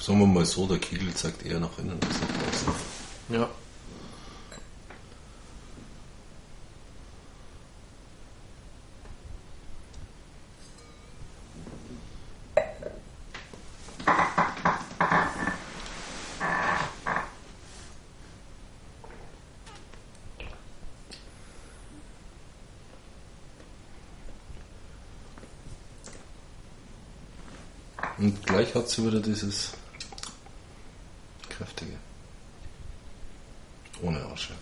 Sagen 0.00 0.18
wir 0.18 0.26
mal 0.26 0.46
so, 0.46 0.66
der 0.66 0.78
Kegel 0.78 1.12
zeigt 1.14 1.44
eher 1.44 1.60
nach 1.60 1.78
innen 1.78 1.98
als 2.02 2.20
nach 2.20 2.28
außen. 2.48 2.72
Ja. 3.28 3.48
Gleich 28.70 28.74
hat 28.74 28.88
sie 28.88 29.06
wieder 29.06 29.20
dieses 29.20 29.72
kräftige. 31.48 31.96
Ohne 34.02 34.24
Asche. 34.26 34.54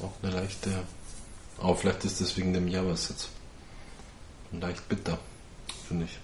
Auch 0.00 0.12
eine 0.22 0.32
leichte. 0.32 0.84
Aber 1.58 1.74
vielleicht 1.76 2.04
ist 2.04 2.20
das 2.20 2.36
wegen 2.36 2.52
dem 2.52 2.68
Javas 2.68 3.08
jetzt. 3.08 3.28
Leicht 4.52 4.88
bitter, 4.88 5.18
finde 5.88 6.04
ich. 6.04 6.18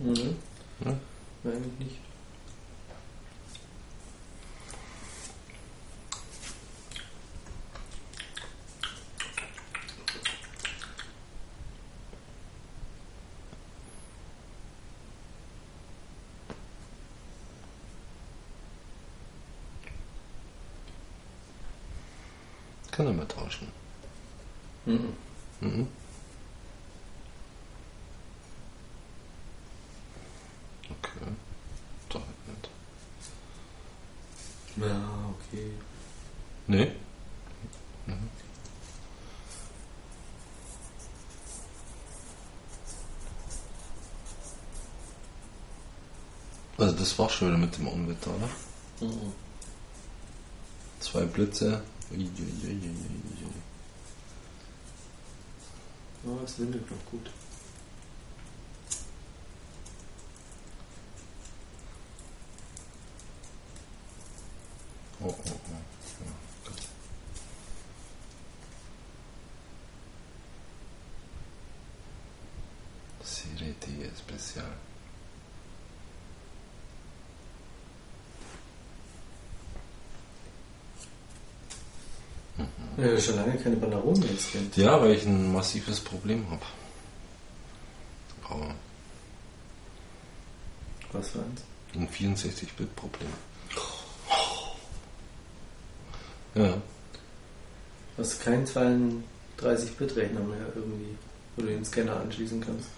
Mhm. 0.00 0.36
Ja? 0.84 0.98
Eigentlich 1.44 1.78
nicht. 1.78 1.98
Können 22.98 23.16
wir 23.16 23.28
tauschen. 23.28 23.68
Mhm. 24.84 25.12
Mhm. 25.60 25.86
Okay. 30.90 31.32
Doch 32.08 32.22
nicht. 32.48 32.70
Ja, 34.78 35.00
okay. 35.30 35.70
Nee? 36.66 36.92
Mhm. 38.06 38.28
Also 46.88 47.00
das 47.00 47.18
war 47.18 47.28
schon 47.28 47.48
wieder 47.48 47.58
mit 47.58 47.76
dem 47.76 47.86
Unwetter, 47.86 48.30
oder? 48.30 48.48
Mhm. 49.06 49.34
Zwei 51.00 51.26
Blitze. 51.26 51.82
Ja, 56.24 56.42
es 56.42 56.58
windet 56.58 56.90
noch 56.90 57.04
gut. 57.10 57.30
Oh, 65.20 65.26
oh, 65.26 65.34
oh. 65.46 66.70
Gut. 66.70 66.82
Serie 73.22 73.74
Ja, 82.98 83.20
schon 83.20 83.36
lange 83.36 83.56
keine 83.58 83.76
Banderolen 83.76 84.18
mehr 84.20 84.30
gescannt. 84.32 84.76
Ja, 84.76 85.00
weil 85.00 85.12
ich 85.14 85.24
ein 85.24 85.52
massives 85.52 86.00
Problem 86.00 86.44
habe. 86.50 86.62
Aber 88.50 88.74
Was 91.12 91.30
für 91.30 91.38
eins? 91.38 91.62
ein 91.94 92.08
64-Bit-Problem. 92.08 93.28
Ja, 96.54 96.74
Du 98.16 98.24
hast 98.24 98.40
keinen 98.42 98.66
32-Bit-Rechner 98.66 100.40
mehr 100.40 100.66
irgendwie, 100.74 101.16
wo 101.54 101.62
du 101.62 101.68
den 101.68 101.84
Scanner 101.84 102.16
anschließen 102.20 102.60
kannst. 102.60 102.88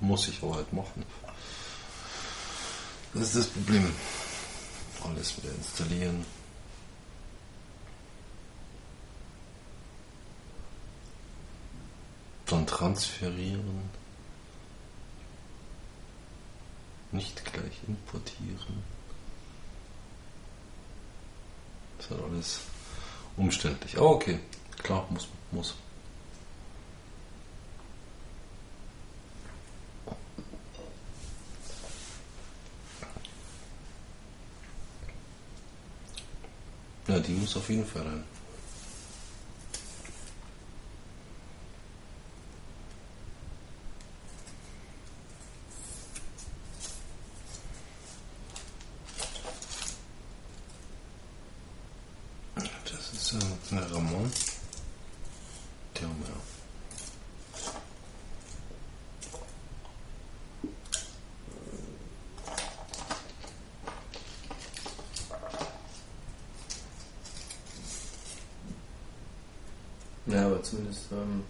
muss 0.00 0.28
ich 0.28 0.42
aber 0.42 0.56
halt 0.56 0.72
machen. 0.72 1.04
Das 3.14 3.22
ist 3.28 3.36
das 3.36 3.46
Problem. 3.46 3.86
Alles 5.08 5.36
wieder 5.36 5.54
installieren. 5.54 6.24
Dann 12.46 12.66
transferieren. 12.66 13.90
Nicht 17.12 17.44
gleich 17.44 17.80
importieren. 17.86 18.82
Das 21.98 22.06
ist 22.10 22.22
alles 22.22 22.60
umständlich. 23.36 23.96
Aber 23.96 24.10
okay, 24.10 24.40
klar, 24.82 25.06
muss. 25.10 25.28
muss. 25.50 25.74
Die 37.28 37.34
muss 37.34 37.56
auf 37.56 37.68
jeden 37.68 37.84
Fall 37.84 38.02
rein. 38.02 38.24
Das 52.84 53.12
ist 53.12 53.34
äh, 53.34 53.76
eine 53.76 53.90
Ramon. 53.92 54.32
Der 55.94 56.08
haben 56.08 56.22
wir. 56.22 56.48
Ja, 70.68 70.76
zumindest 70.76 71.12
ähm, 71.12 71.42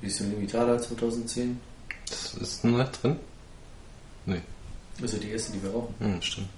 Edition 0.00 0.30
Limitada 0.30 0.80
2010. 0.80 1.60
Das 2.08 2.34
ist 2.34 2.64
noch 2.64 2.78
nicht 2.78 3.02
drin? 3.02 3.18
Nee, 4.26 4.40
Also 5.00 5.18
die 5.18 5.30
erste, 5.30 5.52
die 5.52 5.62
wir 5.62 5.70
brauchen. 5.70 5.94
hm, 5.98 6.22
stimmt. 6.22 6.48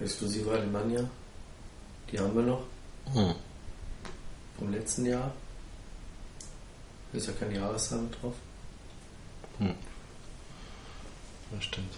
Exklusive 0.00 0.50
Alemannia. 0.52 1.08
Die 2.10 2.18
haben 2.18 2.34
wir 2.34 2.42
noch 2.42 2.62
Hm. 3.12 3.34
vom 4.58 4.72
letzten 4.72 5.06
Jahr. 5.06 5.32
Da 7.12 7.18
ist 7.18 7.26
ja 7.26 7.32
keine 7.32 7.54
Jahreszahl 7.56 8.06
drauf. 8.20 8.34
Das 11.50 11.64
stimmt. 11.64 11.92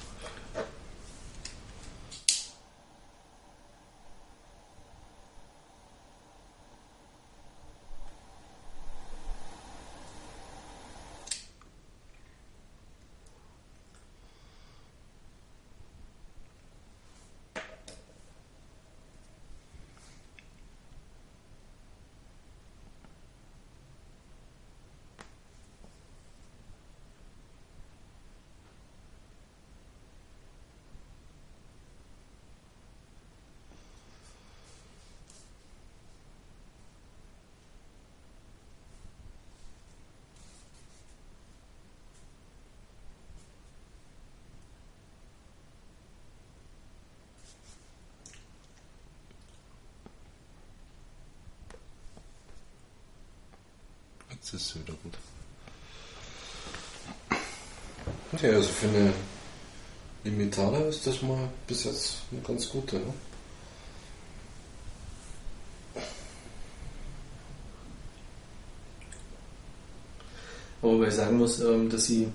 Jetzt 54.52 54.62
ist 54.62 54.74
wieder 54.80 54.94
gut. 55.04 55.16
Ja, 58.42 58.50
also 58.50 58.68
für 58.68 58.88
eine 58.88 59.12
Limitada 60.24 60.78
ist 60.88 61.06
das 61.06 61.22
mal 61.22 61.48
bis 61.68 61.84
jetzt 61.84 62.16
eine 62.32 62.40
ganz 62.40 62.68
gute. 62.68 62.96
Ne? 62.96 63.14
Wobei 70.80 71.08
ich 71.08 71.14
sagen 71.14 71.38
muss, 71.38 71.60
ähm, 71.60 71.88
dass 71.88 72.06
sie 72.06 72.26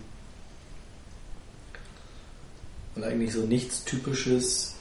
Und 2.95 3.03
eigentlich 3.03 3.34
so 3.34 3.41
nichts 3.41 3.84
Typisches 3.84 4.76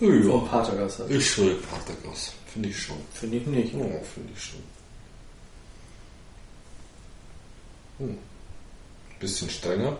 Ja, 0.00 0.08
vom 0.22 0.46
Patergas 0.46 0.98
hat. 0.98 1.10
ich 1.10 1.30
schuld 1.30 1.62
Patergas. 1.70 2.32
Finde 2.52 2.68
ich 2.68 2.78
schon. 2.78 2.96
Finde 3.14 3.38
ich 3.38 3.46
nicht. 3.46 3.72
Ja, 3.72 3.80
finde 3.80 4.32
ich 4.34 4.42
schon. 4.42 4.79
Hm. 8.00 8.18
Bisschen 9.20 9.48
strenger. 9.50 9.96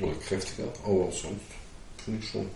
Oder 0.00 0.12
kräftiger, 0.26 0.68
aber 0.84 1.10
sonst 1.10 1.40
finde 2.04 2.20
ich 2.22 2.28
schon. 2.30 2.46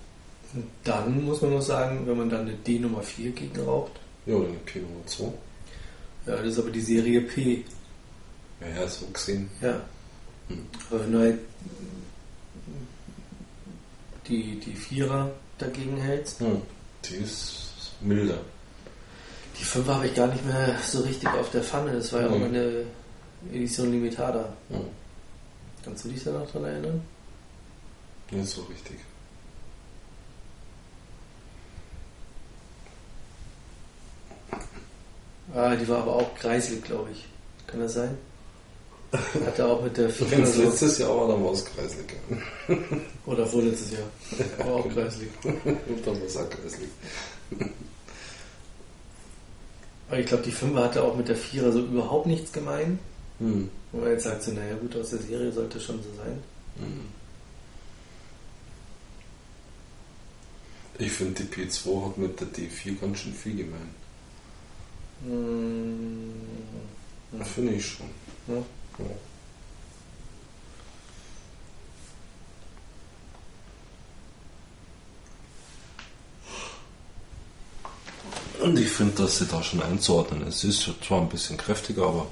Und 0.55 0.65
Dann 0.85 1.25
muss 1.25 1.41
man 1.43 1.53
noch 1.55 1.63
sagen, 1.63 2.07
wenn 2.07 2.17
man 2.19 2.29
dann 2.31 2.41
eine 2.43 2.53
D 2.55 2.79
Nummer 2.79 3.03
4 3.03 3.31
gegen 3.33 3.61
raucht, 3.61 3.93
Ja, 4.27 4.35
oder 4.35 4.49
eine 4.49 4.59
P 4.59 4.81
Nummer 4.81 5.07
2. 5.07 5.25
ja, 6.27 6.37
das 6.37 6.47
ist 6.47 6.59
aber 6.59 6.71
die 6.71 6.81
Serie 6.81 7.21
P. 7.23 7.65
Ja, 8.61 8.69
ja, 8.83 8.89
so 8.89 9.07
gesehen. 9.07 9.51
Ja. 9.63 9.81
Hm. 10.49 10.67
Aber 10.91 11.01
wenn 11.05 11.13
du 11.13 11.19
halt 11.19 11.39
die, 14.29 14.61
die 14.61 14.75
Vierer 14.75 15.31
dagegen 15.59 15.97
hältst, 15.97 16.41
Hm. 16.41 16.63
Die 17.07 17.15
ist 17.17 17.73
milder. 18.03 18.39
die 19.59 19.65
Fünfer 19.65 19.95
habe 19.95 20.07
ich 20.07 20.15
gar 20.15 20.27
nicht 20.27 20.45
mehr 20.45 20.77
so 20.87 21.01
richtig 21.01 21.29
auf 21.31 21.51
der 21.51 21.63
Pfanne. 21.63 21.93
Das 21.93 22.13
war 22.13 22.21
ja 22.23 22.29
auch 22.29 22.39
Mhm. 22.39 22.53
Edition 23.53 23.91
Limitada. 23.91 24.53
Hm. 24.69 24.81
Kannst 25.85 26.05
du 26.05 26.09
dich 26.11 26.23
da 26.23 26.33
noch 26.33 26.51
dran 26.51 26.65
erinnern? 26.65 27.01
Nicht 28.31 28.49
so 28.49 28.63
richtig. 28.63 28.99
Ah, 35.55 35.75
die 35.75 35.89
war 35.89 35.99
aber 35.99 36.17
auch 36.17 36.35
kreislig, 36.37 36.85
glaube 36.85 37.11
ich. 37.11 37.25
Kann 37.67 37.81
das 37.81 37.95
sein? 37.95 38.17
Hatte 39.45 39.67
auch 39.67 39.83
mit 39.83 39.97
der 39.97 40.09
Ich 40.09 40.15
finde 40.15 40.47
so, 40.47 40.63
letztes 40.63 40.99
Jahr 40.99 41.17
war 41.17 41.29
dann 41.29 41.43
Mauskreislig. 41.43 42.07
oder 43.27 43.47
vorletztes 43.47 43.93
Jahr. 43.93 44.09
Aber 44.61 44.77
auch 44.77 44.89
kreislig. 44.89 45.29
Und 45.43 46.07
dann 46.07 46.21
war 46.21 46.27
es 46.27 46.37
auch 46.37 46.49
kreislig. 46.49 46.89
Aber 50.09 50.19
ich 50.19 50.27
glaube, 50.27 50.45
die 50.45 50.53
Fünfer 50.53 50.85
hatte 50.85 51.03
auch 51.03 51.17
mit 51.17 51.29
der 51.29 51.37
Vierer 51.37 51.73
so 51.73 51.81
überhaupt 51.81 52.27
nichts 52.27 52.53
gemein. 52.53 53.01
Hm. 53.41 53.69
Und 53.93 54.01
man 54.01 54.11
jetzt 54.11 54.25
sagt 54.25 54.43
so, 54.43 54.53
naja 54.53 54.77
gut, 54.77 54.95
aus 54.97 55.11
der 55.11 55.19
Serie 55.19 55.51
sollte 55.51 55.81
schon 55.81 55.97
so 56.03 56.09
sein. 56.17 56.39
Hm. 56.77 57.07
Ich 60.99 61.13
finde, 61.13 61.43
die 61.43 61.67
P2 61.67 62.07
hat 62.07 62.19
mit 62.19 62.39
der 62.39 62.49
D4 62.49 63.01
ganz 63.01 63.19
schön 63.21 63.33
viel 63.33 63.57
gemein. 63.57 63.95
Hm, 65.25 66.33
Finde 67.55 67.73
ich 67.75 67.87
schon. 67.87 68.07
ja. 68.49 68.55
Ja. 68.99 69.05
Und 78.63 78.79
ich 78.79 78.91
finde, 78.91 79.15
dass 79.23 79.39
sie 79.39 79.47
da 79.47 79.63
schon 79.63 79.83
einzuordnen 79.83 80.47
ist. 80.47 80.61
Sie 80.61 80.69
ist 80.69 80.91
zwar 81.07 81.23
ein 81.23 81.31
bisschen 81.31 81.57
kräftiger, 81.57 82.07
aber 82.07 82.27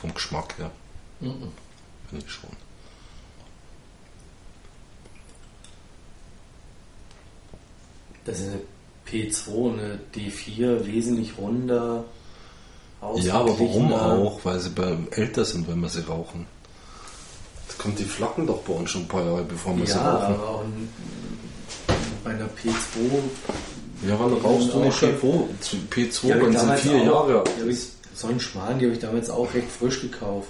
vom 0.00 0.14
Geschmack 0.14 0.56
her 0.58 0.70
Mhm. 1.20 1.52
finde 2.08 2.24
ich 2.26 2.32
schon. 2.32 2.50
Das 8.24 8.38
ist 8.40 8.48
eine 8.48 8.60
P2, 9.10 9.72
eine 9.72 10.00
D4, 10.14 10.86
wesentlich 10.86 11.32
runder. 11.38 12.04
Ja, 13.16 13.34
aber 13.34 13.58
warum 13.58 13.92
auch? 13.92 14.40
Weil 14.44 14.58
sie 14.60 14.70
bei, 14.70 14.96
älter 15.12 15.44
sind, 15.44 15.68
wenn 15.68 15.80
wir 15.80 15.88
sie 15.88 16.00
rauchen. 16.06 16.46
Das 17.68 17.78
kommt 17.78 17.98
die 17.98 18.04
Flacken 18.04 18.46
doch 18.46 18.58
bei 18.62 18.72
uns 18.72 18.90
schon 18.90 19.02
ein 19.02 19.08
paar 19.08 19.24
Jahre, 19.24 19.44
bevor 19.44 19.76
wir 19.78 19.86
sie 19.86 19.92
Ja, 19.92 20.10
rauchen. 20.16 20.34
aber 20.34 20.48
auch 20.48 20.64
ein, 20.64 20.88
bei 22.24 22.30
einer 22.30 22.46
P2. 22.46 24.08
Ja, 24.08 24.18
wann 24.18 24.32
rauchst 24.34 24.72
du 24.74 24.80
nicht 24.80 24.96
schon- 24.98 25.10
P2? 25.16 25.44
P2, 25.90 26.20
Die 26.26 26.32
hab 26.32 26.40
ich 26.40 26.44
wenn 26.46 26.52
sie 26.76 26.88
vier 26.88 26.96
auch- 27.12 27.28
Jahre 27.28 27.38
alt 27.40 27.58
ist. 27.66 27.92
So 28.18 28.26
einen 28.26 28.40
Schmarrn, 28.40 28.80
die 28.80 28.86
habe 28.86 28.94
ich 28.94 29.00
damals 29.00 29.30
auch 29.30 29.54
recht 29.54 29.70
frisch 29.70 30.00
gekauft. 30.00 30.48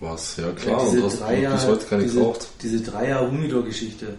Was? 0.00 0.36
Ja 0.38 0.50
klar, 0.52 0.80
diese 0.90 1.02
und 1.02 1.10
bis 1.10 1.66
heute 1.66 1.86
keine 1.86 2.02
diese, 2.04 2.20
geraucht. 2.20 2.48
diese 2.62 2.80
Dreier 2.80 3.30
Humidor-Geschichte. 3.30 4.14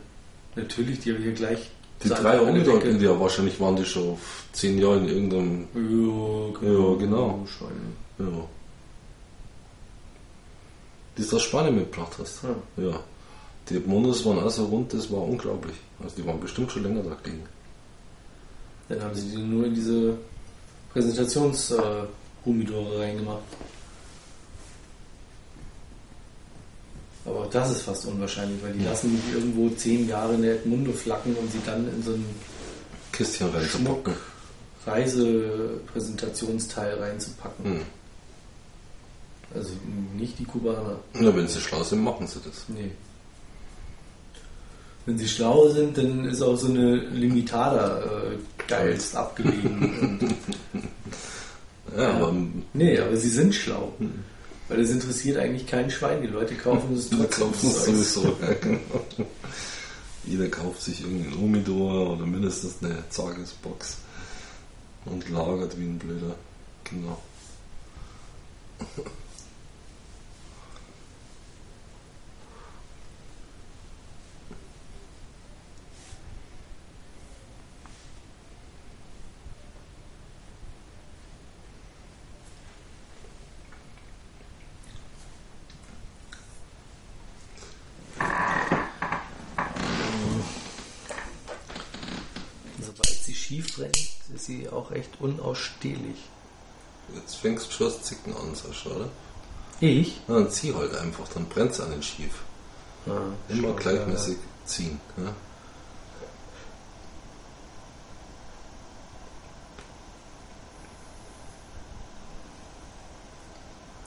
Natürlich, 0.55 0.99
die 0.99 1.09
habe 1.09 1.19
ich 1.19 1.25
hier 1.25 1.33
gleich. 1.33 1.71
Die 2.03 2.09
drei 2.09 2.37
Humidor, 2.37 2.75
entdeckt. 2.75 3.01
ja, 3.01 3.19
wahrscheinlich 3.19 3.59
waren 3.59 3.75
die 3.75 3.85
schon 3.85 4.11
auf 4.11 4.45
zehn 4.51 4.77
Jahre 4.77 4.97
in 4.99 5.07
irgendeinem. 5.07 5.67
Ja, 5.73 6.69
Ja, 6.69 6.95
genau. 6.95 7.47
Schon. 7.47 7.67
Ja. 8.19 8.45
Die 11.17 11.27
du 11.27 11.35
aus 11.35 11.41
Spanien 11.41 11.75
mitgebracht 11.75 12.13
hast. 12.19 12.43
Ja. 12.43 12.83
Ja. 12.83 12.99
Die 13.69 13.79
Monos 13.79 14.23
waren 14.25 14.39
auch 14.39 14.49
so 14.51 14.65
rund, 14.65 14.93
das 14.93 15.11
war 15.11 15.23
unglaublich. 15.23 15.75
Also 16.03 16.15
die 16.15 16.27
waren 16.27 16.39
bestimmt 16.39 16.71
schon 16.71 16.83
länger 16.83 17.01
da 17.01 17.15
gelegen. 17.23 17.45
Dann 18.89 19.01
haben 19.01 19.15
sie 19.15 19.35
die 19.35 19.41
nur 19.41 19.65
in 19.65 19.73
diese 19.73 20.17
Präsentations-Humidore 20.93 22.99
reingemacht. 22.99 23.43
Aber 27.25 27.39
auch 27.41 27.49
das 27.49 27.71
ist 27.71 27.81
fast 27.83 28.05
unwahrscheinlich, 28.05 28.61
weil 28.63 28.73
die 28.73 28.83
lassen 28.83 29.11
die 29.11 29.21
irgendwo 29.33 29.69
zehn 29.69 30.07
Jahre 30.07 30.35
in 30.35 30.43
der 30.43 30.53
Edmundo 30.55 30.91
flacken, 30.91 31.37
um 31.37 31.49
sie 31.49 31.61
dann 31.65 31.87
in 31.87 32.03
so 32.03 32.11
ein 32.11 32.25
Kistchen 33.11 33.49
reinzupacken. 33.49 34.13
Reisepräsentationsteil 34.85 36.95
reinzupacken. 36.95 37.65
Hm. 37.65 37.81
Also 39.55 39.71
nicht 40.17 40.37
die 40.39 40.45
Kubaner. 40.45 40.97
Na, 41.13 41.33
wenn 41.35 41.47
sie 41.47 41.61
schlau 41.61 41.83
sind, 41.83 42.03
machen 42.03 42.27
sie 42.27 42.39
das. 42.43 42.65
Nee. 42.67 42.91
Wenn 45.05 45.17
sie 45.17 45.27
schlau 45.27 45.67
sind, 45.69 45.97
dann 45.97 46.25
ist 46.25 46.41
auch 46.41 46.55
so 46.55 46.67
eine 46.67 46.95
Limitada 46.95 47.99
äh, 47.99 48.37
geilst 48.67 49.15
abgelegen. 49.15 50.35
Ja, 51.97 52.11
aber 52.13 52.33
nee, 52.73 52.97
aber 52.97 53.15
sie 53.17 53.29
sind 53.29 53.53
schlau. 53.53 53.93
Weil 54.67 54.79
es 54.79 54.91
interessiert 54.91 55.37
eigentlich 55.37 55.67
kein 55.67 55.91
Schwein. 55.91 56.21
Die 56.21 56.27
Leute 56.27 56.55
kaufen 56.55 56.95
es 56.95 57.09
trotzdem. 57.09 57.49
es 57.51 57.85
sowieso. 57.85 58.37
Ja, 58.41 58.53
genau. 58.53 58.79
Jeder 60.25 60.47
kauft 60.47 60.81
sich 60.81 61.01
irgendeinen 61.01 61.39
Humidor 61.39 62.13
oder 62.13 62.25
mindestens 62.25 62.77
eine 62.81 63.03
Zagesbox 63.09 63.97
und 65.05 65.29
lagert 65.29 65.77
wie 65.77 65.83
ein 65.83 65.99
Blöder. 65.99 66.35
Genau. 66.85 67.19
Sobald 92.79 93.07
sie 93.07 93.33
schief 93.33 93.75
brennt, 93.75 93.95
ist 94.35 94.45
sie 94.45 94.67
auch 94.69 94.91
echt 94.91 95.12
unausstehlich. 95.23 96.17
Jetzt 97.15 97.35
fängst 97.37 97.67
du 97.67 97.71
schon 97.71 97.87
das 97.87 98.01
Zicken 98.03 98.35
an, 98.35 98.53
Sascha, 98.55 98.89
oder? 98.89 99.09
Ich? 99.79 100.21
Na, 100.27 100.35
dann 100.35 100.49
zieh 100.51 100.73
halt 100.73 100.95
einfach, 100.95 101.27
dann 101.33 101.45
brennt 101.47 101.71
es 101.71 101.79
an 101.81 101.91
den 101.91 102.03
Schief. 102.03 102.31
Ja, 103.05 103.21
Immer 103.49 103.67
schon, 103.69 103.75
gleichmäßig 103.77 104.37
ziehen. 104.65 104.99
Ja? 105.17 105.33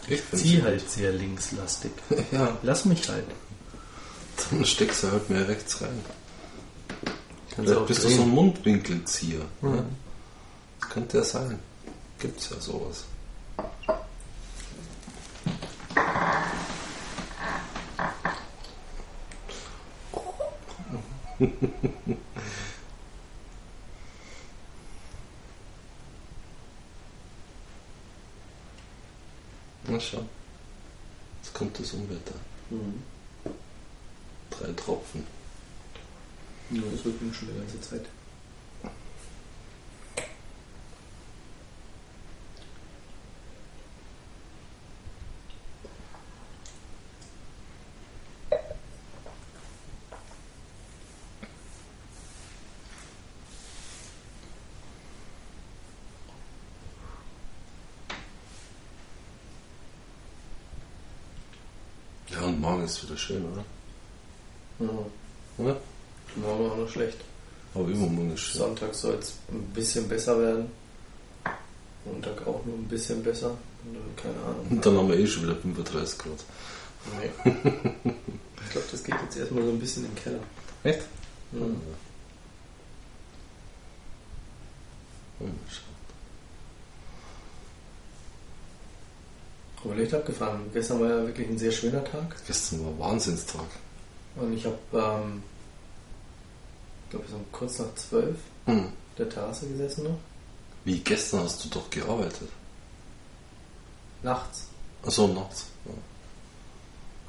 Ich 0.09 0.11
Ja. 0.11 0.17
finde 0.31 0.45
Zieh 0.45 0.63
halt 0.63 0.91
sehr 0.91 1.13
linkslastig. 1.13 1.91
Ja, 2.33 2.57
Lass 2.63 2.85
mich 2.85 3.09
halt. 3.09 3.27
dann 4.51 4.65
steckst 4.65 5.03
du 5.03 5.11
halt 5.11 5.29
mehr 5.31 5.49
rechts 5.49 5.81
rein. 5.83 6.01
Kannst 7.51 7.71
du 7.71 7.75
Vielleicht 7.75 7.87
bist 7.87 8.03
du 8.05 8.09
drehen. 8.09 8.17
so 8.17 8.23
ein 8.23 8.29
Mundwinkelzieher. 8.31 9.41
Mhm. 9.63 9.75
Ja? 9.75 9.85
Könnte 10.91 11.19
ja 11.19 11.25
sein. 11.25 11.59
Gibt's 12.19 12.49
ja 12.51 12.59
sowas. 12.61 13.05
Na 29.89 30.01
schau. 30.01 30.25
Jetzt 31.43 31.55
kommt 31.55 31.79
das 31.79 31.93
Unwetter. 31.93 32.35
Mhm. 32.71 33.03
Drei 34.51 34.73
Tropfen. 34.73 35.27
Ja, 36.71 36.83
das 36.91 37.05
wird 37.05 37.21
mir 37.23 37.33
schon 37.33 37.49
die 37.49 37.59
ganze 37.59 37.81
Zeit. 37.81 38.07
Ja, 62.37 62.43
und 62.43 62.61
morgen 62.61 62.76
ist 62.87 63.05
wieder 63.05 63.17
schön, 63.17 63.45
oder? 63.53 63.65
Ja. 64.79 64.99
Oder? 65.59 65.77
Morgen 66.37 66.71
auch 66.71 66.77
noch 66.77 66.89
schlecht. 66.89 67.19
Aber 67.75 67.89
übermorgen 67.89 68.35
ist 68.35 68.41
schön. 68.41 68.61
Sonntag 68.61 68.95
soll 68.95 69.15
es 69.15 69.35
ein 69.51 69.63
bisschen 69.75 70.09
besser 70.09 70.39
werden. 70.41 70.71
Montag 72.05 72.47
auch 72.47 72.65
nur 72.65 72.77
ein 72.77 72.89
bisschen 72.89 73.23
besser. 73.23 73.51
Und 73.51 73.95
dann, 73.95 74.17
keine 74.17 74.45
Ahnung. 74.45 74.67
Und 74.71 74.87
dann 74.87 74.97
haben 74.97 75.09
wir 75.09 75.19
eh 75.19 75.27
schon 75.27 75.45
wieder 75.45 75.57
35 75.57 76.19
Grad. 76.19 76.45
Nee. 77.21 77.53
ich 78.65 78.71
glaube, 78.71 78.87
das 78.91 79.05
geht 79.05 79.15
jetzt 79.23 79.37
erstmal 79.37 79.65
so 79.65 79.71
ein 79.71 79.79
bisschen 79.79 80.05
in 80.05 80.15
den 80.15 80.23
Keller. 80.23 80.41
Echt? 80.85 81.03
Mhm. 81.53 81.81
Hm, 85.39 85.55
schau. 85.69 85.96
Aber 89.91 89.99
echt 90.01 90.15
abgefahren. 90.15 90.61
Gestern 90.73 91.01
war 91.01 91.09
ja 91.09 91.27
wirklich 91.27 91.49
ein 91.49 91.59
sehr 91.59 91.71
schöner 91.73 92.03
Tag. 92.05 92.37
Gestern 92.47 92.85
war 92.85 93.09
Wahnsinnstag. 93.11 93.65
Und 94.37 94.53
ich 94.53 94.65
habe, 94.67 94.77
ähm, 94.93 95.43
ich 97.05 97.11
glaube, 97.11 97.25
so 97.31 97.37
kurz 97.53 97.79
nach 97.79 97.95
zwölf 97.95 98.37
Hm. 98.67 98.87
der 99.17 99.29
Terrasse 99.29 99.67
gesessen 99.69 100.05
noch. 100.05 100.19
Wie 100.85 100.99
gestern 100.99 101.41
hast 101.45 101.65
du 101.65 101.69
doch 101.69 101.89
gearbeitet. 101.91 102.49
Nachts. 104.23 104.67
Achso, 105.05 105.29
nachts. 105.29 105.67
Ja. 105.85 105.93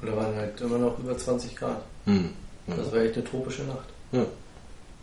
Und 0.00 0.06
da 0.08 0.16
waren 0.16 0.34
halt 0.34 0.60
immer 0.60 0.78
noch 0.78 0.98
über 0.98 1.16
20 1.16 1.54
Grad. 1.56 1.82
Hm. 2.06 2.30
Ja. 2.66 2.74
Das 2.76 2.92
war 2.92 2.98
echt 3.00 3.14
eine 3.14 3.24
tropische 3.24 3.62
Nacht. 3.62 3.88
ja. 4.12 4.26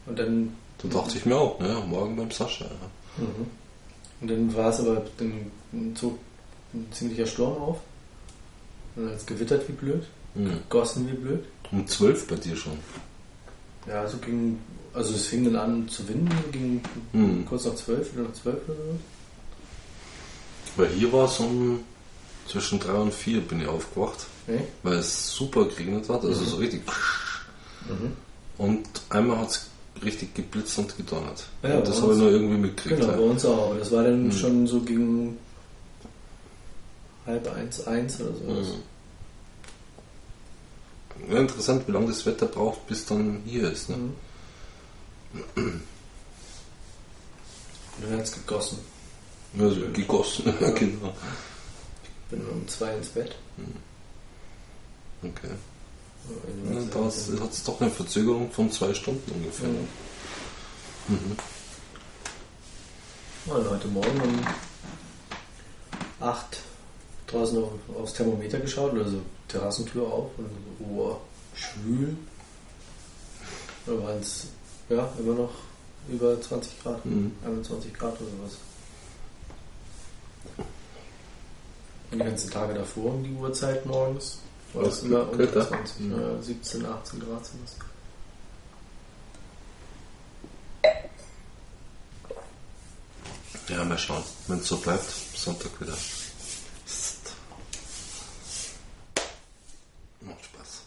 Und 0.08 0.20
dann, 0.20 0.56
Da 0.78 0.88
dachte 0.89 1.18
ich 1.18 1.26
mir 1.26 1.36
auch, 1.36 1.60
naja, 1.60 1.80
morgen 1.80 2.16
beim 2.16 2.30
Sascha. 2.30 2.66
Ja. 2.66 3.24
mhm. 3.24 3.47
und 4.22 4.28
dann 4.30 4.53
war 4.56 4.70
es 4.70 4.80
aber, 4.80 5.01
dann 5.18 5.95
zog 5.95 6.20
ein 6.76 6.88
ziemlicher 6.92 7.26
Sturm 7.26 7.58
auf. 7.58 7.78
Und 8.96 9.04
dann 9.04 9.12
hat 9.14 9.20
es 9.20 9.26
gewittert 9.26 9.68
wie 9.68 9.74
blöd, 9.74 10.04
Hm. 10.36 10.60
gossen 10.70 11.08
wie 11.10 11.16
blöd. 11.16 11.44
Um 11.72 11.88
12 11.88 12.28
bei 12.28 12.36
dir 12.36 12.56
schon. 12.56 12.78
Ja, 13.88 14.02
also 14.02 14.18
ging, 14.18 14.60
also 14.94 15.14
es 15.14 15.28
fing 15.28 15.44
dann 15.46 15.56
an 15.56 15.88
zu 15.90 16.08
winden, 16.08 16.30
ging 16.52 16.82
Mhm. 17.14 17.46
kurz 17.46 17.66
nach 17.66 17.76
zwölf, 17.76 18.14
wieder 18.14 18.24
nach 18.24 18.34
zwölf 18.34 18.58
oder 18.68 18.76
so. 18.78 19.00
Weil 20.78 20.88
hier 20.90 21.12
war 21.14 21.26
es 21.26 21.40
um 21.40 21.80
zwischen 22.48 22.80
3 22.80 22.94
und 22.94 23.14
4 23.14 23.42
bin 23.42 23.62
ich 23.62 23.68
aufgewacht, 23.68 24.26
Nee? 24.48 24.60
weil 24.84 24.98
es 24.98 25.32
super 25.32 25.66
geregnet 25.66 26.08
hat, 26.10 26.24
also 26.24 26.42
Mhm. 26.42 26.46
so 26.48 26.56
richtig. 26.58 26.82
Mhm. 27.88 28.12
Und 28.58 28.88
einmal 29.10 29.38
hat 29.40 29.50
es 29.52 29.70
richtig 30.04 30.34
geblitzt 30.36 30.78
und 30.78 30.96
gedonnert. 30.98 31.46
Ja, 31.64 31.78
und 31.78 31.88
das 31.88 31.98
bei 31.98 32.02
habe 32.04 32.14
ich 32.14 32.20
nur 32.20 32.32
irgendwie 32.32 32.58
mitgekriegt. 32.58 33.02
Genau, 33.02 33.14
bei 33.14 33.20
ja. 33.24 33.30
uns 33.30 33.46
auch. 33.46 33.70
Aber 33.72 33.80
das 33.80 33.92
war 33.92 34.04
dann 34.04 34.28
Mhm. 34.28 34.32
schon 34.32 34.68
so 34.68 34.82
gegen 34.82 35.38
halb 37.26 37.48
eins, 37.56 37.86
eins 37.88 38.20
oder 38.22 38.34
so. 38.36 38.44
Mhm. 38.44 38.84
Ja, 41.32 41.40
interessant, 41.40 41.88
wie 41.88 41.92
lange 41.92 42.08
das 42.08 42.26
Wetter 42.26 42.46
braucht, 42.46 42.86
bis 42.88 43.06
dann 43.06 43.42
hier 43.46 43.72
ist. 43.72 43.90
Ne? 43.90 43.98
Mhm. 45.56 45.82
Dann 48.02 48.12
hat 48.14 48.22
es 48.26 48.34
gegossen. 48.34 48.80
Also 49.58 49.82
gegossen, 49.94 50.54
Ja. 50.60 50.70
genau. 50.72 51.14
Bin 52.30 52.46
um 52.48 52.68
zwei 52.68 52.96
ins 52.96 53.08
Bett. 53.10 53.36
Okay. 55.24 55.50
Ja, 56.70 56.74
Ja, 56.80 56.82
da 56.92 57.06
hat 57.44 57.52
es 57.54 57.64
doch 57.64 57.80
eine 57.80 57.90
Verzögerung 57.92 58.52
von 58.52 58.70
zwei 58.72 58.94
Stunden 58.94 59.32
ungefähr. 59.32 59.70
Mhm. 59.70 59.88
Mhm. 61.08 61.38
Ja, 63.46 63.54
und 63.54 63.70
heute 63.70 63.88
Morgen 63.88 64.22
um 64.22 64.46
8 66.20 66.58
draußen 67.36 67.64
auf, 67.64 67.70
aufs 68.00 68.14
Thermometer 68.14 68.60
geschaut, 68.60 68.94
also 68.98 69.22
Terrassentür 69.48 70.04
auf 70.04 70.30
und 70.38 70.48
so, 70.80 70.86
oh, 70.86 71.18
schwül. 71.56 72.16
Da 73.86 73.92
waren 74.04 74.20
es 74.20 74.48
ja 74.90 75.08
immer 75.20 75.34
noch 75.36 75.52
über 76.10 76.40
20 76.42 76.82
Grad, 76.82 77.06
Mhm. 77.06 77.32
21 77.46 77.94
Grad 77.94 78.14
oder 78.22 78.30
sowas. 78.32 78.58
Und 82.12 82.20
die 82.20 82.26
ganzen 82.26 82.50
Tage 82.52 82.74
davor 82.74 83.14
um 83.14 83.24
die 83.24 83.32
Uhrzeit 83.34 83.86
morgens 83.86 84.40
war 84.74 84.84
es 84.84 85.04
immer 85.04 85.24
unter 85.30 85.38
kälter? 85.48 85.68
20, 85.68 86.00
Mhm. 86.02 86.12
ja, 86.12 86.42
17, 86.42 86.86
18 86.86 87.20
Grad 87.20 87.46
sind. 87.46 87.60
Ja, 93.68 93.84
mal 93.84 93.98
schauen. 93.98 94.24
Wenn 94.48 94.60
es 94.60 94.68
so 94.68 94.78
bleibt, 94.78 95.04
Sonntag 95.36 95.72
wieder. 95.82 95.98
Psst. 96.86 97.32
Macht 100.22 100.44
Spaß. 100.46 100.82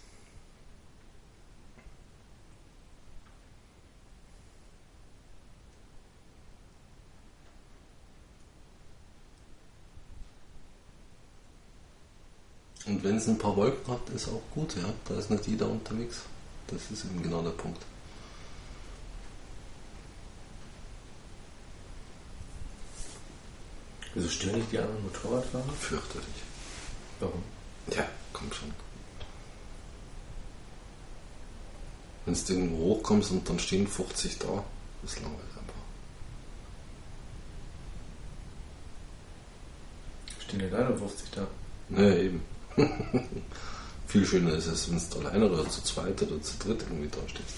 Und 12.98 13.04
wenn 13.04 13.16
es 13.16 13.28
ein 13.28 13.38
paar 13.38 13.56
Wolken 13.56 13.92
hat, 13.92 14.10
ist 14.10 14.26
auch 14.26 14.42
gut, 14.52 14.74
ja. 14.74 14.92
Da 15.04 15.16
ist 15.16 15.30
nicht 15.30 15.46
jeder 15.46 15.68
unterwegs. 15.68 16.22
Das 16.66 16.90
ist 16.90 17.04
eben 17.04 17.22
genau 17.22 17.42
der 17.42 17.50
Punkt. 17.50 17.80
Wieso 24.14 24.28
stören 24.28 24.56
dich 24.56 24.70
die 24.72 24.80
anderen 24.80 25.00
Motorradfahrer? 25.04 25.72
Fürchterlich. 25.78 26.42
Warum? 27.20 27.44
Ja, 27.94 28.04
kommt 28.32 28.52
schon. 28.52 28.74
Wenn 32.26 32.34
du 32.34 32.52
irgendwo 32.52 32.84
hochkommst 32.96 33.30
und 33.30 33.48
dann 33.48 33.60
stehen 33.60 33.86
50 33.86 34.38
da, 34.40 34.64
ist 35.04 35.20
langweilig 35.20 35.52
einfach. 35.56 35.82
Stehen 40.40 40.68
ja 40.68 40.78
51 40.78 41.30
da. 41.30 41.46
Ja, 41.90 42.14
eben. 42.16 42.57
Viel 44.06 44.24
schöner 44.24 44.54
ist 44.54 44.66
es, 44.66 44.90
wenn 44.90 45.00
du 45.10 45.26
alleine 45.26 45.50
oder 45.50 45.68
zu 45.68 45.82
zweit 45.82 46.22
oder 46.22 46.40
zu 46.40 46.56
dritt 46.58 46.82
irgendwie 46.82 47.08
da 47.08 47.28
stehst. 47.28 47.54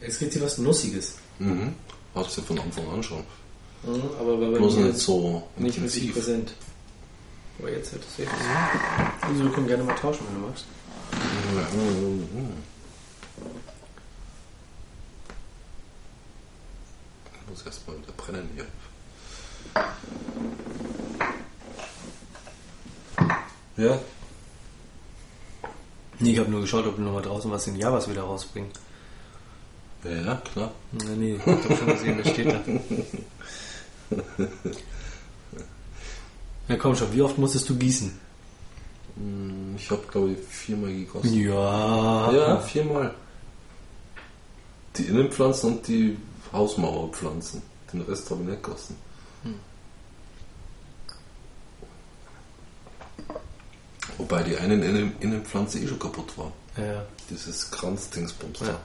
Jetzt 0.00 0.18
gibt 0.18 0.32
hier 0.34 0.42
was 0.42 0.58
Nussiges. 0.58 1.16
Mhm. 1.38 1.74
Hast 2.14 2.36
du 2.36 2.42
von 2.42 2.60
Anfang 2.60 2.88
an 2.90 3.02
schon. 3.02 3.24
Mhm, 3.86 4.02
aber 4.18 4.36
bei 4.36 4.56
Bloß 4.58 4.76
nicht 4.76 4.98
so 4.98 5.42
nicht 5.56 5.76
wirklich 5.80 6.04
intensiv. 6.04 6.12
präsent. 6.14 6.52
Aber 7.58 7.70
jetzt 7.70 7.92
wird 7.92 8.04
es 8.04 8.18
wirklich. 8.18 8.40
Also 9.20 9.42
wir 9.44 9.50
können 9.52 9.66
gerne 9.66 9.84
mal 9.84 9.94
tauschen, 9.94 10.26
wenn 10.28 10.40
du 10.40 10.46
magst. 10.48 10.64
Ich 17.42 17.50
muss 17.50 17.62
erstmal 17.66 17.96
wieder 17.98 18.12
brennen 18.16 18.48
hier. 18.54 18.66
Ja, 23.76 23.98
Nee, 26.20 26.30
ich 26.32 26.38
habe 26.38 26.48
nur 26.48 26.60
geschaut, 26.60 26.86
ob 26.86 26.94
du 26.96 27.02
nochmal 27.02 27.22
draußen 27.22 27.50
was 27.50 27.66
in 27.66 27.76
Javas 27.76 28.08
wieder 28.08 28.22
rausbringen. 28.22 28.70
ja, 30.04 30.10
ja, 30.12 30.34
klar. 30.36 30.70
Nee, 30.92 31.16
nee, 31.16 31.34
ich 31.34 31.44
hab 31.46 31.76
schon 31.76 31.86
gesehen, 31.88 32.18
das 32.22 32.32
steht 32.32 32.46
da. 32.52 32.60
Ja, 36.68 36.76
komm 36.76 36.96
schon, 36.96 37.12
wie 37.12 37.20
oft 37.20 37.36
musstest 37.36 37.68
du 37.68 37.76
gießen? 37.76 38.10
Hm, 39.16 39.74
Ich 39.76 39.90
habe, 39.90 40.00
glaube 40.10 40.30
ich, 40.32 40.38
viermal 40.48 40.92
gegossen. 40.94 41.34
Ja. 41.34 42.32
Ja, 42.32 42.58
viermal. 42.60 43.14
Die 44.96 45.02
Innenpflanzen 45.04 45.72
und 45.76 45.86
die 45.88 46.16
Hausmauerpflanzen. 46.52 47.60
Den 47.92 48.00
Rest 48.02 48.30
habe 48.30 48.42
ich 48.44 48.48
nicht 48.48 48.62
gegossen. 48.62 48.96
Wobei 54.18 54.42
die 54.42 54.56
eine 54.56 54.74
Innen 54.74 55.12
Innenpflanze 55.20 55.78
eh 55.80 55.86
schon 55.88 55.98
kaputt 55.98 56.36
war. 56.38 56.52
Ja, 56.76 57.04
Dieses 57.30 57.70
Kranzdingsbums 57.70 58.60
Ja. 58.60 58.66
da. 58.68 58.80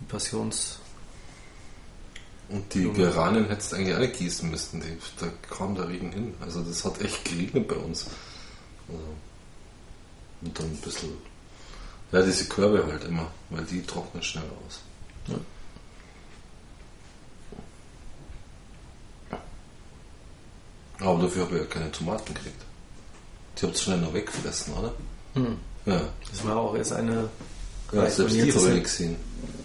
die 0.00 0.04
Passions. 0.04 0.78
Und 2.48 2.72
die 2.74 2.82
Blume. 2.82 2.96
Geranien 2.98 3.48
hättest 3.48 3.72
du 3.72 3.76
eigentlich 3.76 3.96
alle 3.96 4.08
gießen 4.08 4.50
müssen. 4.50 4.80
Die, 4.80 4.98
da 5.18 5.26
kam 5.54 5.74
der 5.74 5.88
Regen 5.88 6.12
hin. 6.12 6.34
Also 6.40 6.62
das 6.62 6.84
hat 6.84 7.00
echt 7.00 7.24
geregnet 7.24 7.66
bei 7.66 7.76
uns. 7.76 8.06
Also, 8.88 9.02
und 10.42 10.58
dann 10.58 10.66
ein 10.66 10.76
bisschen... 10.76 11.10
Ja, 12.12 12.22
diese 12.22 12.44
Körbe 12.44 12.86
halt 12.86 13.04
immer, 13.04 13.30
weil 13.50 13.64
die 13.64 13.82
trocknen 13.82 14.22
schnell 14.22 14.44
aus. 14.66 14.80
Ja. 15.26 15.34
Aber 21.00 21.22
dafür 21.22 21.44
habe 21.44 21.56
ich 21.56 21.62
ja 21.62 21.66
keine 21.66 21.90
Tomaten 21.90 22.32
gekriegt. 22.32 22.62
Die 23.58 23.66
habt 23.66 23.74
ihr 23.74 23.80
schnell 23.80 23.98
noch 23.98 24.14
wegfressen, 24.14 24.72
oder? 24.74 24.94
Hm. 25.34 25.58
Ja. 25.84 26.00
Das 26.30 26.44
war 26.44 26.56
auch 26.56 26.76
erst 26.76 26.92
eine. 26.92 27.28
Ja, 27.92 28.00
Reis. 28.02 28.16
selbst 28.16 28.34
die 28.34 28.52
habe 28.52 28.76
ich 28.76 28.82
gesehen. 28.82 29.16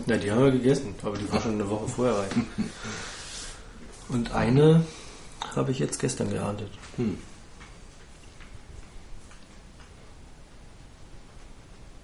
Ja, 0.08 0.18
die 0.18 0.32
haben 0.32 0.44
wir 0.44 0.52
gegessen, 0.52 0.96
aber 1.04 1.18
die 1.18 1.32
war 1.32 1.42
schon 1.42 1.54
eine 1.54 1.70
Woche 1.70 1.88
vorher 1.88 2.18
reif. 2.20 2.36
Und 4.10 4.32
eine 4.32 4.86
habe 5.56 5.72
ich 5.72 5.80
jetzt 5.80 6.00
gestern 6.00 6.30
geerntet. 6.30 6.70
Hm. 6.98 7.18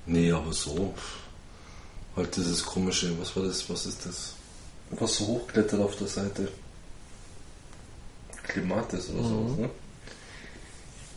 Nee, 0.06 0.32
aber 0.32 0.54
so. 0.54 0.94
Halt 2.16 2.36
dieses 2.36 2.64
komische, 2.66 3.20
was 3.20 3.36
war 3.36 3.44
das, 3.44 3.70
was 3.70 3.86
ist 3.86 4.06
das? 4.06 4.34
Was 4.92 5.18
so 5.18 5.28
hochklettert 5.28 5.80
auf 5.82 5.96
der 5.98 6.08
Seite. 6.08 6.48
Klimatis 8.44 9.10
oder 9.10 9.22
Mhm. 9.24 9.28
so, 9.56 9.62
ne? 9.62 9.70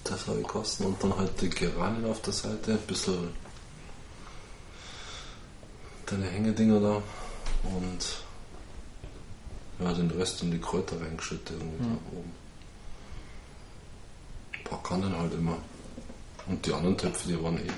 Das 0.04 0.26
habe 0.26 0.40
ich 0.40 0.46
kosten 0.46 0.84
und 0.86 1.02
dann 1.02 1.16
halt 1.16 1.40
die 1.40 1.48
Geranien 1.48 2.04
auf 2.06 2.20
der 2.22 2.32
Seite, 2.32 2.72
ein 2.72 2.78
bisschen 2.88 3.28
deine 6.10 6.26
Hängedinger 6.26 6.80
da 6.80 7.02
und 7.64 8.22
ja, 9.78 9.92
den 9.94 10.10
Rest 10.10 10.42
und 10.42 10.50
die 10.50 10.60
Kräuter 10.60 11.00
reingeschüttet 11.00 11.56
irgendwie 11.58 11.82
Mhm. 11.84 11.98
da 12.12 12.18
oben. 12.18 12.32
Ein 14.54 14.64
paar 14.64 14.82
Kannen 14.82 15.16
halt 15.16 15.32
immer. 15.34 15.56
Und 16.46 16.66
die 16.66 16.72
anderen 16.72 16.98
Töpfe, 16.98 17.28
die 17.28 17.42
waren 17.42 17.56
eh. 17.58 17.70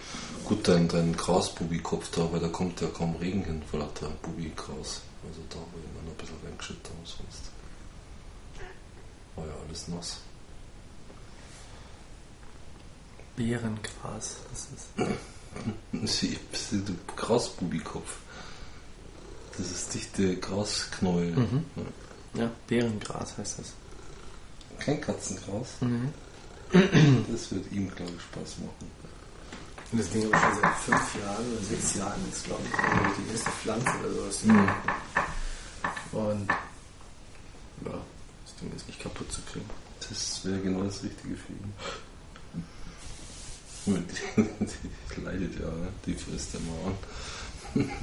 Gut, 0.44 0.66
dein, 0.66 0.88
dein 0.88 1.14
Grasbubikopf 1.16 2.10
da, 2.10 2.30
weil 2.32 2.40
da 2.40 2.48
kommt 2.48 2.80
ja 2.80 2.88
kaum 2.88 3.14
Regen 3.16 3.44
hin, 3.44 3.62
vor 3.70 3.80
lauter 3.80 4.08
Bubigras. 4.22 5.02
Also 5.24 5.40
da 5.50 5.56
habe 5.56 5.68
ich 5.78 5.84
immer 5.90 6.02
noch 6.04 6.12
ein 6.12 6.16
bisschen 6.16 6.36
reingeschüttet, 6.44 6.86
aber 6.86 7.06
sonst 7.06 7.50
war 9.36 9.46
ja 9.46 9.52
alles 9.66 9.88
nass. 9.88 10.18
Beerengras, 13.36 14.36
das 14.50 14.68
ist. 14.74 14.88
Sie 16.05 16.38
bisschen 16.50 16.98
Grasbubikopf. 17.16 18.16
Das 19.57 19.70
ist 19.70 19.94
dichte 19.94 20.36
Grasknäuel. 20.36 21.32
Mhm. 21.36 21.64
Ja. 22.34 22.50
Beerengras 22.66 23.36
heißt 23.36 23.59
das. 23.59 23.72
Kein 24.78 25.00
Katzengras. 25.00 25.68
Mhm. 25.80 26.12
Das 27.30 27.53
wird 27.53 27.70
ihm, 27.70 27.94
glaube 27.94 28.12
ich, 28.16 28.22
Spaß 28.22 28.59
machen. 28.61 28.90
Und 29.92 29.98
das 29.98 30.09
Ding 30.09 30.24
habe 30.24 30.34
ich 30.34 30.40
schon 30.40 30.62
seit 30.62 30.76
fünf 30.76 31.22
Jahren 31.22 31.53
oder 31.53 31.62
sechs 31.62 31.94
Jahren, 31.96 32.28
ist 32.30 32.44
glaube 32.44 32.62
ich 32.64 33.24
die 33.24 33.30
erste 33.30 33.50
Pflanze 33.50 33.90
oder 34.00 34.11
sowas. 34.11 34.44
Mhm. 34.44 34.70
Und 36.12 36.48
ja, 37.84 37.98
das 38.44 38.57
Ding 38.57 38.72
ist 38.74 38.86
nicht 38.86 39.00
kaputt 39.00 39.30
zu 39.30 39.42
kriegen. 39.42 39.68
Das 40.09 40.44
wäre 40.46 40.61
genau 40.61 40.82
das 40.84 41.03
Richtige 41.03 41.36
für 41.36 41.53
ihn. 41.53 41.74
Die, 43.86 43.92
die 45.16 45.20
leidet 45.20 45.58
ja, 45.58 45.66
ne? 45.66 45.88
die 46.06 46.14
frisst 46.14 46.54
er 46.54 46.60
mal 46.60 46.86
an. 46.86 47.90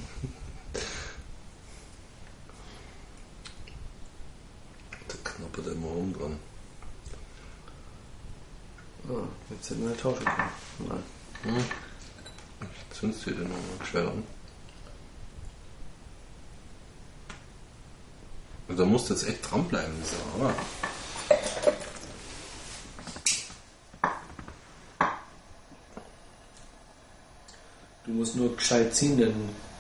Da 5.08 5.16
knappert 5.24 5.66
er 5.66 5.72
immer 5.72 5.88
rum 5.88 6.14
dran. 6.14 6.40
Ah, 9.10 9.28
jetzt 9.50 9.70
hätten 9.72 9.88
wir 9.88 9.98
tauschen 9.98 10.26
können. 10.26 10.50
Nein. 10.88 11.04
Hm. 11.44 11.64
Zündst 12.92 13.26
du 13.26 13.32
dir 13.32 13.42
nochmal 13.42 13.88
schwer 13.90 14.08
an. 14.10 14.24
Und 18.68 18.80
Da 18.80 18.86
musst 18.86 19.10
du 19.10 19.14
jetzt 19.16 19.28
echt 19.28 19.50
dranbleiben, 19.50 19.94
dieser 20.04 20.34
Hammer. 20.34 20.54
Musst 28.30 28.36
nur 28.42 28.56
gescheit 28.56 28.94
ziehen, 28.96 29.18
denn 29.18 29.34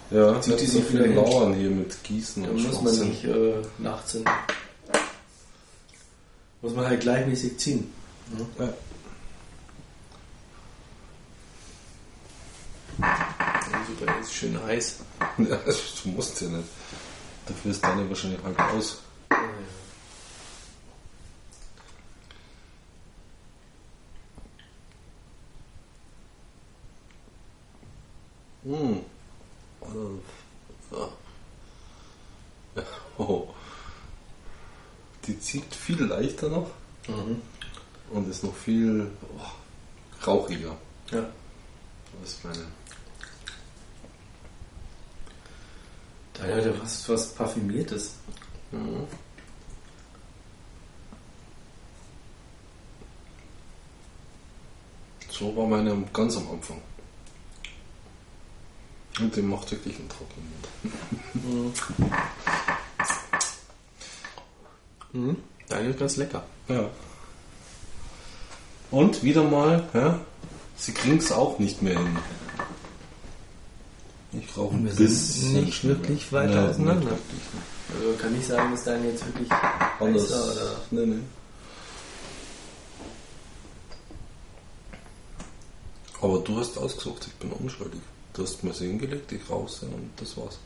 Ja, 0.10 0.42
Zieht 0.42 0.60
die 0.60 0.66
so 0.66 0.80
sich 0.80 0.86
viel 0.86 0.96
wieder 0.96 1.06
hin? 1.06 1.16
lauern 1.16 1.54
hier 1.54 1.70
mit 1.70 2.04
Gießen 2.04 2.42
dann 2.44 2.52
und 2.54 2.64
muss 2.64 2.82
man 2.82 3.08
nicht 3.08 3.24
äh, 3.26 3.62
nachziehen. 3.78 4.26
Muss 6.64 6.74
man 6.74 6.88
halt 6.88 7.02
gleichmäßig 7.02 7.60
ziehen. 7.60 7.94
Ne? 8.36 8.46
Ja. 8.58 8.74
Ja, 13.00 13.86
super, 13.88 14.16
jetzt 14.18 14.30
ist 14.30 14.34
schön 14.34 14.60
heiß. 14.64 14.96
Ja, 15.38 15.58
du 16.04 16.10
musst 16.10 16.42
ja 16.42 16.48
nicht. 16.48 16.68
Dafür 17.46 17.72
ist 17.72 17.84
deine 17.84 18.10
wahrscheinlich 18.10 18.40
halt 18.44 18.60
aus. 18.60 18.98
Hm. 28.64 29.00
Also, 29.82 30.20
ja. 30.92 31.10
Ja, 32.76 32.84
Oh. 33.18 33.48
Die 35.26 35.40
zieht 35.40 35.76
viel 36.40 36.48
leichter 36.48 36.50
noch 36.50 36.70
Mhm. 37.08 37.42
und 38.12 38.30
ist 38.30 38.44
noch 38.44 38.56
viel 38.56 39.10
oh, 39.38 40.26
rauchiger 40.28 40.76
Ja. 41.12 41.26
als 42.22 42.44
meine. 42.44 42.66
Da 46.34 46.44
hat 46.44 46.66
ja 46.66 46.82
was, 46.82 47.10
was 47.10 47.34
Parfümiertes. 47.34 48.16
Mhm. 48.72 49.08
So 55.32 55.56
war 55.56 55.68
meine 55.68 56.04
ganz 56.14 56.36
am 56.38 56.50
Anfang. 56.52 56.82
Und 59.20 59.36
den 59.36 59.50
macht 59.50 59.72
wirklich 59.72 59.98
einen 60.00 60.10
trockenen 60.10 60.50
Mund. 61.34 61.82
Mhm. 65.14 65.38
Deine 65.38 65.38
ist 65.70 66.00
ganz 66.00 66.18
lecker. 66.18 66.44
Ja. 66.68 66.90
Und 68.92 69.24
wieder 69.24 69.44
mal, 69.44 69.88
ja, 69.94 70.20
sie 70.78 70.94
kriegen 70.94 71.18
es 71.18 71.32
auch 71.32 71.60
nicht 71.60 71.82
mehr 71.82 71.98
hin. 71.98 72.18
Ich 74.32 74.58
rauche 74.58 74.76
ein 74.76 74.86
Wir 74.86 74.92
sind 74.94 75.06
bisschen 75.08 75.66
nicht 75.66 75.74
schneller. 75.78 76.00
wirklich 76.00 76.32
weit 76.34 76.50
Nee, 76.50 76.58
auseinander. 76.58 76.96
nicht 77.02 77.12
wirklich. 77.12 77.42
Also 77.98 78.18
kann 78.22 78.40
ich 78.40 78.46
sagen, 78.48 78.72
dass 78.72 78.84
deine 78.84 79.08
jetzt 79.10 79.26
wirklich 79.26 79.52
Anders. 80.00 80.32
oder. 80.32 80.76
Nee, 80.92 81.06
nee. 81.06 81.20
Aber 86.22 86.40
du 86.40 86.60
hast 86.60 86.78
ausgesucht, 86.78 87.28
ich 87.28 87.34
bin 87.36 87.52
unschuldig. 87.52 88.02
Du 88.34 88.44
hast 88.44 88.64
mir 88.64 88.74
sie 88.74 88.88
hingelegt, 88.88 89.32
ich 89.32 89.50
raus 89.50 89.82
und 89.84 90.10
das 90.18 90.36
war's. 90.38 90.60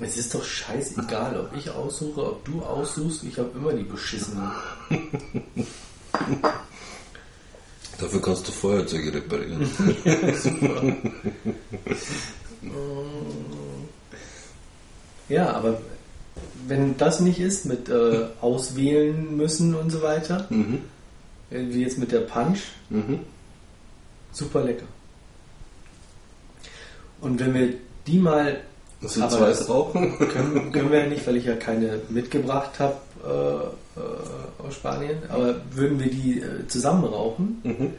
Es 0.00 0.16
ist 0.16 0.34
doch 0.34 0.44
scheißegal, 0.44 1.38
ob 1.38 1.56
ich 1.56 1.70
aussuche, 1.70 2.24
ob 2.24 2.44
du 2.44 2.62
aussuchst. 2.62 3.22
Ich 3.24 3.38
habe 3.38 3.50
immer 3.54 3.72
die 3.72 3.84
beschissenen. 3.84 4.50
Dafür 7.98 8.20
kannst 8.20 8.48
du 8.48 8.52
Feuerzeuge 8.52 9.14
reparieren. 9.14 9.70
Ja, 15.28 15.52
aber 15.52 15.80
wenn 16.66 16.96
das 16.96 17.20
nicht 17.20 17.40
ist 17.40 17.64
mit 17.64 17.88
äh, 17.88 18.26
auswählen 18.40 19.36
müssen 19.36 19.74
und 19.74 19.90
so 19.90 20.02
weiter, 20.02 20.46
mhm. 20.50 20.82
wie 21.50 21.82
jetzt 21.82 21.98
mit 21.98 22.12
der 22.12 22.20
Punch, 22.20 22.60
Mhm. 22.90 23.20
super 24.32 24.62
lecker. 24.62 24.86
Und 27.20 27.40
wenn 27.40 27.54
wir 27.54 27.74
die 28.06 28.18
mal 28.18 28.60
Also 29.02 29.20
Aber 29.22 29.30
zwei 29.30 29.48
das- 29.50 29.68
rauchen? 29.68 30.18
können, 30.18 30.72
können 30.72 30.90
wir 30.90 31.00
ja 31.00 31.06
nicht, 31.06 31.26
weil 31.26 31.36
ich 31.36 31.44
ja 31.44 31.56
keine 31.56 32.00
mitgebracht 32.08 32.78
habe 32.78 32.96
äh, 33.24 33.28
äh, 34.00 34.66
aus 34.66 34.74
Spanien, 34.74 35.18
aber 35.28 35.56
würden 35.72 35.98
wir 36.00 36.10
die 36.10 36.40
äh, 36.40 36.66
zusammen 36.68 37.04
rauchen, 37.04 37.60
Mhm. 37.64 37.90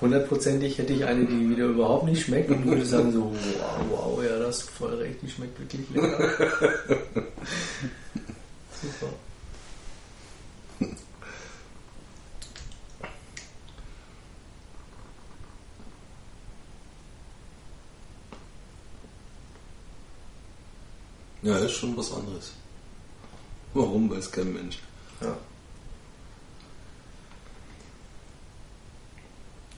hundertprozentig 0.00 0.78
hätte 0.78 0.92
ich 0.92 1.04
eine, 1.04 1.24
die 1.24 1.50
wieder 1.50 1.66
überhaupt 1.66 2.04
nicht 2.04 2.22
schmeckt 2.24 2.50
und 2.50 2.64
würde 2.66 2.84
sagen 2.84 3.12
so, 3.12 3.32
wow, 3.32 4.14
wow, 4.16 4.24
ja, 4.24 4.38
das 4.38 4.58
ist 4.60 4.70
voll 4.70 4.94
recht, 4.94 5.16
die 5.22 5.28
schmeckt 5.30 5.58
wirklich 5.58 5.88
lecker. 5.94 6.18
Super. 8.80 9.12
Ja, 21.42 21.58
ist 21.58 21.72
schon 21.72 21.96
was 21.96 22.12
anderes. 22.12 22.52
Warum, 23.74 24.10
weiß 24.10 24.30
kein 24.32 24.52
Mensch. 24.52 24.78
Ja. 25.20 25.36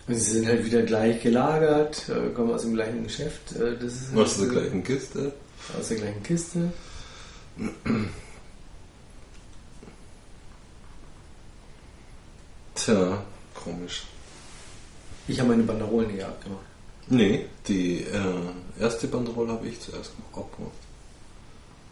Und 0.07 0.15
sie 0.15 0.33
sind 0.33 0.47
halt 0.49 0.65
wieder 0.65 0.83
gleich 0.83 1.23
gelagert, 1.23 2.09
äh, 2.09 2.31
kommen 2.35 2.53
aus 2.53 2.63
dem 2.63 2.75
gleichen 2.75 3.05
Geschäft. 3.05 3.53
Äh, 3.53 3.77
das 3.79 3.93
ist 3.93 4.15
halt 4.15 4.41
der 4.41 4.49
gleichen 4.49 4.83
Kiste? 4.83 5.33
aus 5.79 5.89
der 5.89 5.99
gleichen 5.99 6.23
Kiste. 6.23 6.73
Tja, 12.75 13.23
komisch. 13.55 14.05
Ich 15.29 15.39
habe 15.39 15.51
meine 15.51 15.63
Banderolen 15.63 16.11
nicht 16.11 16.25
abgemacht. 16.25 16.65
Nee, 17.09 17.47
die 17.69 18.05
äh, 18.05 18.81
erste 18.81 19.07
Banderole 19.07 19.53
habe 19.53 19.69
ich 19.69 19.81
zuerst 19.81 20.13
abgemacht. 20.33 20.73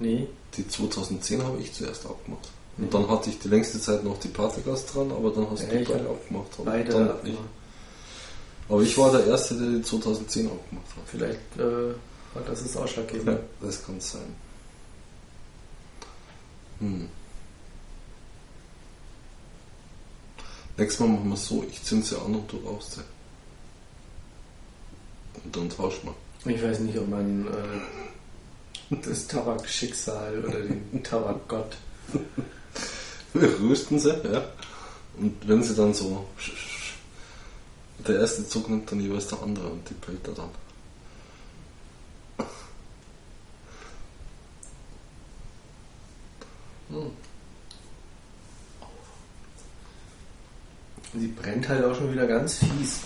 Nee, 0.01 0.29
Die 0.57 0.67
2010 0.69 1.43
habe 1.45 1.59
ich 1.61 1.73
zuerst 1.73 2.07
abgemacht. 2.07 2.49
Und 2.79 2.95
dann 2.95 3.09
hatte 3.09 3.31
ich 3.31 3.39
die 3.41 3.49
längste 3.49 3.81
Zeit 3.81 4.05
noch 4.05 4.19
die 4.21 4.29
Partygast 4.29 4.95
dran, 4.95 5.11
aber 5.11 5.31
dann 5.31 5.51
hast 5.51 5.63
Ja, 5.63 5.69
du 5.79 5.85
beide 5.85 6.09
abgemacht. 6.09 6.47
Beide 6.65 6.93
dann 6.93 7.11
abgemacht. 7.11 7.41
ich. 7.45 8.71
Aber 8.73 8.83
ich 8.83 8.97
war 8.99 9.11
der 9.13 9.27
Erste, 9.27 9.55
der 9.57 9.69
die 9.71 9.83
2010 9.83 10.47
abgemacht 10.47 10.87
hat. 10.97 11.03
Vielleicht 11.07 11.39
äh, 11.57 11.95
war 12.35 12.43
das 12.47 12.63
das 12.63 12.77
Ausschlaggebende. 12.77 13.33
Ja, 13.33 13.67
das 13.67 13.85
kann 13.85 14.01
sein. 14.01 14.35
Hm. 16.81 17.09
Nächstes 20.77 21.01
Mal 21.01 21.09
machen 21.09 21.29
wir 21.29 21.35
es 21.35 21.47
so, 21.47 21.65
ich 21.69 21.83
zünd 21.83 22.05
sie 22.07 22.17
an 22.17 22.35
und 22.37 22.53
du 22.53 22.59
rauchst 22.59 22.93
sie. 22.93 23.01
Und 25.45 25.57
dann 25.57 25.69
tauschen 25.69 26.09
wir. 26.45 26.53
Ich 26.55 26.63
weiß 26.63 26.79
nicht, 26.81 26.97
ob 26.99 27.09
man 27.09 27.47
äh, 27.49 27.51
das 28.91 29.27
Tabakschicksal 29.27 30.45
oder 30.45 30.61
den 30.61 31.03
Tabakgott. 31.03 31.77
Wir 33.35 33.61
rüsten 33.61 33.99
sie, 33.99 34.11
ja. 34.11 34.45
Und 35.19 35.37
wenn 35.47 35.63
sie 35.63 35.75
dann 35.75 35.93
so 35.93 36.27
der 38.07 38.21
erste 38.21 38.47
Zug 38.49 38.69
nimmt 38.69 38.91
dann 38.91 39.01
jeweils 39.01 39.27
der 39.27 39.43
andere 39.43 39.69
und 39.69 39.89
die 39.89 39.95
pellt 39.95 40.27
er 40.29 40.35
dann. 40.35 40.51
Hm. 46.89 47.11
Sie 51.15 51.27
brennt 51.29 51.69
halt 51.69 51.85
auch 51.85 51.95
schon 51.95 52.13
wieder 52.13 52.27
ganz 52.27 52.55
fies. 52.55 53.01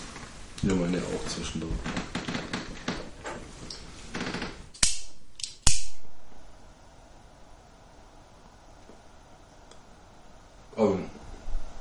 Ja, 0.61 0.75
meine 0.75 0.97
auch 0.99 1.29
zwischendurch. 1.29 1.71
Aber 10.75 10.97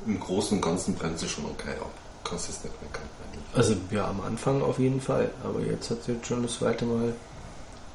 im 0.07 0.21
Großen 0.21 0.59
und 0.59 0.63
Ganzen 0.63 0.95
brennt 0.95 1.19
sie 1.19 1.29
schon 1.29 1.47
okay 1.47 1.75
ab. 1.81 1.91
Kannst 2.25 2.49
es 2.49 2.63
nicht 2.63 2.83
meckern. 2.83 3.09
Also 3.55 3.77
ja, 3.91 4.09
am 4.09 4.21
Anfang 4.21 4.63
auf 4.63 4.79
jeden 4.79 5.01
Fall. 5.01 5.31
Aber 5.43 5.61
jetzt 5.61 5.91
hat 5.91 6.05
sie 6.05 6.13
jetzt 6.13 6.27
schon 6.27 6.43
das 6.43 6.55
zweite 6.59 6.85
Mal, 6.85 7.15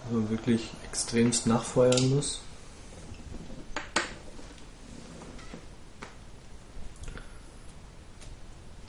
wo 0.09 0.17
man 0.19 0.29
wirklich 0.29 0.69
extremst 0.83 1.47
nachfeuern 1.47 2.09
muss. 2.15 2.41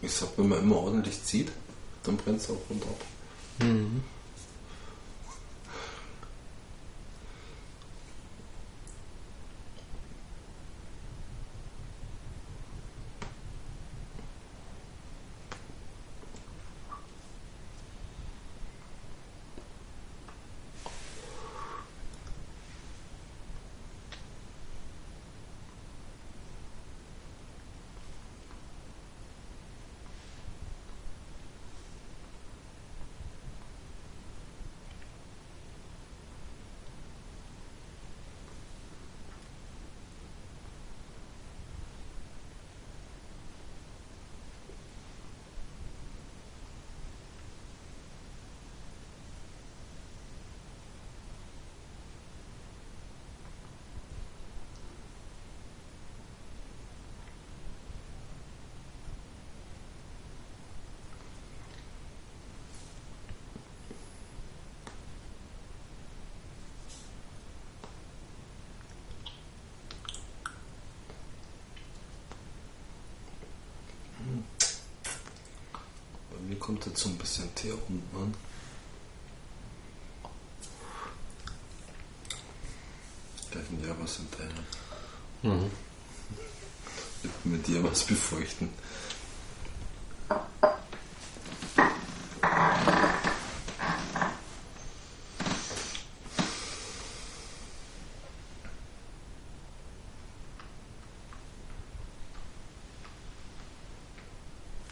Ich 0.01 0.15
sag, 0.15 0.29
wenn 0.37 0.49
man 0.49 0.61
immer 0.61 0.77
ordentlich 0.77 1.23
zieht, 1.25 1.53
dann 2.05 2.17
brennt 2.17 2.41
es 2.41 2.49
auch 2.49 2.57
rund 2.71 2.83
ab. 2.85 3.01
Mhm. 3.61 4.03
Bei 76.31 76.37
mir 76.47 76.58
kommt 76.69 76.85
jetzt 76.85 77.01
so 77.01 77.09
ein 77.09 77.17
bisschen 77.17 77.55
Tee 77.55 77.73
unten 77.73 78.15
an. 78.15 78.35
Gleich 83.51 83.71
ein 83.71 83.83
Jahr 83.83 83.97
was 83.99 84.17
hinterher. 84.17 84.53
Mhm. 85.43 85.71
Mit 87.45 87.67
dir 87.67 87.83
was 87.83 88.05
befeuchten. 88.05 88.69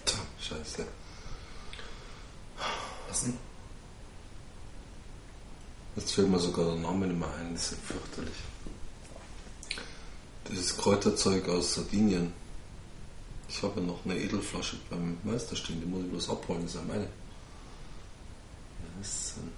Tja, 0.06 0.18
scheiße. 0.40 0.86
Was 3.08 3.22
denn? 3.22 3.38
Jetzt 5.94 6.12
fällt 6.12 6.28
mir 6.28 6.38
sogar 6.38 6.66
der 6.66 6.74
Ist 7.56 7.70
ja 7.70 7.76
fürchterlich. 7.86 8.34
Dieses 10.50 10.76
Kräuterzeug 10.76 11.48
aus 11.48 11.74
Sardinien. 11.74 12.34
Ich 13.48 13.62
habe 13.62 13.80
noch 13.80 14.04
eine 14.04 14.14
Edelflasche 14.18 14.76
beim 14.90 15.16
Meister 15.24 15.56
stehen, 15.56 15.80
die 15.80 15.86
muss 15.86 16.04
ich 16.04 16.10
bloß 16.10 16.28
abholen, 16.28 16.62
das 16.62 16.74
ist 16.74 16.80
ja 16.80 16.86
meine. 16.86 17.08
Das 18.98 19.08
ist 19.08 19.36
ein, 19.38 19.52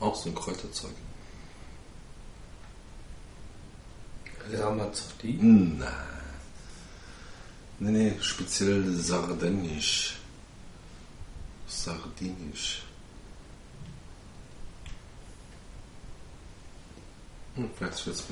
auch 0.00 0.14
so 0.14 0.30
ein 0.30 0.34
Kräuterzeug. 0.34 0.94
Ramazzotti? 4.50 5.38
Nein. 5.42 5.92
Nee, 7.80 7.90
nee, 7.90 8.16
speziell 8.22 8.96
sardinisch. 8.96 10.16
Sardinisch. 11.68 12.84
Hm, 17.62 17.70
vielleicht 17.76 18.00
fällt 18.00 18.16
es 18.16 18.24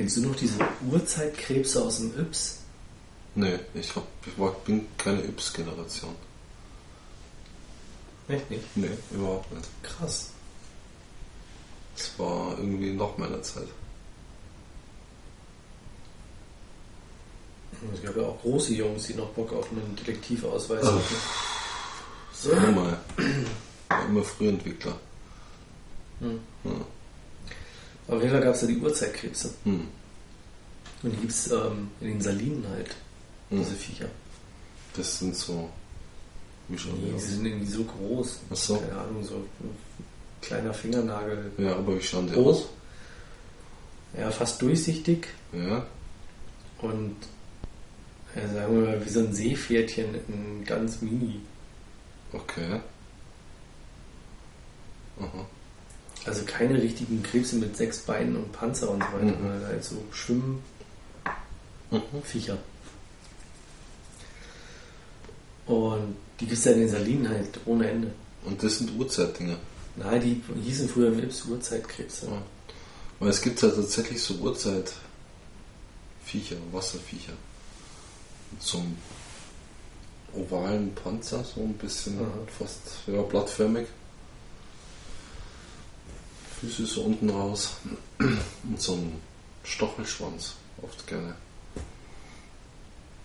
Kennst 0.00 0.16
du 0.16 0.22
noch 0.22 0.34
diese 0.34 0.56
Urzeitkrebse 0.90 1.84
aus 1.84 1.98
dem 1.98 2.18
Yps? 2.18 2.60
Nee, 3.34 3.58
ich, 3.74 3.94
hab, 3.94 4.06
ich 4.24 4.32
bin 4.64 4.86
keine 4.96 5.22
Yps-Generation. 5.24 6.14
Echt 8.28 8.50
nicht? 8.50 8.64
Nee, 8.76 8.88
überhaupt 9.10 9.52
nicht. 9.52 9.68
Krass. 9.82 10.30
Es 11.94 12.18
war 12.18 12.56
irgendwie 12.56 12.94
nach 12.94 13.18
meiner 13.18 13.42
Zeit. 13.42 13.68
Es 17.92 18.02
gab 18.02 18.16
ja 18.16 18.22
auch 18.22 18.40
große 18.40 18.72
Jungs, 18.72 19.06
die 19.06 19.14
noch 19.14 19.28
Bock 19.32 19.52
auf 19.52 19.70
einen 19.70 19.96
Detektivausweis 19.96 20.82
hatten. 20.82 21.14
So 22.32 22.54
mal. 22.54 22.98
War 23.90 24.06
immer 24.06 24.24
Frühentwickler. 24.24 24.98
Hm. 26.20 26.40
Ja. 26.64 26.70
Auf 28.10 28.20
jeden 28.20 28.30
Fall 28.32 28.42
gab 28.42 28.54
es 28.54 28.60
ja 28.62 28.66
die 28.68 28.78
Urzeitkrebse. 28.78 29.50
Hm. 29.64 29.86
Und 31.02 31.12
die 31.12 31.16
gibt 31.16 31.30
es 31.32 31.50
ähm, 31.50 31.90
in 32.00 32.08
den 32.08 32.20
Salinen 32.20 32.64
halt, 32.68 32.90
Hm. 33.50 33.58
diese 33.58 33.74
Viecher. 33.74 34.06
Das 34.96 35.18
sind 35.18 35.34
so. 35.36 35.70
Wie 36.68 36.78
schauen 36.78 37.00
die 37.04 37.12
Die 37.12 37.18
sind 37.18 37.46
irgendwie 37.46 37.66
so 37.70 37.84
groß. 37.84 38.40
Ach 38.50 38.56
so. 38.56 38.76
Keine 38.78 39.00
Ahnung, 39.00 39.24
so 39.24 39.34
ein 39.36 39.70
kleiner 40.40 40.74
Fingernagel. 40.74 41.52
Ja, 41.58 41.76
aber 41.76 41.96
wie 41.96 42.02
schauen 42.02 42.26
die 42.26 42.34
Groß. 42.34 42.56
aus? 42.62 42.68
Ja, 44.18 44.30
fast 44.30 44.60
durchsichtig 44.60 45.28
Ja. 45.52 45.86
und 46.80 47.14
ja, 48.34 48.48
sagen 48.54 48.74
wir 48.80 48.86
mal 48.88 49.04
wie 49.04 49.08
so 49.08 49.20
ein 49.20 49.32
Seepferdchen 49.32 50.14
in 50.28 50.64
ganz 50.64 51.00
mini. 51.00 51.40
Okay. 52.32 52.80
Aha. 55.20 55.46
Also 56.26 56.44
keine 56.44 56.80
richtigen 56.80 57.22
Krebse 57.22 57.56
mit 57.56 57.76
sechs 57.76 57.98
Beinen 58.00 58.36
und 58.36 58.52
Panzer 58.52 58.90
und 58.90 59.02
so 59.02 59.08
weiter, 59.12 59.36
Mhm. 59.38 59.64
halt 59.66 59.84
so 59.84 59.96
Schwimmviecher. 60.12 62.58
Mhm. 65.66 65.74
Und 65.74 66.16
die 66.40 66.46
gibt 66.46 66.58
es 66.58 66.64
ja 66.64 66.72
in 66.72 66.80
den 66.80 66.88
Salinen 66.88 67.28
halt 67.28 67.60
ohne 67.64 67.88
Ende. 67.90 68.10
Und 68.44 68.62
das 68.62 68.78
sind 68.78 68.98
Urzeitdinger. 68.98 69.56
Nein, 69.96 70.20
die 70.20 70.42
hießen 70.62 70.88
früher 70.88 71.10
Mips 71.10 71.44
Urzeitkrebse. 71.44 72.26
Ja. 72.26 72.42
Weil 73.18 73.30
es 73.30 73.40
gibt 73.42 73.60
ja 73.62 73.68
tatsächlich 73.68 74.22
so 74.22 74.34
Urzeitviecher, 74.34 74.96
Wasserviecher. 76.72 77.32
Mit 78.50 78.62
so 78.62 78.78
einem 78.78 78.96
ovalen 80.32 80.94
Panzer, 80.94 81.44
so 81.44 81.60
ein 81.60 81.74
bisschen 81.74 82.18
Aha. 82.20 82.30
fast 82.58 82.80
ja, 83.06 83.20
blattförmig. 83.22 83.86
Füße 86.60 86.86
so 86.86 87.02
unten 87.02 87.30
raus. 87.30 87.72
Und 88.18 88.80
so 88.80 88.94
ein 88.94 89.20
Stochelschwanz, 89.64 90.54
oft 90.82 91.06
gerne. 91.06 91.34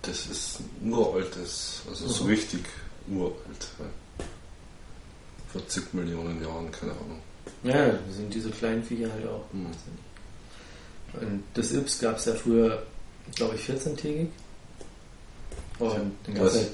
Das 0.02 0.28
ist 0.28 0.60
ein 0.82 0.94
uraltes, 0.94 1.82
also 1.90 2.08
so 2.08 2.24
Mhm. 2.26 2.30
richtig 2.30 2.66
uralt. 3.10 3.68
Ja. 3.80 3.86
Vor 5.52 5.68
zig 5.68 5.84
Millionen 5.94 6.42
Jahren, 6.42 6.72
keine 6.72 6.92
Ahnung. 6.92 7.20
Ja, 7.64 7.88
das 7.92 8.16
sind 8.18 8.34
diese 8.34 8.50
kleinen 8.52 8.84
Viecher 8.84 9.12
halt 9.12 9.28
auch. 9.28 9.46
Mhm. 9.52 9.68
Und 11.22 11.44
das 11.54 11.72
Ips 11.72 12.00
gab 12.00 12.18
es 12.18 12.26
ja 12.26 12.34
früher, 12.36 12.84
glaube 13.36 13.56
ich, 13.56 13.62
14-tägig. 13.70 14.28
Und 15.80 16.12
dann 16.26 16.36
gab 16.36 16.46
es 16.46 16.56
halt 16.56 16.72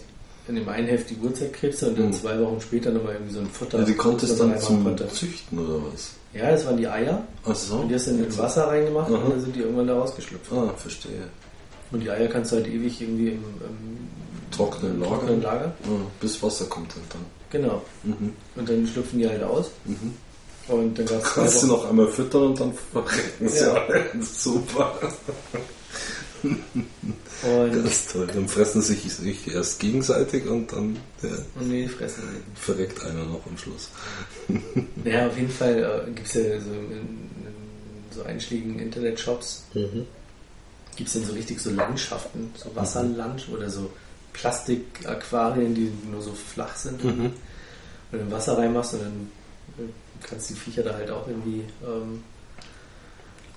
in 0.48 0.56
dem 0.56 0.68
einen 0.70 0.88
Heft 0.88 1.10
die 1.10 1.18
Urzeitkrebse 1.18 1.90
und 1.90 1.98
dann 2.00 2.08
Mhm. 2.08 2.14
zwei 2.14 2.40
Wochen 2.40 2.60
später 2.62 2.92
nochmal 2.92 3.14
irgendwie 3.14 3.34
so 3.34 3.40
ein 3.42 3.48
Futter. 3.48 3.80
Ja, 3.80 3.86
die 3.86 3.94
konntest 3.94 4.32
das 4.34 4.40
dann 4.40 4.60
zum 4.60 4.84
konnte. 4.84 5.08
Züchten 5.10 5.60
oder 5.60 5.80
was? 5.92 6.12
Ja, 6.34 6.50
das 6.52 6.66
waren 6.66 6.78
die 6.78 6.88
Eier. 6.88 7.24
Ach 7.46 7.56
so. 7.56 7.76
Und 7.76 7.90
die 7.90 7.96
hast 7.96 8.08
du 8.08 8.12
dann 8.12 8.24
in 8.26 8.38
Wasser 8.38 8.68
reingemacht 8.68 9.10
Aha. 9.12 9.18
und 9.18 9.30
dann 9.32 9.42
sind 9.42 9.56
die 9.56 9.60
irgendwann 9.60 9.88
da 9.88 9.98
rausgeschlüpft. 10.00 10.52
Ah, 10.52 10.74
verstehe. 10.78 11.28
Und 11.92 12.00
die 12.00 12.10
Eier 12.10 12.28
kannst 12.28 12.52
du 12.52 12.56
halt 12.56 12.68
ewig 12.68 13.02
irgendwie 13.02 13.28
im, 13.30 13.34
im 13.44 13.98
Trockenen 14.50 15.00
Lager. 15.00 15.12
trockenen 15.16 15.42
Lager. 15.42 15.66
Ah, 15.84 15.88
bis 16.20 16.42
Wasser 16.42 16.66
kommt 16.66 16.94
halt 16.96 17.04
dann. 17.10 17.26
Genau. 17.62 17.82
Mhm. 18.04 18.34
Und 18.56 18.70
dann 18.70 18.88
schlüpfen 18.88 19.20
die 19.20 19.28
halt 19.28 19.44
aus. 19.44 19.72
Mhm. 19.86 20.14
Und 20.68 20.98
dann 20.98 21.06
gab 21.06 21.22
es 21.24 21.34
Kannst 21.34 21.64
du 21.64 21.68
noch 21.68 21.90
einmal 21.90 22.08
füttern 22.08 22.44
und 22.44 22.60
dann 22.60 22.74
verrecken 22.92 23.50
sie 23.50 23.60
Ja. 23.66 23.74
alle. 23.74 24.06
Super. 24.22 24.94
Und 27.44 27.74
Ganz 27.74 28.08
toll. 28.08 28.28
Dann 28.34 28.48
fressen 28.48 28.82
sich 28.82 29.12
sich 29.12 29.54
erst 29.54 29.80
gegenseitig 29.80 30.46
und 30.46 30.72
dann 30.72 30.98
ja, 31.24 31.30
nee, 31.60 31.88
fressen 31.88 32.22
sie 32.22 32.38
nicht. 32.38 32.60
verreckt 32.60 33.04
einer 33.04 33.26
noch 33.26 33.46
am 33.48 33.58
Schluss. 33.58 33.90
Naja, 35.04 35.28
auf 35.28 35.36
jeden 35.36 35.50
Fall 35.50 36.06
äh, 36.08 36.12
gibt 36.12 36.28
es 36.28 36.34
ja 36.36 36.60
so 36.60 36.72
in, 36.72 37.30
so 38.12 38.24
einschlägigen 38.24 38.78
Internet-Shops 38.80 39.64
gibt 40.96 41.08
es 41.08 41.14
dann 41.14 41.24
so 41.24 41.34
richtig 41.34 41.60
so 41.60 41.72
Landschaften, 41.72 42.54
so 42.56 42.76
Wasserland 42.76 43.48
oder 43.52 43.70
so 43.70 43.92
Plastikaquarien, 44.34 45.74
die 45.74 45.92
nur 46.10 46.22
so 46.22 46.32
flach 46.34 46.76
sind. 46.76 47.04
Mhm. 47.04 47.34
Und 48.12 48.20
dann 48.20 48.32
Wasser 48.32 48.58
reinmachst 48.58 48.94
und 48.94 49.02
dann 49.02 49.32
äh, 49.80 49.90
kannst 50.28 50.50
die 50.50 50.54
Viecher 50.54 50.84
da 50.84 50.94
halt 50.94 51.10
auch 51.10 51.28
irgendwie 51.28 51.64
ähm, 51.84 52.24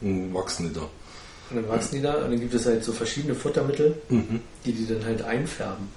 Und 0.01 0.35
wachsen 0.35 0.69
die 0.69 0.75
da. 0.75 0.89
Und 1.51 1.57
dann 1.57 1.69
wachsen 1.69 1.97
die 1.97 2.03
da 2.03 2.15
und 2.15 2.31
dann 2.31 2.41
gibt 2.41 2.55
es 2.55 2.67
halt 2.67 2.83
so 2.85 2.93
verschiedene 2.93 3.35
Futtermittel, 3.35 3.97
Mhm. 4.09 4.41
die 4.65 4.73
die 4.73 4.87
dann 4.87 5.05
halt 5.05 5.23
einfärben. 5.23 5.89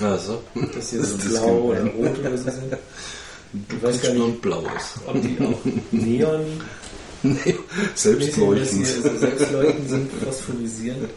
Also. 0.00 0.42
Dass 0.74 0.90
die 0.90 0.96
so 0.96 1.02
Das 1.16 1.24
ist 1.24 1.28
blau 1.30 1.58
oder 1.70 1.84
rot 1.86 2.18
oder 2.18 2.36
so 2.38 2.44
sind. 2.50 2.72
Du 2.72 2.78
Ich 3.76 3.82
weiß 3.82 4.02
gar 4.02 4.12
nicht, 4.12 4.22
ein 4.24 4.40
blaues. 4.40 4.94
ob 5.06 5.20
die 5.22 5.36
auch 5.44 5.58
Neon 5.92 6.44
Nee, 7.22 7.56
selbstleuchtend. 7.94 8.80
mäßig, 8.82 9.02
dass 9.02 9.02
die 9.02 9.08
so 9.08 9.18
selbstleuchtend 9.18 9.88
sind, 9.88 10.10
phosphorisierend. 10.22 11.10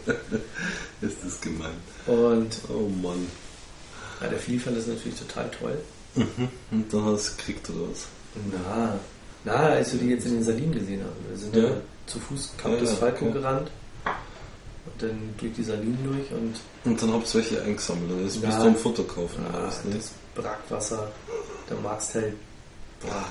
Ist 1.02 1.16
das 1.24 1.40
gemein. 1.40 1.70
Und 2.06 2.48
Oh 2.68 2.88
Mann. 2.88 3.26
ja, 4.20 4.26
der 4.28 4.38
Vieh 4.38 4.58
fand 4.58 4.76
das 4.78 4.86
natürlich 4.88 5.18
total 5.18 5.50
toll. 5.50 5.76
Und 6.70 6.92
dann 6.92 7.04
hast 7.04 7.28
du 7.32 7.36
gekriegt 7.36 7.70
oder 7.70 7.90
was? 7.92 8.06
Na, 8.50 8.98
na, 9.44 9.52
als 9.52 9.92
wir 9.92 10.00
die 10.00 10.08
jetzt 10.08 10.26
in 10.26 10.32
den 10.34 10.42
Salinen 10.42 10.72
gesehen 10.72 11.00
haben. 11.02 11.12
Wir 11.28 11.38
sind 11.38 11.54
Ja. 11.54 11.62
ja. 11.64 11.80
Zu 12.06 12.18
Fuß 12.18 12.52
Campus 12.56 12.80
Ja, 12.88 12.88
ja, 12.90 12.96
Falco 12.96 13.24
okay. 13.26 13.32
gerannt 13.34 13.70
und 14.86 15.02
dann 15.02 15.34
durch 15.38 15.52
die 15.52 15.62
Salinen 15.64 15.98
durch 16.04 16.30
und 16.32 16.54
Und 16.84 17.02
dann 17.02 17.12
habt 17.12 17.28
ihr 17.28 17.34
welche 17.34 17.62
eingesammelt. 17.62 18.10
Jetzt 18.24 18.36
Ja. 18.42 18.48
bist 18.48 18.58
du 18.60 18.66
ein 18.66 18.76
Futter 18.76 19.04
kaufen. 19.04 19.44
ah, 19.52 19.62
was, 19.66 19.84
ne? 19.84 19.94
das 19.96 20.10
Brackwasser, 20.34 21.10
da 21.68 21.74
magst 21.82 22.14
halt, 22.14 22.34
boah. 23.00 23.24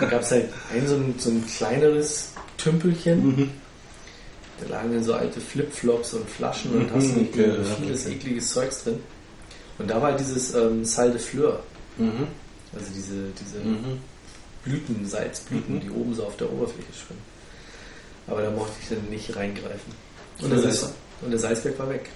Da 0.00 0.06
gab 0.06 0.20
es 0.22 0.30
halt 0.30 0.50
ein 0.72 0.86
so, 0.86 0.94
ein 0.96 1.14
so 1.18 1.30
ein 1.30 1.46
kleineres 1.46 2.32
Tümpelchen. 2.58 3.26
Mhm. 3.36 3.50
Da 4.60 4.66
lagen 4.68 4.92
dann 4.92 5.02
so 5.04 5.14
alte 5.14 5.40
Flipflops 5.40 6.12
und 6.14 6.28
Flaschen 6.28 6.72
und 6.72 6.90
Mhm, 6.90 6.94
hast 6.94 7.16
nicht 7.16 7.32
okay, 7.32 7.48
ja, 7.56 7.64
vieles 7.76 8.04
okay. 8.06 8.14
ekliges 8.16 8.50
Zeugs 8.50 8.84
drin. 8.84 9.00
Und 9.78 9.88
da 9.88 9.96
war 10.02 10.08
halt 10.10 10.20
dieses 10.20 10.52
ähm, 10.54 10.84
Sal 10.84 11.12
de 11.12 11.20
Fleur, 11.20 11.62
Mhm. 11.96 12.26
also 12.74 12.86
diese, 12.94 13.14
diese 13.40 13.58
Mhm. 13.64 14.00
Blüten, 14.64 15.06
Salzblüten, 15.08 15.76
Mhm. 15.76 15.80
die 15.80 15.90
oben 15.90 16.14
so 16.14 16.24
auf 16.24 16.36
der 16.36 16.52
Oberfläche 16.52 16.92
schwimmen. 16.92 17.22
Aber 18.28 18.42
da 18.42 18.50
mochte 18.50 18.72
ich 18.80 18.88
dann 18.88 19.04
nicht 19.08 19.34
reingreifen. 19.34 19.92
Und 20.40 20.50
der, 20.50 20.60
Salz, 20.60 20.92
und 21.22 21.30
der 21.30 21.38
Salzberg 21.38 21.78
war 21.78 21.88
weg. 21.88 22.10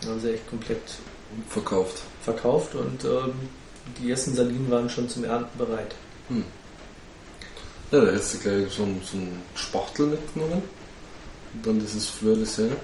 Da 0.00 0.08
haben 0.08 0.20
sie 0.20 0.34
echt 0.34 0.48
komplett 0.48 0.82
Verkauft. 1.48 2.02
verkauft 2.22 2.74
und 2.74 3.04
ähm, 3.04 3.34
die 3.98 4.10
ersten 4.10 4.34
Salinen 4.34 4.70
waren 4.70 4.88
schon 4.88 5.08
zum 5.08 5.24
Ernten 5.24 5.58
bereit. 5.58 5.94
Hm. 6.28 6.44
Ja, 7.90 8.00
da 8.00 8.06
hättest 8.12 8.34
du 8.34 8.38
gleich 8.38 8.72
so 8.72 8.82
einen, 8.82 9.02
so 9.02 9.16
einen 9.16 9.42
Spachtel 9.54 10.06
mitgenommen. 10.06 10.62
Und 11.54 11.66
dann 11.66 11.80
dieses 11.80 12.06
Fleur 12.08 12.36
de 12.36 12.44
Sel. 12.44 12.76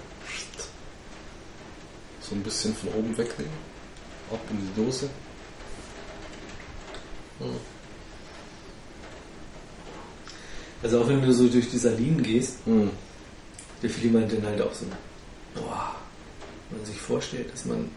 So 2.21 2.35
ein 2.35 2.43
bisschen 2.43 2.75
von 2.75 2.89
oben 2.91 3.17
wegnehmen. 3.17 3.53
Ab 4.31 4.41
in 4.51 4.57
die 4.59 4.83
Dose. 4.83 5.11
Also 10.85 11.01
auch 11.01 11.09
wenn 11.09 11.22
du 11.22 11.32
so 11.32 11.49
durch 11.49 11.70
die 11.70 11.78
Salinen 11.78 12.22
gehst, 12.22 12.59
Hm. 12.66 12.91
der 13.82 13.91
viele 13.91 14.12
meint 14.18 14.32
dann 14.32 14.45
halt 14.45 14.61
auch 14.61 14.72
so, 14.74 14.85
boah, 15.55 15.95
wenn 16.68 16.78
man 16.78 16.87
sich 16.87 17.01
vorstellt, 17.01 17.51
dass 17.53 17.64
man 17.64 17.89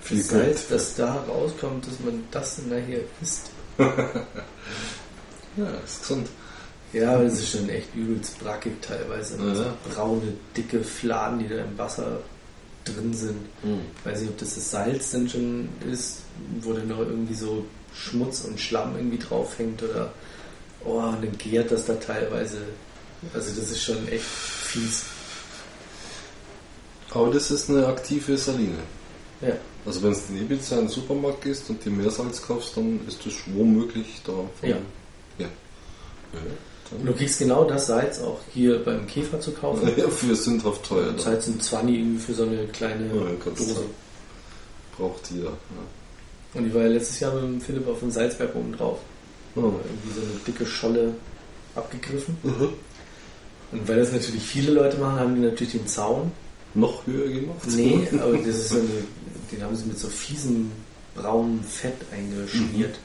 Viel 0.00 0.18
das 0.18 0.28
Salz, 0.28 0.68
das 0.68 0.94
da 0.96 1.14
rauskommt, 1.28 1.86
dass 1.86 2.00
man 2.00 2.24
das 2.32 2.56
dann 2.56 2.68
nachher 2.70 3.00
isst. 3.22 3.50
Ja, 5.56 5.66
ist 5.84 6.02
gesund. 6.02 6.28
Ja, 6.92 7.14
aber 7.14 7.24
das 7.24 7.40
ist 7.40 7.50
schon 7.50 7.68
echt 7.68 7.92
übelst 7.94 8.38
brackig 8.38 8.80
teilweise. 8.80 9.36
Ja. 9.38 9.54
So 9.54 9.64
braune, 9.90 10.34
dicke 10.56 10.84
Fladen, 10.84 11.40
die 11.40 11.48
da 11.48 11.56
im 11.64 11.76
Wasser 11.76 12.20
drin 12.84 13.12
sind. 13.12 13.40
Hm. 13.62 13.80
Ich 13.98 14.06
weiß 14.06 14.20
nicht, 14.20 14.30
ob 14.30 14.38
das 14.38 14.54
das 14.54 14.70
Salz 14.70 15.10
dann 15.10 15.28
schon 15.28 15.68
ist, 15.90 16.18
wo 16.60 16.72
dann 16.72 16.86
noch 16.86 17.00
irgendwie 17.00 17.34
so 17.34 17.64
Schmutz 17.92 18.42
und 18.42 18.60
Schlamm 18.60 18.94
irgendwie 18.96 19.18
draufhängt 19.18 19.82
oder 19.82 20.12
oh, 20.84 20.98
und 20.98 21.22
dann 21.24 21.38
gärt 21.38 21.70
das 21.70 21.86
da 21.86 21.94
teilweise. 21.94 22.58
Also 23.34 23.50
das 23.60 23.70
ist 23.70 23.82
schon 23.82 24.06
echt 24.08 24.24
fies. 24.24 25.04
Aber 27.10 27.30
das 27.32 27.50
ist 27.50 27.70
eine 27.70 27.86
aktive 27.86 28.36
Saline. 28.36 28.78
Ja. 29.40 29.54
Also 29.86 30.02
wenn 30.02 30.12
du 30.12 30.18
in 30.30 30.42
Ibiza 30.42 30.76
in 30.76 30.82
den 30.82 30.88
Supermarkt 30.90 31.42
gehst 31.42 31.68
und 31.70 31.82
dir 31.84 31.90
Meersalz 31.90 32.42
kaufst, 32.42 32.76
dann 32.76 33.00
ist 33.08 33.24
das 33.24 33.32
womöglich 33.54 34.20
da. 34.24 34.32
Von, 34.32 34.68
Ja. 34.68 34.76
Ja. 35.38 35.46
ja. 36.34 36.40
Und 36.98 37.06
du 37.06 37.12
kriegst 37.12 37.38
genau 37.38 37.64
das 37.64 37.86
Salz 37.86 38.18
auch 38.20 38.38
hier 38.52 38.82
beim 38.84 39.06
Käfer 39.06 39.40
zu 39.40 39.52
kaufen. 39.52 39.90
Ja, 39.96 40.08
für 40.08 40.34
sündhaft 40.34 40.84
teuer. 40.84 41.12
Das 41.12 41.24
Da. 41.24 41.30
heißt 41.32 41.48
ein 41.48 41.60
20 41.60 41.94
irgendwie 41.96 42.18
für 42.20 42.34
so 42.34 42.42
eine 42.44 42.66
kleine 42.68 43.06
Ja, 43.06 43.50
Dose. 43.50 43.82
Braucht 44.96 45.30
jeder. 45.30 45.50
Ja. 45.50 46.54
Und 46.54 46.66
ich 46.66 46.74
war 46.74 46.82
ja 46.82 46.88
letztes 46.88 47.20
Jahr 47.20 47.34
mit 47.34 47.42
dem 47.44 47.60
Philipp 47.60 47.86
auf 47.88 48.00
dem 48.00 48.10
Salzberg 48.10 48.54
oben 48.54 48.72
drauf. 48.76 48.98
Oh. 49.56 49.72
Irgendwie 49.84 50.14
so 50.14 50.20
eine 50.20 50.40
dicke 50.46 50.66
Scholle 50.66 51.14
abgegriffen. 51.74 52.36
Mhm. 52.42 52.68
Und 53.70 53.88
weil 53.88 53.98
das 53.98 54.12
natürlich 54.12 54.42
viele 54.42 54.72
Leute 54.72 54.96
machen, 54.98 55.20
haben 55.20 55.34
die 55.34 55.42
natürlich 55.42 55.72
den 55.72 55.86
Zaun. 55.86 56.32
Noch 56.74 57.06
höher 57.06 57.28
gemacht? 57.28 57.58
Nee, 57.68 58.06
aber 58.20 58.36
das 58.36 58.56
ist 58.56 58.68
so 58.70 58.76
eine, 58.76 58.88
den 59.50 59.62
haben 59.62 59.74
sie 59.74 59.86
mit 59.86 59.98
so 59.98 60.08
fiesen 60.08 60.70
braunem 61.14 61.62
Fett 61.62 61.96
eingeschmiert, 62.12 62.98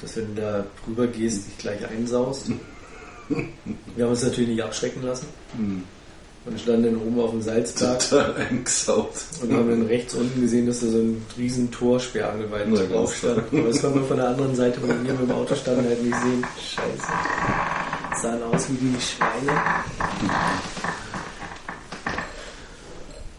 dass 0.00 0.16
wenn 0.16 0.34
du 0.34 0.42
da 0.42 0.66
drüber 0.84 1.06
gehst, 1.06 1.46
dich 1.46 1.58
gleich 1.58 1.88
einsaust. 1.88 2.50
Wir 3.28 4.04
haben 4.04 4.10
uns 4.10 4.22
natürlich 4.22 4.50
nicht 4.50 4.62
abschrecken 4.62 5.02
lassen 5.02 5.26
Hm. 5.56 5.84
Und 6.48 6.58
standen 6.60 6.84
dann 6.84 6.96
oben 6.96 7.20
auf 7.20 7.30
dem 7.30 7.42
Salzberg 7.42 7.98
Total 8.08 8.34
eingesaut. 8.36 9.12
und 9.42 9.52
haben 9.52 9.68
dann 9.70 9.86
rechts 9.86 10.14
unten 10.14 10.40
gesehen, 10.40 10.66
dass 10.66 10.80
da 10.80 10.86
so 10.86 10.98
ein 10.98 11.24
riesen 11.36 11.70
Torsperrangelwald 11.70 12.66
Na, 12.68 12.80
drauf 12.82 13.14
stand. 13.14 13.42
Aber 13.52 13.68
das 13.68 13.80
konnten 13.80 14.00
wir 14.00 14.06
von 14.06 14.16
der 14.16 14.28
anderen 14.28 14.54
Seite, 14.54 14.82
wo 14.82 14.86
wir 14.88 14.94
mit 14.94 15.08
dem 15.20 15.30
Auto 15.30 15.54
standen, 15.54 15.86
halt 15.86 16.02
nicht 16.02 16.16
sehen. 16.16 16.44
Scheiße. 16.58 18.22
Sahen 18.22 18.42
aus 18.42 18.66
wie 18.70 18.76
die 18.76 19.00
Schweine. 19.00 19.58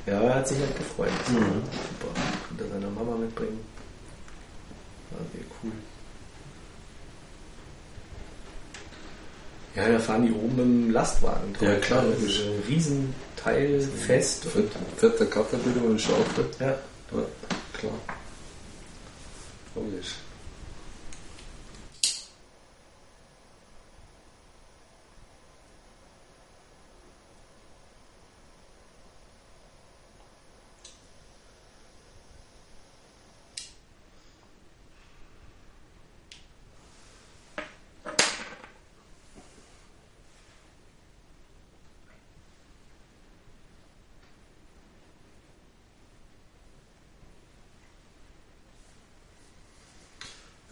Ja, 0.06 0.22
er 0.22 0.36
hat 0.36 0.48
sich 0.48 0.58
halt 0.60 0.76
gefreut. 0.78 1.10
Mhm. 1.30 1.36
Super. 1.36 2.14
Konnte 2.48 2.64
er 2.64 2.70
seine 2.72 2.88
Mama 2.92 3.16
mitbringen. 3.18 3.60
War 5.12 5.20
sehr 5.34 5.44
cool. 5.64 5.72
Ja, 9.76 9.88
da 9.88 10.00
fahren 10.00 10.26
die 10.26 10.32
oben 10.32 10.60
im 10.60 10.92
Lastwagen 10.92 11.54
drauf. 11.54 11.62
Ja, 11.68 11.76
klar, 11.76 12.04
Das 12.12 12.24
ist 12.24 12.42
ein 12.42 12.64
Riesenteil 12.68 13.82
fest. 13.82 14.46
Fett, 14.46 14.70
fetter 14.98 15.26
Caterpillar 15.26 15.86
und 15.86 16.02
Schaufel. 16.02 16.46
Ja, 16.60 16.68
Ja, 16.68 17.26
klar. 17.74 17.94
Logisch. 19.76 20.16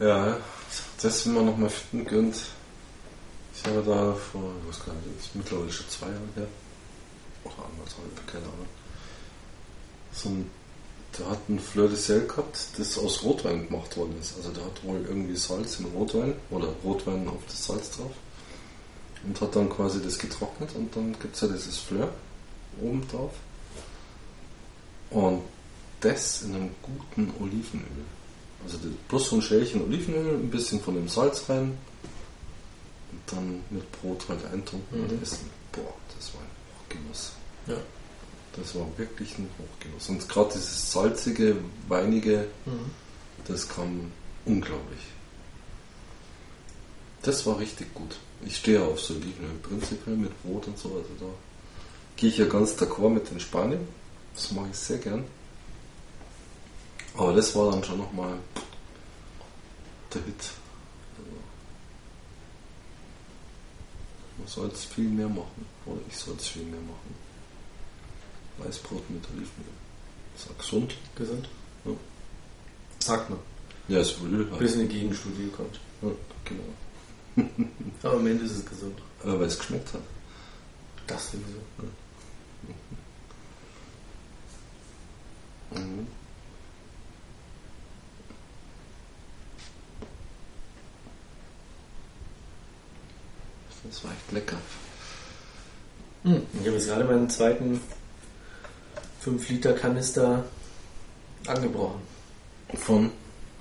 Ja, 0.00 0.36
das 1.02 1.26
wir 1.26 1.42
noch 1.42 1.56
mal 1.56 1.68
finden 1.68 2.06
könnt. 2.06 2.36
Ich 3.52 3.64
habe 3.68 3.82
da 3.84 4.14
vor, 4.14 4.52
ich, 4.70 4.76
das 4.76 5.26
ist 5.26 5.34
mittlerweile 5.34 5.72
schon 5.72 5.88
zwei 5.88 6.06
Jahre 6.06 6.28
her. 6.36 6.46
Oder 7.42 7.54
anderthalb, 7.56 8.26
keine 8.28 8.44
Ahnung. 8.44 8.68
So 10.12 10.28
ein, 10.28 10.48
der 11.18 11.30
hat 11.30 11.48
ein 11.48 11.58
Fleur 11.58 11.88
de 11.88 11.96
Sel 11.96 12.28
gehabt, 12.28 12.58
das 12.78 12.96
aus 12.96 13.24
Rotwein 13.24 13.66
gemacht 13.66 13.96
worden 13.96 14.14
ist. 14.20 14.36
Also 14.36 14.50
der 14.50 14.64
hat 14.66 14.84
wohl 14.84 15.04
irgendwie 15.04 15.34
Salz 15.34 15.80
in 15.80 15.86
Rotwein 15.86 16.34
oder 16.50 16.68
Rotwein 16.84 17.26
auf 17.26 17.42
das 17.48 17.66
Salz 17.66 17.90
drauf. 17.90 18.12
Und 19.24 19.40
hat 19.40 19.56
dann 19.56 19.68
quasi 19.68 20.00
das 20.00 20.16
getrocknet 20.16 20.76
und 20.76 20.94
dann 20.94 21.18
gibt 21.18 21.34
es 21.34 21.40
ja 21.40 21.48
dieses 21.48 21.76
Fleur 21.76 22.08
oben 22.80 23.04
drauf. 23.08 23.32
Und 25.10 25.42
das 26.00 26.42
in 26.42 26.54
einem 26.54 26.70
guten 26.82 27.32
Olivenöl. 27.40 28.04
Also 28.64 28.76
das- 28.78 28.90
bloß 29.08 29.28
so 29.30 29.36
ein 29.36 29.42
Schälchen 29.42 29.82
Olivenöl, 29.82 30.34
ein 30.34 30.50
bisschen 30.50 30.80
von 30.80 30.94
dem 30.94 31.08
Salz 31.08 31.48
rein 31.48 31.76
und 33.12 33.20
dann 33.26 33.62
mit 33.70 33.90
Brot 33.92 34.24
halt 34.28 34.44
eintunken 34.52 35.00
und 35.02 35.12
Mhm. 35.12 35.22
essen. 35.22 35.48
Boah, 35.72 35.94
das 36.16 36.34
war 36.34 36.40
ein 36.42 36.48
Hochgenuss. 36.80 37.32
ja. 37.66 37.76
Das 38.56 38.74
war 38.74 38.86
wirklich 38.96 39.38
ein 39.38 39.48
Hochgenuss. 39.58 40.08
Und 40.08 40.28
gerade 40.28 40.50
dieses 40.54 40.90
salzige, 40.90 41.56
weinige, 41.86 42.48
Mhm. 42.66 42.90
das 43.46 43.68
kam 43.68 44.10
unglaublich. 44.46 44.98
Das 47.22 47.46
war 47.46 47.58
richtig 47.58 47.92
gut. 47.94 48.16
Ich 48.44 48.56
stehe 48.56 48.82
auf 48.82 49.00
so 49.00 49.14
Olivenöl 49.14 49.56
prinzipiell 49.62 50.16
mit 50.16 50.42
Brot 50.42 50.66
und 50.66 50.78
so. 50.78 50.88
Also 50.88 51.08
da 51.20 51.26
gehe 52.16 52.30
ich 52.30 52.38
ja 52.38 52.46
ganz 52.46 52.72
d'accord 52.72 53.10
mit 53.10 53.30
den 53.30 53.38
Spanien. 53.40 53.86
Das 54.34 54.50
mache 54.52 54.68
ich 54.72 54.76
sehr 54.78 54.98
gern. 54.98 55.24
Aber 57.18 57.32
das 57.32 57.54
war 57.56 57.72
dann 57.72 57.82
schon 57.82 57.98
nochmal 57.98 58.38
der 60.14 60.22
Hit. 60.22 60.52
Also, 61.18 61.30
man 64.38 64.46
soll 64.46 64.68
es 64.68 64.84
viel 64.84 65.08
mehr 65.08 65.28
machen. 65.28 65.66
Oder 65.84 66.00
ich 66.08 66.16
soll 66.16 66.36
es 66.36 66.46
viel 66.46 66.62
mehr 66.62 66.80
machen. 66.80 67.14
Weißbrot 68.58 69.10
mit 69.10 69.24
Olivenöl. 69.30 69.74
Ist 70.36 70.48
auch 70.48 70.58
gesund. 70.58 70.94
Gesund? 71.16 71.48
Ja. 71.84 71.90
Sagt 73.00 73.30
man. 73.30 73.40
Ja, 73.88 73.98
ist 73.98 74.20
Öl 74.22 74.48
halt. 74.48 74.60
Bis 74.60 74.74
eine 74.74 74.86
Gegenstudie 74.86 75.50
kommt. 75.56 75.80
Ja, 76.02 76.10
genau. 76.44 76.62
Aber 78.04 78.14
am 78.18 78.26
Ende 78.28 78.44
ist 78.44 78.58
es 78.58 78.64
gesund. 78.64 78.96
Aber 79.24 79.40
weil 79.40 79.48
es 79.48 79.58
geschmeckt 79.58 79.92
hat. 79.92 80.02
Das 81.08 81.32
sowieso. 81.32 81.58
Mhm. 85.72 86.06
Das 93.88 94.04
war 94.04 94.12
echt 94.12 94.32
lecker. 94.32 94.56
Hm. 96.24 96.42
Ich 96.54 96.66
habe 96.66 96.76
jetzt 96.76 96.88
gerade 96.88 97.04
meinen 97.04 97.30
zweiten 97.30 97.80
5-Liter-Kanister 99.24 100.44
angebrochen. 101.46 102.00
Von 102.74 103.10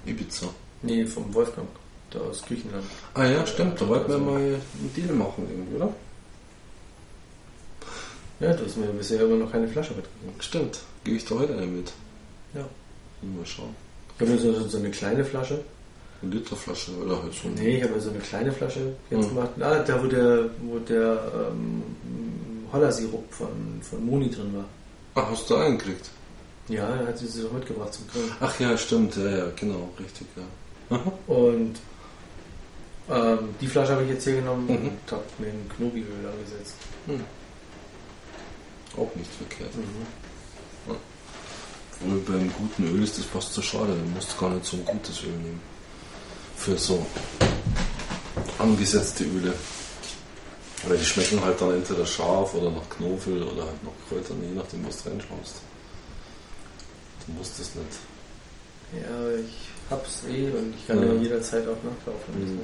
Ibiza. 0.05 0.47
Nee, 0.81 1.05
vom 1.05 1.33
Wolfgang. 1.33 1.67
Da 2.09 2.19
aus 2.19 2.41
Griechenland. 2.41 2.85
Ah 3.13 3.25
ja, 3.25 3.45
stimmt. 3.45 3.79
Da 3.81 3.87
wollten 3.87 4.09
wir 4.09 4.17
mal 4.17 4.37
einen 4.37 4.93
Deal 4.95 5.13
machen 5.13 5.47
irgendwie, 5.49 5.75
oder? 5.75 5.93
Ja, 8.39 8.53
du 8.53 8.65
hast 8.65 8.77
mir 8.77 8.87
bisher 8.87 9.21
immer 9.21 9.35
noch 9.35 9.51
keine 9.51 9.67
Flasche 9.67 9.93
mitgegeben. 9.93 10.39
Stimmt. 10.39 10.79
Gebe 11.03 11.17
ich 11.17 11.25
da 11.25 11.35
heute 11.35 11.53
eine 11.53 11.65
mit. 11.65 11.91
Ja. 12.53 12.65
Mal 13.21 13.45
schauen. 13.45 13.75
Ich 14.15 14.21
habe 14.21 14.31
mir 14.31 14.39
so, 14.39 14.67
so 14.67 14.77
eine 14.77 14.91
kleine 14.91 15.25
Flasche. 15.25 15.63
Eine 16.22 16.31
Literflasche 16.35 16.91
oder 16.98 17.22
halt 17.22 17.34
so. 17.34 17.48
Nee, 17.49 17.77
ich 17.77 17.84
habe 17.84 17.99
so 17.99 18.10
eine 18.10 18.19
kleine 18.19 18.52
Flasche 18.52 18.94
jetzt 19.10 19.26
Hm. 19.30 19.35
gemacht. 19.35 19.49
Ah, 19.60 19.80
da 19.80 20.03
wo 20.03 20.07
der, 20.07 20.49
wo 20.64 20.80
der 20.80 21.31
ähm, 21.52 21.84
Hollersirup 22.73 23.31
von, 23.34 23.48
von 23.81 24.06
Moni 24.06 24.30
drin 24.31 24.53
war. 24.56 24.65
Ach, 25.23 25.30
hast 25.31 25.49
du 25.49 25.56
einen 25.56 25.77
gekriegt? 25.77 26.10
Ja, 26.69 26.88
er 26.89 27.07
hat 27.07 27.18
sie 27.18 27.27
sich 27.27 27.44
doch 27.44 27.52
mitgebracht 27.53 27.94
zum 27.94 28.07
Grillen. 28.07 28.31
Ach 28.39 28.60
ja, 28.60 28.77
stimmt. 28.77 29.15
Ja, 29.15 29.30
ja, 29.30 29.45
genau. 29.56 29.89
Richtig, 29.99 30.27
ja. 30.35 30.95
Aha. 30.98 31.11
Und 31.27 31.76
ähm, 33.10 33.39
die 33.61 33.68
Flasche 33.68 33.94
habe 33.94 34.03
ich 34.03 34.10
jetzt 34.10 34.23
hier 34.26 34.35
genommen 34.38 34.65
Mhm. 34.68 34.76
und 34.89 35.11
habe 35.11 35.23
mir 35.39 35.48
ein 35.48 35.69
Knobiöl 35.77 36.03
angesetzt. 36.26 36.76
Hm. 37.06 37.22
Auch 38.98 39.15
nicht 39.15 39.31
verkehrt. 39.34 39.76
Mhm. 39.76 40.95
Obwohl 41.99 42.19
beim 42.19 42.52
guten 42.53 42.84
Öl 42.95 43.03
ist 43.03 43.18
das 43.18 43.26
fast 43.26 43.53
zu 43.53 43.61
schade, 43.61 43.88
dann 43.88 44.14
musst 44.14 44.34
du 44.34 44.39
gar 44.39 44.49
nicht 44.53 44.65
so 44.65 44.77
ein 44.77 44.85
gutes 44.85 45.23
Öl 45.23 45.30
nehmen. 45.30 45.61
Für 46.57 46.77
so 46.77 47.05
angesetzte 48.59 49.23
Öle. 49.23 49.53
Weil 50.88 50.97
die 50.97 51.05
schmecken 51.05 51.41
halt 51.43 51.59
dann 51.59 51.73
entweder 51.73 52.05
scharf 52.05 52.53
oder 52.53 52.71
nach 52.71 52.88
Knofel 52.89 53.41
oder 53.43 53.63
halt 53.65 53.84
nach 53.84 53.91
Kräutern, 54.09 54.41
je 54.41 54.55
nachdem 54.55 54.85
was 54.88 55.03
du 55.03 55.09
reinschaust. 55.09 55.55
Du 57.25 57.34
musst 57.34 57.59
das 57.59 57.71
nicht. 57.75 57.97
Ja, 59.03 59.39
ich 59.39 59.69
hab's 59.89 60.21
eh 60.29 60.49
und 60.51 60.73
ich 60.75 60.88
kann 60.88 60.99
ja, 61.01 61.13
Ja. 61.13 61.21
jederzeit 61.21 61.63
auch 61.67 61.84
nachlaufen. 61.84 62.34
Mhm. 62.55 62.59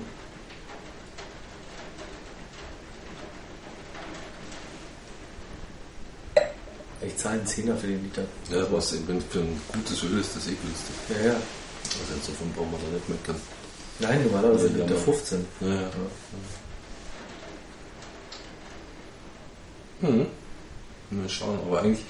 Ich 7.05 7.17
zahle 7.17 7.39
einen 7.39 7.47
Zehner 7.47 7.75
für 7.75 7.87
den 7.87 8.01
Liter. 8.03 8.23
Ja, 8.49 8.65
was 8.71 8.93
eben 8.93 9.21
für 9.29 9.39
ein 9.39 9.61
gutes 9.73 10.03
Öl 10.03 10.19
ist 10.19 10.35
das 10.35 10.47
eh 10.47 10.55
günstig. 10.55 10.95
Ja, 11.09 11.27
ja. 11.31 11.33
Also 11.33 12.13
insofern 12.15 12.51
brauchen 12.53 12.71
wir 12.71 12.79
da 12.79 12.95
nicht 12.95 13.09
meckern. 13.09 13.35
Nein, 13.99 14.23
normalerweise 14.23 14.67
Ja, 14.67 14.73
Liter 14.73 14.95
ja. 14.95 15.01
15. 15.01 15.45
Ja, 15.61 15.67
ja. 15.67 15.81
Ja. 20.01 20.09
Mhm. 20.09 20.27
Mal 21.11 21.29
schauen, 21.29 21.59
aber 21.65 21.81
eigentlich 21.81 22.05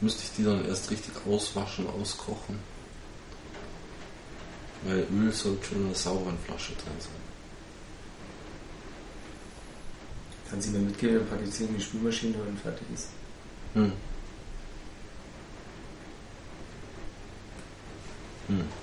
müsste 0.00 0.22
ich 0.24 0.32
die 0.36 0.44
dann 0.44 0.66
erst 0.66 0.90
richtig 0.90 1.14
auswaschen, 1.26 1.86
auskochen. 1.88 2.58
Weil 4.84 5.06
Öl 5.12 5.32
sollte 5.32 5.64
schon 5.64 5.78
in 5.78 5.86
einer 5.86 5.94
sauberen 5.94 6.36
Flasche 6.44 6.72
drin 6.72 6.98
sein. 6.98 7.12
Kann 10.50 10.60
sie 10.60 10.70
mir 10.70 10.80
mitgeben, 10.80 11.18
dann 11.18 11.28
packe 11.28 11.44
ich 11.44 11.54
sie 11.54 11.64
in 11.64 11.76
die 11.76 11.82
Spülmaschine 11.82 12.36
und 12.36 12.58
fertig 12.58 12.86
ist. 12.92 13.08
Hm. 13.74 13.92
Hm. 18.48 18.81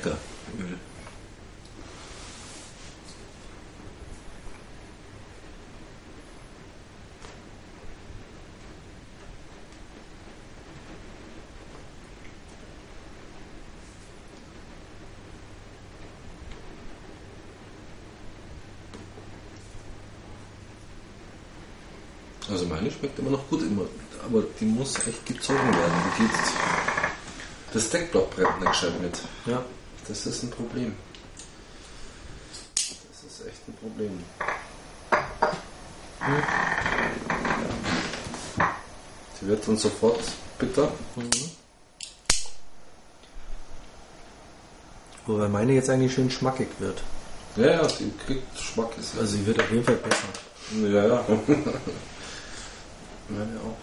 lecker. 0.00 0.16
Also 22.50 22.66
meine 22.66 22.90
schmeckt 22.90 23.16
immer 23.20 23.30
noch 23.30 23.48
gut 23.48 23.62
immer, 23.62 23.82
aber 24.26 24.42
die 24.58 24.64
muss 24.64 24.96
echt 25.06 25.24
gezogen 25.24 25.58
werden. 25.58 25.92
Die 26.18 26.22
geht 26.22 26.30
das 27.72 27.88
Deckblock 27.90 28.30
brennt 28.30 28.48
nicht 28.48 28.60
ne, 28.60 28.70
gescheit 28.70 29.00
mit. 29.00 29.18
Ja. 29.46 29.64
Das 30.08 30.26
ist 30.26 30.42
ein 30.42 30.50
Problem. 30.50 30.94
Das 32.74 33.24
ist 33.26 33.46
echt 33.46 33.68
ein 33.68 33.74
Problem. 33.74 34.24
Sie 39.40 39.46
wird 39.46 39.66
dann 39.66 39.76
sofort 39.76 40.20
bitter. 40.58 40.92
Wobei 45.26 45.48
meine 45.48 45.72
jetzt 45.72 45.88
eigentlich 45.90 46.12
schön 46.12 46.30
schmackig 46.30 46.68
wird. 46.78 47.02
Ja, 47.56 47.66
ja, 47.66 47.86
die 47.86 48.12
kriegt 48.26 48.54
Geschmack. 48.54 48.90
Ist 48.98 49.18
Also 49.18 49.36
sie 49.36 49.46
wird 49.46 49.60
auf 49.60 49.70
jeden 49.70 49.84
Fall 49.84 49.96
besser. 49.96 50.28
ja, 50.82 51.06
ja. 51.06 51.24
Meine 53.28 53.60
auch. 53.60 53.76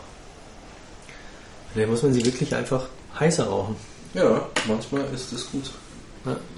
Vielleicht 1.74 1.90
muss 1.90 2.04
man 2.04 2.14
sie 2.14 2.26
wirklich 2.26 2.54
einfach 2.56 2.88
heißer 3.20 3.46
rauchen. 3.46 3.76
Ja, 4.14 4.48
manchmal 4.68 5.06
ist 5.14 5.32
es 5.32 5.50
gut. 5.52 5.72
Uh. 6.28 6.57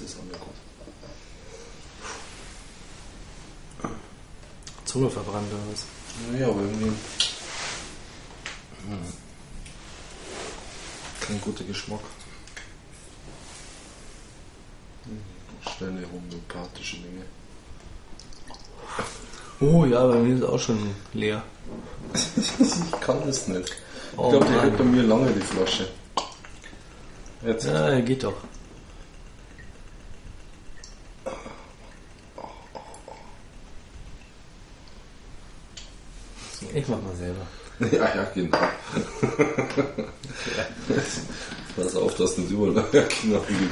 Nicht 0.00 0.16
gut. 0.40 0.54
Zunge 4.84 5.10
verbrannt 5.10 5.48
oder 5.52 5.62
was? 5.72 6.40
Ja, 6.40 6.48
aber 6.48 6.60
irgendwie. 6.60 6.92
Hm. 8.88 9.12
Kein 11.20 11.40
guter 11.40 11.64
Geschmack. 11.64 12.00
Hm, 15.04 15.20
Schnelle 15.76 16.06
homöopathische 16.12 16.96
Dinge. 16.98 17.24
Oh 19.60 19.84
ja, 19.86 20.06
bei 20.06 20.16
mir 20.16 20.36
ist 20.36 20.44
auch 20.44 20.58
schon 20.58 20.94
leer. 21.14 21.42
ich 22.14 23.00
kann 23.00 23.26
das 23.26 23.48
nicht. 23.48 23.70
Ich 23.70 24.18
Oh 24.18 24.30
glaube, 24.30 24.46
die 24.46 24.60
hält 24.60 24.78
bei 24.78 24.84
mir 24.84 25.02
lange, 25.02 25.32
die 25.32 25.40
Flasche. 25.40 25.88
Jetzt. 27.44 27.66
Ja, 27.66 28.00
geht 28.00 28.22
doch. 28.22 28.34
Ich 36.74 36.88
mach 36.88 37.00
mal 37.00 37.16
selber. 37.16 37.46
Ja, 37.78 38.14
ja, 38.14 38.24
genau. 38.34 38.58
Pass 41.76 41.94
auf, 41.94 42.14
dass 42.16 42.38
nicht 42.38 42.50
überall 42.50 42.82
Knochen 42.90 43.70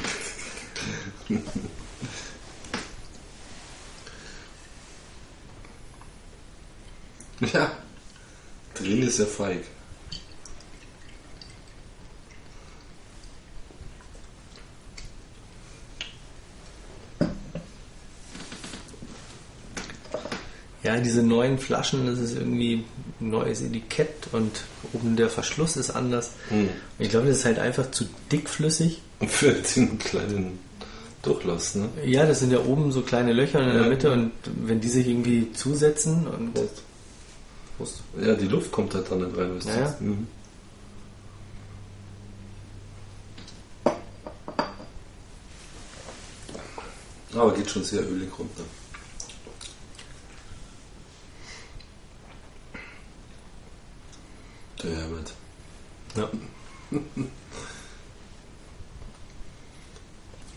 gibt. 1.29 1.45
Ja, 7.53 7.71
drin 8.75 9.01
ist 9.01 9.19
ja 9.19 9.25
feig. 9.25 9.63
Ja, 20.83 20.97
diese 20.97 21.23
neuen 21.23 21.57
Flaschen, 21.57 22.05
das 22.05 22.19
ist 22.19 22.35
irgendwie 22.37 22.85
ein 23.25 23.29
neues 23.31 23.61
Etikett 23.61 24.27
und 24.31 24.51
oben 24.93 25.15
der 25.15 25.29
Verschluss 25.29 25.75
ist 25.77 25.89
anders. 25.91 26.31
Hm. 26.49 26.69
Ich 26.99 27.09
glaube, 27.09 27.27
das 27.27 27.39
ist 27.39 27.45
halt 27.45 27.59
einfach 27.59 27.91
zu 27.91 28.05
dickflüssig. 28.31 29.01
Für 29.27 29.51
den 29.53 29.97
kleinen 29.99 30.59
Durchlass, 31.21 31.75
ne? 31.75 31.89
Ja, 32.05 32.25
das 32.25 32.39
sind 32.39 32.51
ja 32.51 32.59
oben 32.59 32.91
so 32.91 33.01
kleine 33.01 33.33
Löcher 33.33 33.59
in 33.61 33.73
der 33.73 33.81
Ja. 33.83 33.89
Mitte 33.89 34.11
und 34.11 34.31
wenn 34.45 34.79
die 34.79 34.89
sich 34.89 35.07
irgendwie 35.07 35.51
zusetzen 35.53 36.27
und 36.27 36.53
Prost. 37.77 38.01
Ja, 38.21 38.35
die 38.35 38.47
Luft 38.47 38.71
kommt 38.71 38.93
halt 38.93 39.09
da 39.11 39.15
nicht 39.15 39.35
rein. 39.37 39.55
weißt 39.55 39.65
du? 39.65 39.69
Ja, 39.71 39.79
ja. 39.81 39.95
Mhm. 39.99 40.27
Aber 47.33 47.53
geht 47.53 47.69
schon 47.69 47.83
sehr 47.83 48.01
ölig 48.09 48.29
runter. 48.37 48.63
Der 54.83 54.95
Herbert. 54.95 55.33
Ja. 56.15 56.29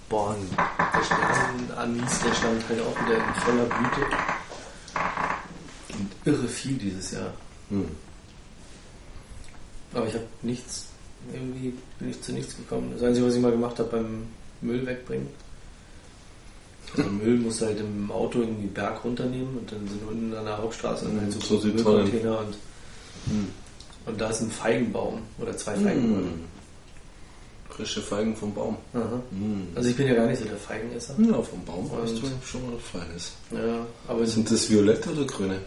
Boah, 0.09 0.35
und 0.35 0.49
der 0.57 1.05
Sternanis, 1.05 2.19
der 2.21 2.35
stand 2.35 2.69
halt 2.69 2.81
auch 2.81 3.07
wieder 3.07 3.17
in 3.17 3.35
voller 3.35 3.65
Blüte. 3.65 4.07
Und 5.99 6.11
irre 6.25 6.49
viel 6.49 6.79
dieses 6.79 7.11
Jahr. 7.13 7.33
Hm. 7.69 7.89
Aber 9.93 10.07
ich 10.07 10.15
habe 10.15 10.27
nichts, 10.43 10.87
irgendwie 11.33 11.75
bin 11.99 12.11
ich 12.11 12.23
zu 12.23 12.33
nichts 12.33 12.57
gekommen. 12.57 12.93
Das 12.95 13.03
Einzige, 13.03 13.27
was 13.27 13.35
ich 13.35 13.41
mal 13.41 13.53
gemacht 13.53 13.79
habe 13.79 13.91
beim 13.91 14.27
Müll 14.61 14.87
wegbringen. 14.87 15.29
Also 16.97 17.11
Müll 17.11 17.39
musst 17.39 17.61
du 17.61 17.67
halt 17.67 17.81
im 17.81 18.11
Auto 18.11 18.41
irgendwie 18.41 18.69
Berg 18.69 19.05
runternehmen 19.05 19.59
und 19.59 19.71
dann 19.71 19.87
sind 19.87 20.03
unten 20.09 20.35
an 20.35 20.47
der 20.47 20.57
Hauptstraße 20.57 21.05
dann 21.05 21.21
halt 21.21 21.33
so, 21.33 21.59
So. 21.59 21.67
Müllcontainer 21.69 22.39
und, 22.39 22.57
Hm. 23.27 23.49
Und 24.09 24.21
da 24.21 24.31
ist 24.31 24.41
ein 24.41 24.51
Feigenbaum 24.51 25.23
oder 25.39 25.57
zwei 25.57 25.75
Feigenbäume. 25.75 26.27
Hm. 26.31 26.45
Frische 27.71 28.03
Feigen 28.03 28.35
vom 28.35 28.53
Baum. 28.55 28.77
Aha. 28.95 29.23
Hm. 29.31 29.69
Also 29.75 29.89
ich 29.91 29.97
bin 29.97 30.09
ja 30.09 30.15
gar 30.15 30.27
nicht 30.27 30.39
so 30.41 30.45
der 30.47 30.57
Feigenesser. 30.57 31.15
Ja, 31.19 31.41
vom 31.43 31.65
Baum 31.65 31.89
weißt 31.91 32.15
du 32.21 32.27
schon 32.45 32.67
mal 32.67 32.73
was 32.77 32.83
Feines. 33.03 33.33
Ja, 33.53 33.87
aber 34.09 34.23
es 34.23 34.35
Sind 34.35 34.51
das 34.51 34.69
violette 34.69 35.11
oder 35.13 35.25
grüne? 35.25 35.61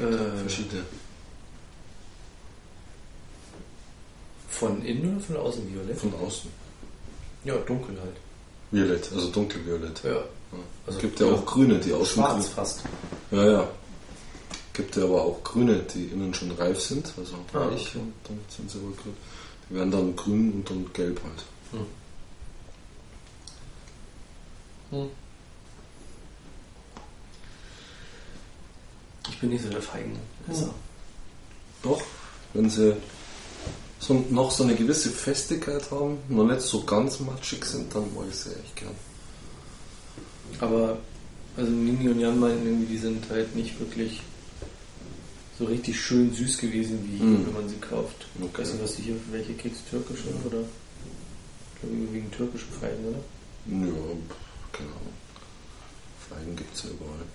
äh, 0.00 0.38
Verschiedene. 0.40 0.82
von 4.48 4.84
innen 4.84 5.16
oder 5.16 5.24
von 5.24 5.36
außen 5.36 5.72
violett? 5.74 5.98
Von 5.98 6.14
außen. 6.14 6.50
Ja, 7.44 7.54
dunkel 7.66 7.96
halt. 8.00 8.16
Violett, 8.70 9.10
also 9.12 9.28
dunkelviolett. 9.30 10.02
Ja. 10.04 10.10
Ja. 10.12 10.16
Also, 10.86 10.98
es 10.98 11.02
gibt 11.02 11.20
ja 11.20 11.26
auch 11.26 11.44
grüne, 11.46 11.78
die 11.78 11.92
außen 11.92 12.06
Schwarz 12.06 12.44
grün- 12.46 12.54
fast. 12.54 12.82
Ja, 13.30 13.50
ja. 13.50 13.68
Gibt 14.80 14.96
ja 14.96 15.04
aber 15.04 15.22
auch 15.24 15.44
grüne, 15.44 15.84
die 15.94 16.06
innen 16.06 16.32
schon 16.32 16.52
reif 16.52 16.80
sind, 16.80 17.12
also 17.18 17.34
Ah, 17.52 17.70
weich 17.70 17.88
okay. 17.88 17.98
und 17.98 18.14
dann 18.24 18.38
sind 18.48 18.70
sie 18.70 18.78
aber 18.78 18.96
grün. 18.96 19.14
Die 19.68 19.74
werden 19.74 19.90
dann 19.90 20.16
grün 20.16 20.52
und 20.52 20.70
dann 20.70 20.90
gelb 20.94 21.20
halt. 21.22 21.44
Hm. 24.90 25.08
Ich 29.28 29.38
bin 29.38 29.50
nicht 29.50 29.62
so 29.62 29.68
der 29.68 29.82
Feigenesser. 29.82 30.22
Hm. 30.46 30.70
Doch, 31.82 32.00
wenn 32.54 32.70
sie 32.70 32.96
so, 33.98 34.24
noch 34.30 34.50
so 34.50 34.64
eine 34.64 34.74
gewisse 34.74 35.10
Festigkeit 35.10 35.90
haben, 35.90 36.16
noch 36.30 36.46
nicht 36.46 36.62
so 36.62 36.84
ganz 36.84 37.20
matschig 37.20 37.66
sind, 37.66 37.94
dann 37.94 38.14
mag 38.14 38.24
ich 38.30 38.36
sie 38.36 38.54
echt 38.54 38.76
gern. 38.76 38.94
Aber 40.58 40.96
also 41.58 41.70
Nini 41.70 42.08
und 42.08 42.18
Jan 42.18 42.40
meinten 42.40 42.64
irgendwie, 42.66 42.94
die 42.94 42.98
sind 42.98 43.28
halt 43.28 43.54
nicht 43.54 43.78
wirklich 43.78 44.22
so 45.60 45.66
richtig 45.66 46.00
schön 46.00 46.32
süß 46.34 46.58
gewesen, 46.58 46.98
wie 47.06 47.22
Mhm. 47.22 47.46
wenn 47.46 47.54
man 47.54 47.68
sie 47.68 47.76
kauft. 47.76 48.26
Okay. 48.42 48.62
weiß 48.62 48.72
nicht, 48.72 48.82
was 48.82 48.96
die 48.96 49.02
hier, 49.02 49.16
welche 49.30 49.52
Keks 49.52 49.78
türkische 49.90 50.24
oder 50.46 50.60
ich 50.60 51.80
glaube 51.80 51.96
überwiegend 51.96 52.34
türkische 52.34 52.66
Feigen, 52.80 53.04
oder? 53.04 53.18
Ja, 53.68 53.92
keine 54.72 54.88
Ahnung. 54.88 55.14
Feigen 56.28 56.56
gibt 56.56 56.74
es 56.74 56.82
ja 56.84 56.90
überall. 56.90 57.26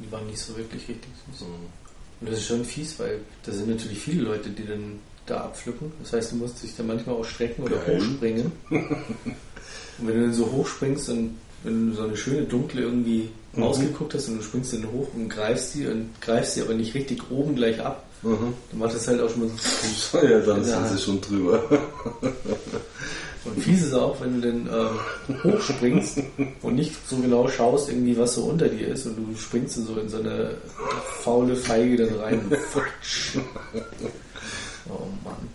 Die 0.00 0.10
waren 0.10 0.26
nicht 0.26 0.38
so 0.38 0.56
wirklich 0.56 0.88
richtig 0.88 1.10
süß. 1.30 1.40
So. 1.40 1.44
Und 1.46 2.30
das 2.30 2.38
ist 2.38 2.46
schon 2.46 2.64
fies, 2.64 2.98
weil 2.98 3.20
da 3.44 3.52
sind 3.52 3.68
natürlich 3.68 3.98
viele 3.98 4.22
Leute, 4.22 4.50
die 4.50 4.64
dann 4.66 4.98
da 5.26 5.42
abpflücken. 5.44 5.92
Das 6.02 6.12
heißt, 6.14 6.32
du 6.32 6.36
musst 6.36 6.62
dich 6.62 6.74
dann 6.76 6.86
manchmal 6.86 7.16
auch 7.16 7.24
strecken 7.24 7.62
oder 7.64 7.76
Geil. 7.76 7.98
hochspringen. 8.00 8.50
Und 8.70 10.06
wenn 10.08 10.14
du 10.16 10.20
dann 10.22 10.34
so 10.34 10.50
hochspringst, 10.50 11.08
dann 11.10 11.36
wenn 11.64 11.90
du 11.90 11.94
so 11.96 12.02
eine 12.02 12.16
schöne 12.16 12.42
dunkle 12.44 12.80
irgendwie 12.82 13.28
Mhm. 13.54 13.62
ausgeguckt 13.64 14.14
hast 14.14 14.28
und 14.28 14.38
du 14.38 14.42
springst 14.42 14.72
dann 14.72 14.90
hoch 14.92 15.08
und 15.14 15.28
greifst 15.28 15.72
sie 15.72 15.86
und 15.86 16.08
greifst 16.20 16.54
sie 16.54 16.62
aber 16.62 16.74
nicht 16.74 16.94
richtig 16.94 17.30
oben 17.30 17.54
gleich 17.56 17.80
ab, 17.80 18.04
Mhm. 18.22 18.54
dann 18.70 18.78
macht 18.78 18.94
das 18.94 19.08
halt 19.08 19.20
auch 19.20 19.28
schon 19.28 19.40
mal 19.40 19.50
so. 19.56 20.18
Ja, 20.22 20.38
dann 20.40 20.62
sind 20.64 20.88
sie 20.88 20.98
schon 20.98 21.20
drüber. 21.20 21.62
Und 23.44 23.60
fies 23.60 23.82
ist 23.82 23.92
auch, 23.94 24.20
wenn 24.20 24.40
du 24.40 24.48
dann 24.52 24.70
ähm, 24.72 25.42
hochspringst 25.52 26.18
und 26.62 26.76
nicht 26.76 26.92
so 27.08 27.16
genau 27.16 27.48
schaust, 27.48 27.88
irgendwie 27.88 28.16
was 28.16 28.34
so 28.36 28.42
unter 28.44 28.68
dir 28.68 28.86
ist 28.86 29.04
und 29.04 29.16
du 29.16 29.36
springst 29.36 29.78
dann 29.78 29.86
so 29.86 29.96
in 29.96 30.08
so 30.08 30.18
eine 30.18 30.54
faule 31.24 31.56
Feige 31.56 32.06
dann 32.06 32.20
rein. 32.20 32.40
Oh 34.88 35.06
Mann. 35.24 35.48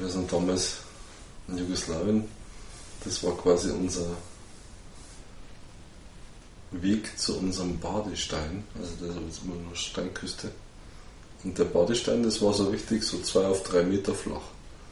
Wir 0.00 0.08
sind 0.08 0.32
damals 0.32 0.78
in 1.48 1.58
Jugoslawien. 1.58 2.24
Das 3.04 3.22
war 3.24 3.36
quasi 3.36 3.70
unser 3.70 4.06
Weg 6.70 7.18
zu 7.18 7.38
unserem 7.38 7.78
Badestein. 7.78 8.64
Also 8.80 9.06
das 9.06 9.16
ist 9.16 9.44
immer 9.44 9.54
eine 9.54 9.76
Steinküste. 9.76 10.50
Und 11.44 11.58
der 11.58 11.64
Badestein, 11.64 12.22
das 12.22 12.40
war 12.40 12.54
so 12.54 12.68
richtig 12.68 13.02
so 13.02 13.20
zwei 13.20 13.44
auf 13.46 13.62
drei 13.64 13.82
Meter 13.82 14.14
flach. 14.14 14.42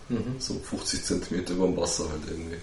Mhm. 0.09 0.37
So 0.39 0.55
50 0.59 1.05
Zentimeter 1.05 1.55
über 1.55 1.67
dem 1.67 1.77
Wasser 1.77 2.09
halt 2.09 2.23
irgendwie. 2.29 2.59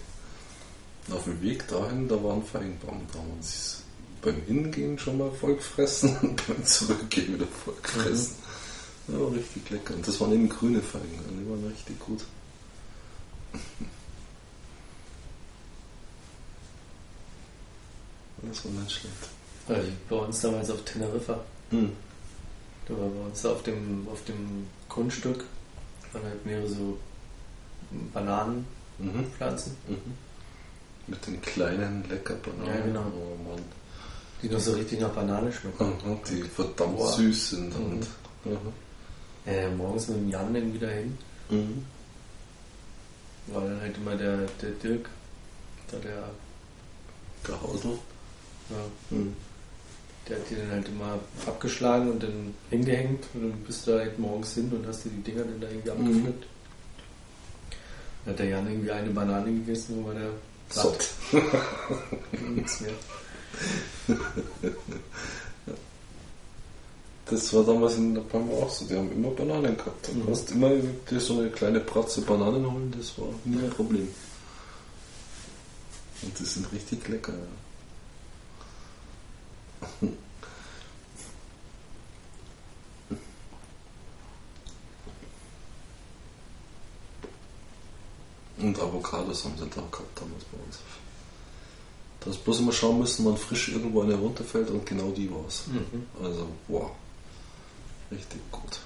Und 1.07 1.15
auf 1.15 1.23
dem 1.23 1.41
Weg 1.41 1.67
dahin, 1.67 2.07
da 2.07 2.21
war 2.21 2.33
ein 2.33 2.43
Feigenbaum. 2.43 3.01
Da 3.11 3.19
haben 3.19 3.27
wir 3.29 3.37
uns 3.37 3.83
beim 4.21 4.41
Hingehen 4.45 4.99
schon 4.99 5.17
mal 5.17 5.31
voll 5.31 5.55
gefressen 5.55 6.17
und 6.21 6.45
beim 6.47 6.65
Zurückgehen 6.65 7.35
wieder 7.35 7.47
voll 7.47 7.75
gefressen. 7.81 8.35
Ja, 9.07 9.19
war 9.19 9.31
richtig 9.33 9.69
lecker. 9.69 9.93
Und 9.93 10.07
das 10.07 10.19
waren 10.19 10.33
eben 10.33 10.49
grüne 10.49 10.81
Feigen. 10.81 11.19
und 11.29 11.39
Die 11.39 11.49
waren 11.49 11.65
richtig 11.67 11.99
gut. 11.99 12.23
Das 18.41 18.63
war 18.65 18.71
nicht 18.71 18.91
schlecht. 18.91 19.15
Also 19.67 19.89
bei 20.09 20.15
uns 20.15 20.39
damals 20.41 20.69
auf 20.69 20.81
Teneriffa. 20.83 21.39
Hm. 21.71 21.91
Da 22.87 22.93
war 22.97 23.09
bei 23.09 23.25
uns 23.25 23.45
auf 23.45 23.63
dem, 23.63 24.07
auf 24.11 24.23
dem 24.25 24.67
Grundstück 24.87 25.43
waren 26.13 26.23
halt 26.23 26.45
mehrere 26.45 26.67
so 26.69 26.97
Bananenpflanzen, 28.13 29.75
Mhm. 29.87 29.93
Mhm. 29.95 30.13
Mit 31.07 31.25
den 31.27 31.41
kleinen 31.41 32.03
Leckerbananen. 32.09 32.67
Ja, 32.67 32.81
genau. 32.85 33.03
Oh 33.15 33.49
Mann. 33.49 33.63
die 34.41 34.49
noch 34.49 34.59
so 34.59 34.73
richtig 34.73 34.99
nach 34.99 35.09
Banane 35.09 35.51
schmecken. 35.51 35.83
Aha, 35.83 36.17
die 36.29 36.43
verdammt 36.43 36.97
Boah. 36.97 37.13
süß 37.13 37.49
sind. 37.51 37.77
Mhm. 37.77 37.85
Und, 37.93 38.07
aha. 38.45 38.73
Ja, 39.47 39.69
morgens 39.69 40.07
mit 40.09 40.17
dem 40.17 40.29
Jan 40.29 40.53
dann 40.53 40.73
wieder 40.73 40.89
hin. 40.89 41.17
Mhm. 41.49 41.85
War 43.47 43.61
dann 43.63 43.79
halt 43.79 43.95
immer 43.97 44.15
der, 44.15 44.37
der 44.61 44.71
Dirk, 44.83 45.09
da 45.89 45.97
der, 45.97 46.29
Gehausel. 47.43 47.91
ja, 48.69 48.75
Mhm. 49.17 49.33
der 50.27 50.37
hat 50.37 50.49
die 50.49 50.55
dann 50.55 50.71
halt 50.71 50.87
immer 50.89 51.19
abgeschlagen 51.45 52.11
und 52.11 52.21
dann 52.23 52.53
hingehängt 52.69 53.23
und 53.33 53.43
dann 53.43 53.59
bist 53.63 53.87
du 53.87 53.91
da 53.91 53.99
halt 53.99 54.19
morgens 54.19 54.53
hin 54.53 54.69
und 54.75 54.85
hast 54.85 55.05
dir 55.05 55.11
die 55.11 55.21
Dinger 55.23 55.43
dann 55.43 55.61
da 55.61 55.67
irgendwie 55.69 55.91
Mhm. 55.91 55.97
abgepflückt. 56.07 56.45
Dann 58.25 58.33
hat 58.33 58.39
der 58.39 58.45
Jan 58.47 58.67
irgendwie 58.69 58.91
eine 58.91 59.09
Banane 59.11 59.45
gegessen, 59.53 60.03
wo 60.03 60.07
war 60.07 60.13
der 60.15 60.29
Satt. 60.69 61.09
nichts 62.53 62.81
mehr. 62.81 62.91
Das 67.29 67.53
war 67.53 67.63
damals 67.63 67.95
in 67.97 68.13
der 68.15 68.21
Palma 68.21 68.53
auch 68.53 68.69
so. 68.69 68.85
Die 68.85 68.95
haben 68.95 69.11
immer 69.11 69.29
Bananen 69.31 69.75
gehabt. 69.75 70.07
Du 70.07 70.13
Mhm. 70.13 70.29
hast 70.29 70.49
immer 70.51 70.69
dir 70.69 71.19
so 71.19 71.39
eine 71.39 71.49
kleine 71.49 71.79
Pratze 71.81 72.21
Bananen 72.21 72.71
holen, 72.71 72.93
das 72.97 73.17
war 73.17 73.27
nie 73.43 73.61
ein 73.63 73.69
Problem. 73.69 74.07
Und 76.21 76.39
die 76.39 76.43
sind 76.45 76.71
richtig 76.71 77.07
lecker. 77.09 77.33
Ja. 80.01 80.07
Und 88.59 88.79
Avocados 88.79 89.45
haben 89.45 89.53
sie 89.57 89.65
da 89.69 89.81
gehabt 89.91 90.19
damals 90.19 90.43
bei 90.45 90.57
uns. 90.65 90.79
Da 92.21 92.31
ist 92.31 92.43
bloß 92.43 92.59
immer 92.59 92.71
schauen 92.71 92.99
müssen, 92.99 93.25
wann 93.25 93.37
frisch 93.37 93.69
irgendwo 93.69 94.01
eine 94.01 94.15
runterfällt 94.15 94.69
und 94.71 94.85
genau 94.85 95.11
die 95.11 95.29
war's. 95.31 95.65
Mhm. 95.67 96.05
Also, 96.23 96.47
wow. 96.67 96.91
Richtig 98.11 98.41
gut. 98.51 98.79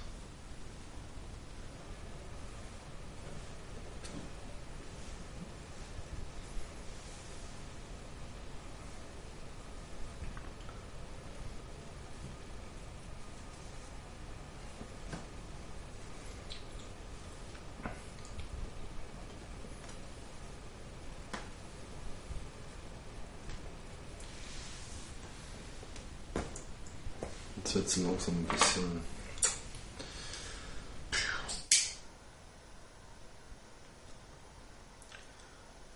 Jetzt 27.91 27.97
wird 28.05 28.07
es 28.07 28.27
langsam 28.27 28.35
ein 28.35 28.45
bisschen. 28.57 29.01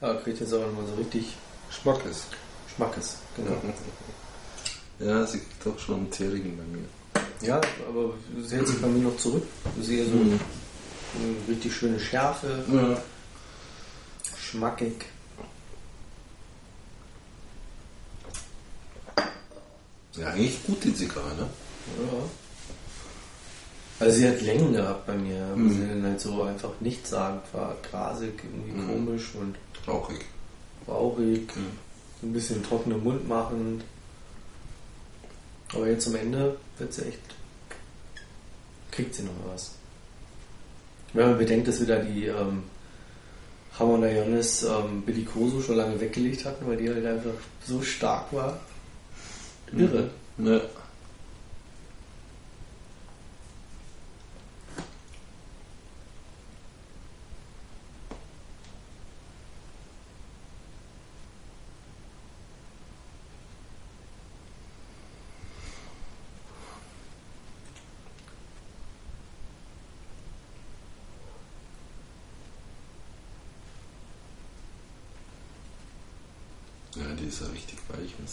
Ja, 0.01 0.13
kriegt 0.15 0.39
jetzt 0.39 0.53
aber 0.53 0.67
nochmal 0.67 0.85
so 0.87 0.95
richtig 0.95 1.33
Schmackes. 1.71 2.27
Schmackes. 2.75 3.17
Genau. 3.35 3.61
Ja, 4.97 5.27
sie 5.27 5.39
kriegt 5.39 5.67
auch 5.67 5.77
schon 5.77 5.95
einen 5.95 6.09
Teerigen 6.11 6.55
bei 6.55 6.63
mir. 6.63 6.85
Ja, 7.45 7.57
aber 7.85 8.13
sie 8.41 8.55
hält 8.55 8.65
sich 8.69 8.81
bei 8.81 8.87
mir 8.87 9.03
noch 9.09 9.17
zurück. 9.17 9.43
Sehe 9.81 10.05
so 10.05 10.11
Mhm. 10.11 10.39
eine 11.19 11.35
richtig 11.49 11.75
schöne 11.75 11.99
Schärfe, 11.99 12.63
Ja. 12.71 12.97
schmackig. 14.39 15.03
Ja, 20.15 20.27
eigentlich 20.27 20.63
gut 20.65 20.81
die 20.81 20.95
Zigarre, 20.95 21.35
ne? 21.35 21.49
Ja. 21.87 22.17
Also 23.99 24.17
sie 24.17 24.27
hat 24.27 24.41
Längen 24.41 24.73
gehabt 24.73 25.05
bei 25.07 25.15
mir, 25.15 25.41
aber 25.45 25.55
Mhm. 25.55 25.69
sie 25.71 25.87
dann 25.87 26.03
halt 26.03 26.19
so 26.19 26.43
einfach 26.43 26.71
nichts 26.81 27.09
sagen, 27.11 27.39
war 27.53 27.75
grasig, 27.89 28.33
irgendwie 28.43 28.71
Mhm. 28.71 28.87
komisch 29.05 29.31
und 29.35 29.55
Rauchig. 29.87 30.25
rauchig, 30.87 31.55
Mhm. 31.55 31.69
so 32.21 32.27
ein 32.27 32.33
bisschen 32.33 32.63
trockenen 32.63 33.03
Mund 33.03 33.27
machend. 33.27 33.83
Aber 35.73 35.87
jetzt 35.87 36.07
am 36.07 36.15
Ende 36.15 36.57
wird 36.77 36.93
sie 36.93 37.03
echt, 37.03 37.19
kriegt 38.91 39.15
sie 39.15 39.23
noch 39.23 39.31
was. 39.51 39.71
Wenn 41.13 41.29
man 41.29 41.37
bedenkt, 41.37 41.67
dass 41.67 41.79
wir 41.79 41.87
da 41.87 41.97
die 41.99 42.25
ähm, 42.25 42.63
Hammer 43.79 44.09
Johannes 44.09 44.63
ähm, 44.63 45.03
Bellicoso 45.05 45.61
schon 45.61 45.77
lange 45.77 45.99
weggelegt 45.99 46.43
hatten, 46.45 46.67
weil 46.67 46.77
die 46.77 46.89
halt 46.89 47.05
einfach 47.05 47.31
so 47.65 47.81
stark 47.81 48.31
war. 48.33 48.59
Irre. 49.73 50.09
Ja. 50.37 50.51
Ja, 50.55 50.61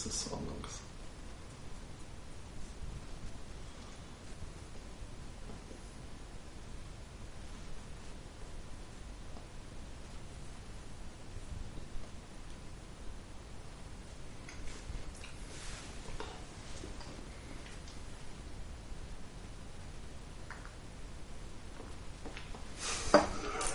Versammlungs. 0.03 0.81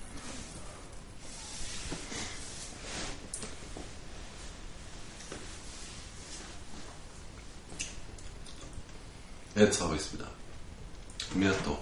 Jetzt 9.61 9.79
habe 9.79 9.93
ich 9.95 10.01
es 10.01 10.11
wieder. 10.13 10.25
Mirto. 11.35 11.77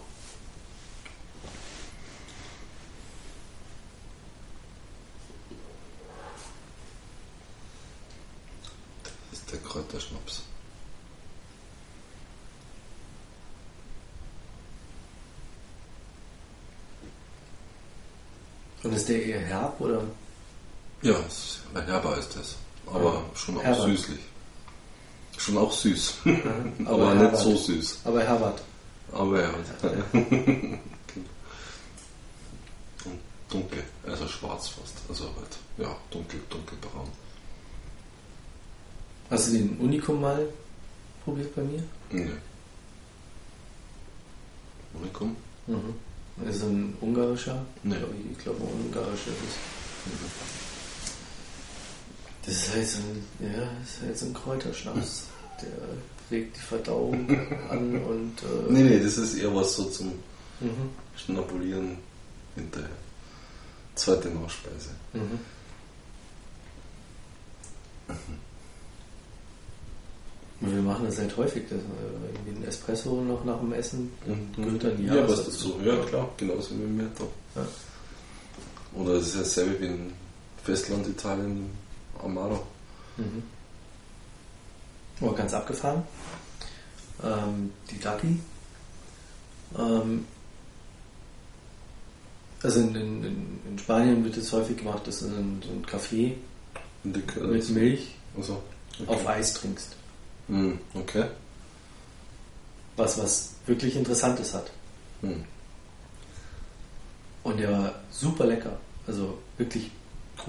Das 9.03 9.39
ist 9.39 9.49
der 9.49 9.59
Kräuterschnaps. 9.59 10.43
Und 18.83 18.93
ist 18.93 19.07
der 19.07 19.23
eher 19.23 19.39
herb 19.39 19.79
oder? 19.79 20.03
Ja, 21.01 21.15
herber 21.75 22.17
ist 22.17 22.35
das. 22.35 22.55
Aber 22.87 23.13
Ja. 23.13 23.37
schon 23.37 23.57
auch 23.57 23.63
Herber. 23.63 23.83
süßlich. 23.85 24.19
Schon 25.49 25.57
auch 25.57 25.71
süß. 25.71 26.13
Aber 26.85 26.93
aber 26.93 27.13
nicht 27.15 27.23
Herbert. 27.23 27.39
so 27.41 27.55
süß. 27.55 27.99
Aber 28.03 28.21
Herbert. 28.21 28.61
Aber 29.11 29.41
ja. 29.41 29.49
Und 33.05 33.19
dunkel, 33.49 33.83
also 34.05 34.27
schwarz 34.27 34.67
fast. 34.67 34.93
Also 35.09 35.23
halt, 35.23 35.57
ja, 35.79 35.95
dunkel, 36.11 36.39
dunkelbraun. 36.49 37.09
Hast 39.31 39.47
du 39.47 39.53
den 39.53 39.77
Unikum 39.77 40.21
mal 40.21 40.47
probiert 41.23 41.55
bei 41.55 41.63
mir? 41.63 41.81
Nee. 42.11 42.29
Unikum? 44.93 45.35
Mhm. 45.65 45.95
Das 46.37 46.57
ist 46.57 46.63
ein 46.63 46.95
ungarischer. 47.01 47.65
Nee. 47.81 47.95
Ich 47.95 48.37
ich 48.37 48.43
glaube, 48.43 48.59
ein 48.61 48.85
ungarischer 48.85 49.31
ist. 49.31 49.57
Das 52.45 52.53
ist 52.55 52.73
halt 52.73 52.87
so 52.87 52.99
ein, 52.99 53.25
ja, 53.39 53.67
das 53.79 53.89
ist 53.89 54.01
halt 54.01 54.17
so 54.17 54.25
ein 54.27 54.33
Kräuterschnaps. 54.35 55.25
Der 55.61 56.37
regt 56.37 56.55
die 56.55 56.61
Verdauung 56.61 57.27
an 57.69 58.01
und. 58.03 58.33
Äh, 58.43 58.71
Nee, 58.71 58.83
nee, 58.83 58.99
das 58.99 59.17
ist 59.17 59.35
eher 59.35 59.53
was 59.55 59.75
so 59.75 59.85
zum 59.85 60.13
Mhm. 60.61 60.89
Schnabulieren 61.15 61.97
hinterher. 62.55 62.89
Zweite 63.95 64.27
Nachspeise. 64.29 64.89
Mhm. 65.13 65.39
Wir 70.61 70.81
machen 70.81 71.05
das 71.05 71.17
halt 71.17 71.37
häufig, 71.37 71.63
dass 71.69 71.77
wir 71.79 72.29
irgendwie 72.33 72.51
einen 72.57 72.65
Espresso 72.67 73.21
noch 73.21 73.45
nach 73.45 73.59
dem 73.59 73.71
Essen 73.71 74.11
gehört 74.55 74.83
dann 74.83 74.97
die 74.97 75.05
ja, 75.05 75.13
was 75.25 75.37
Jahreszeit 75.39 75.47
dazu. 75.47 75.79
Ja, 75.85 75.95
klar, 76.03 76.29
genauso 76.35 76.71
wie 76.71 76.83
mir 76.83 77.09
da. 77.17 77.23
Ja. 77.61 77.67
Oder 79.01 79.13
es 79.13 79.27
ist 79.27 79.33
ja 79.35 79.39
dasselbe 79.39 79.79
wie 79.79 79.85
in 79.85 80.13
Festland-Italien, 80.65 81.69
Amaro. 82.21 82.65
Mhm. 83.15 83.43
Oh, 85.21 85.31
ganz 85.31 85.53
abgefahren. 85.53 86.03
Ähm, 87.23 87.71
die 87.91 87.99
Ducky. 87.99 88.39
Ähm, 89.77 90.25
also 92.63 92.79
in, 92.79 92.95
in, 92.95 93.23
in- 93.67 93.79
Spanien 93.79 94.23
wird 94.23 94.37
es 94.37 94.51
häufig 94.51 94.77
gemacht, 94.77 95.05
dass 95.07 95.19
du 95.19 95.27
so 95.27 95.35
ein, 95.35 95.61
so 95.65 95.71
ein 95.71 95.85
Kaffee 95.85 96.37
mit 97.03 97.69
Milch 97.69 98.15
Also, 98.37 98.61
okay. 99.01 99.09
auf 99.09 99.27
Eis 99.27 99.53
trinkst. 99.53 99.95
Hm, 100.47 100.79
okay. 100.93 101.25
Was 102.97 103.17
was 103.17 103.51
wirklich 103.65 103.95
Interessantes 103.95 104.53
hat. 104.53 104.69
Hm. 105.21 105.43
Und 107.43 107.57
der 107.59 107.71
war 107.71 107.95
super 108.11 108.45
lecker. 108.45 108.77
Also 109.07 109.37
wirklich 109.57 109.91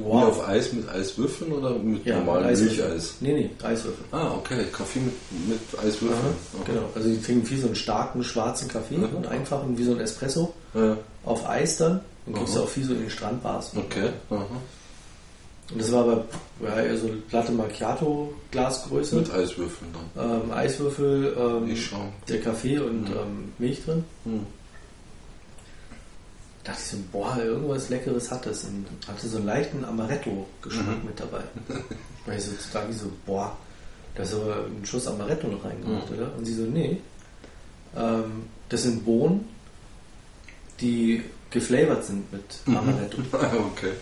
Wie 0.00 0.04
wow. 0.04 0.24
auf 0.24 0.48
Eis 0.48 0.72
mit 0.72 0.88
Eiswürfeln 0.88 1.52
oder 1.52 1.70
mit 1.74 2.04
Ja, 2.06 2.16
normalem. 2.18 2.46
Milcheis? 2.58 3.14
Nee, 3.20 3.32
nee, 3.32 3.50
Eiswürfel. 3.62 4.04
Ah, 4.12 4.32
okay. 4.36 4.64
Kaffee 4.72 5.00
mit, 5.00 5.14
mit 5.48 5.60
Eiswürfeln. 5.84 6.34
Okay. 6.60 6.72
Genau. 6.72 6.88
Also 6.94 7.08
die 7.08 7.20
trinken 7.20 7.48
wie 7.50 7.56
so 7.58 7.66
einen 7.66 7.76
starken 7.76 8.24
schwarzen 8.24 8.68
Kaffee 8.68 8.96
Mhm. 8.96 9.14
und 9.16 9.26
einfachen 9.26 9.76
wie 9.78 9.84
so 9.84 9.92
ein 9.92 10.00
Espresso 10.00 10.54
Ja, 10.74 10.96
auf 11.24 11.48
Eis 11.48 11.76
dann 11.78 12.00
und 12.26 12.34
kriegst 12.34 12.56
du 12.56 12.60
auch 12.62 12.68
viel 12.68 12.84
so 12.84 12.94
in 12.94 13.00
den 13.00 13.10
Strandbars. 13.10 13.72
okay. 13.76 14.10
Aha. 14.30 14.46
Und 15.72 15.80
das 15.80 15.92
war 15.92 16.02
aber 16.02 16.24
ja, 16.64 16.80
eher 16.82 16.96
so 16.98 17.08
Latte 17.30 17.52
Macchiato 17.52 18.32
Glasgröße. 18.50 19.14
Mit 19.16 19.30
Eiswürfeln 19.32 19.90
dann. 20.16 20.42
Ähm, 20.42 20.50
Eiswürfel, 20.52 21.36
ähm, 21.38 21.76
der 22.28 22.40
Kaffee 22.40 22.78
und 22.80 23.02
Mhm. 23.02 23.06
ähm, 23.16 23.52
Milch 23.58 23.84
drin. 23.84 24.04
Hm. 24.24 24.46
Da 26.62 26.72
dachte 26.72 26.82
ich 26.84 26.90
so, 26.90 26.96
boah, 27.10 27.36
irgendwas 27.38 27.88
Leckeres 27.88 28.30
hat 28.30 28.44
das. 28.46 28.64
Und 28.64 28.86
hatte 29.08 29.28
so 29.28 29.38
einen 29.38 29.46
leichten 29.46 29.84
Amaretto-Geschmack 29.84 31.00
Mhm. 31.02 31.06
mit 31.06 31.18
dabei. 31.20 31.42
Und 32.26 32.32
ich 32.34 32.44
so, 32.44 32.52
da 32.72 32.80
dachte 32.80 32.92
ich 32.92 32.98
so, 32.98 33.10
boah, 33.24 33.56
da 34.14 34.22
ist 34.22 34.34
aber 34.34 34.66
ein 34.66 34.84
Schuss 34.84 35.06
Amaretto 35.06 35.46
noch 35.48 35.64
reingemacht, 35.64 36.10
Mhm. 36.10 36.16
oder? 36.16 36.34
Und 36.36 36.44
sie 36.44 36.54
so, 36.54 36.62
nee. 36.64 36.98
Ähm, 37.96 38.44
das 38.68 38.82
sind 38.82 39.04
Bohnen, 39.04 39.48
die 40.80 41.24
geflavored 41.50 42.04
sind 42.04 42.30
mit 42.32 42.44
Mhm. 42.66 42.76
Amaretto. 42.76 43.18
okay. 43.32 43.92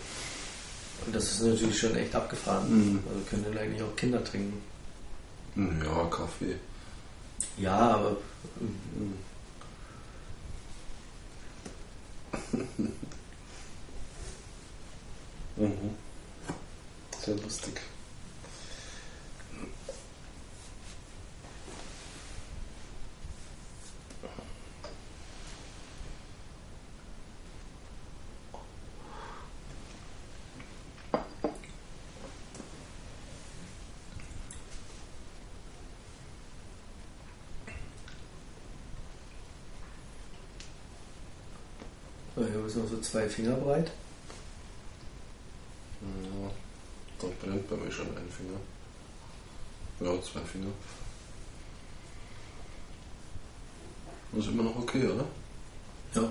Und 1.07 1.15
das 1.15 1.25
ist 1.31 1.43
natürlich 1.43 1.79
schon 1.79 1.95
echt 1.97 2.15
abgefahren. 2.15 2.69
Mhm. 2.71 2.99
Also 3.09 3.21
können 3.31 3.45
dann 3.49 3.59
eigentlich 3.59 3.83
auch 3.83 3.95
Kinder 3.97 4.23
trinken. 4.25 4.61
Ja, 5.57 6.05
Kaffee. 6.07 6.57
Ja, 7.57 7.77
aber 7.79 8.17
Mhm. 15.57 15.95
Sehr 17.21 17.35
lustig. 17.35 17.81
So 42.99 43.11
zwei 43.11 43.29
Finger 43.29 43.55
breit. 43.57 43.91
Ja, 46.01 46.51
da 47.21 47.27
brennt 47.41 47.69
bei 47.69 47.77
mir 47.77 47.91
schon 47.91 48.07
ein 48.17 48.29
Finger. 48.31 48.59
Ja, 50.01 50.23
zwei 50.23 50.41
Finger. 50.41 50.71
Das 54.33 54.45
ist 54.45 54.51
immer 54.51 54.65
noch 54.65 54.77
okay, 54.77 55.07
oder? 55.07 55.25
Ja. 56.15 56.31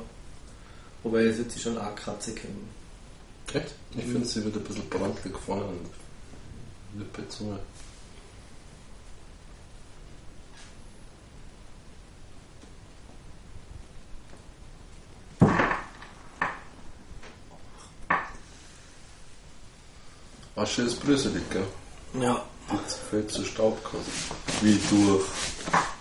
Wobei 1.04 1.24
jetzt 1.24 1.38
wird 1.40 1.52
sie 1.52 1.60
schon 1.60 1.78
arg 1.78 1.98
kratzig 1.98 2.42
im 2.44 3.56
Echt? 3.56 3.74
Ich 3.92 4.06
Mhm. 4.06 4.12
finde, 4.12 4.28
sie 4.28 4.44
wird 4.44 4.58
ein 4.58 4.64
bisschen 4.64 4.90
brandlig 4.90 5.38
vorne 5.38 5.64
an 5.66 5.80
Lippe, 6.98 7.28
Zunge. 7.30 7.60
Asche 20.58 20.82
ist 20.82 21.00
bröselig, 21.00 21.44
gell? 21.52 21.68
Ja. 22.20 22.44
Jetzt 22.72 23.00
fällt 23.10 23.32
zu 23.32 23.46
Staub 23.46 23.82
quasi. 23.84 24.12
Wie 24.62 24.80
durch. 24.90 25.24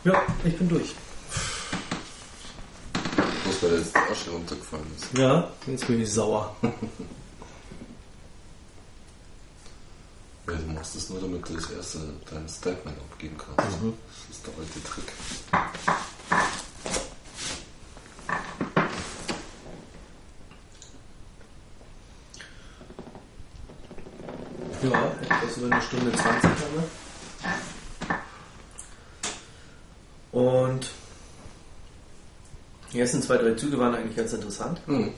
Ja, 0.04 0.22
ich 0.44 0.56
bin 0.56 0.68
durch. 0.68 0.94
Bloß 3.44 3.62
weil 3.62 3.78
jetzt 3.78 3.94
die 3.94 4.12
Asche 4.12 4.30
runtergefallen 4.30 4.86
ist. 4.96 5.18
Ja, 5.18 5.50
jetzt 5.66 5.86
bin 5.86 6.02
ich 6.02 6.12
sauer. 6.12 6.56
Ja, 10.48 10.54
du 10.54 10.72
machst 10.74 10.94
das 10.94 11.10
nur, 11.10 11.20
damit 11.20 11.48
du 11.48 11.54
das 11.54 11.70
erste 11.70 11.98
dein 12.30 12.48
Statement 12.48 12.96
abgeben 13.10 13.36
kannst. 13.36 13.82
Mhm. 13.82 13.94
Das 14.28 14.36
ist 14.36 14.46
der 14.46 14.54
alte 14.56 14.84
Trick. 14.84 16.15
Über 25.56 25.72
eine 25.72 25.82
Stunde 25.82 26.12
20 26.12 26.24
haben 26.24 26.44
wir. 30.32 30.40
Und 30.40 30.90
die 32.92 33.00
ersten 33.00 33.22
zwei, 33.22 33.38
drei 33.38 33.54
Züge 33.54 33.78
waren 33.78 33.94
eigentlich 33.94 34.16
ganz 34.16 34.32
interessant. 34.32 34.80
Hm. 34.86 35.12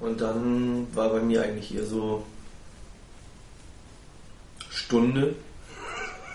Und 0.00 0.20
dann 0.20 0.86
war 0.94 1.10
bei 1.10 1.20
mir 1.20 1.42
eigentlich 1.42 1.74
eher 1.74 1.84
so 1.84 2.24
Stunde, 4.70 5.34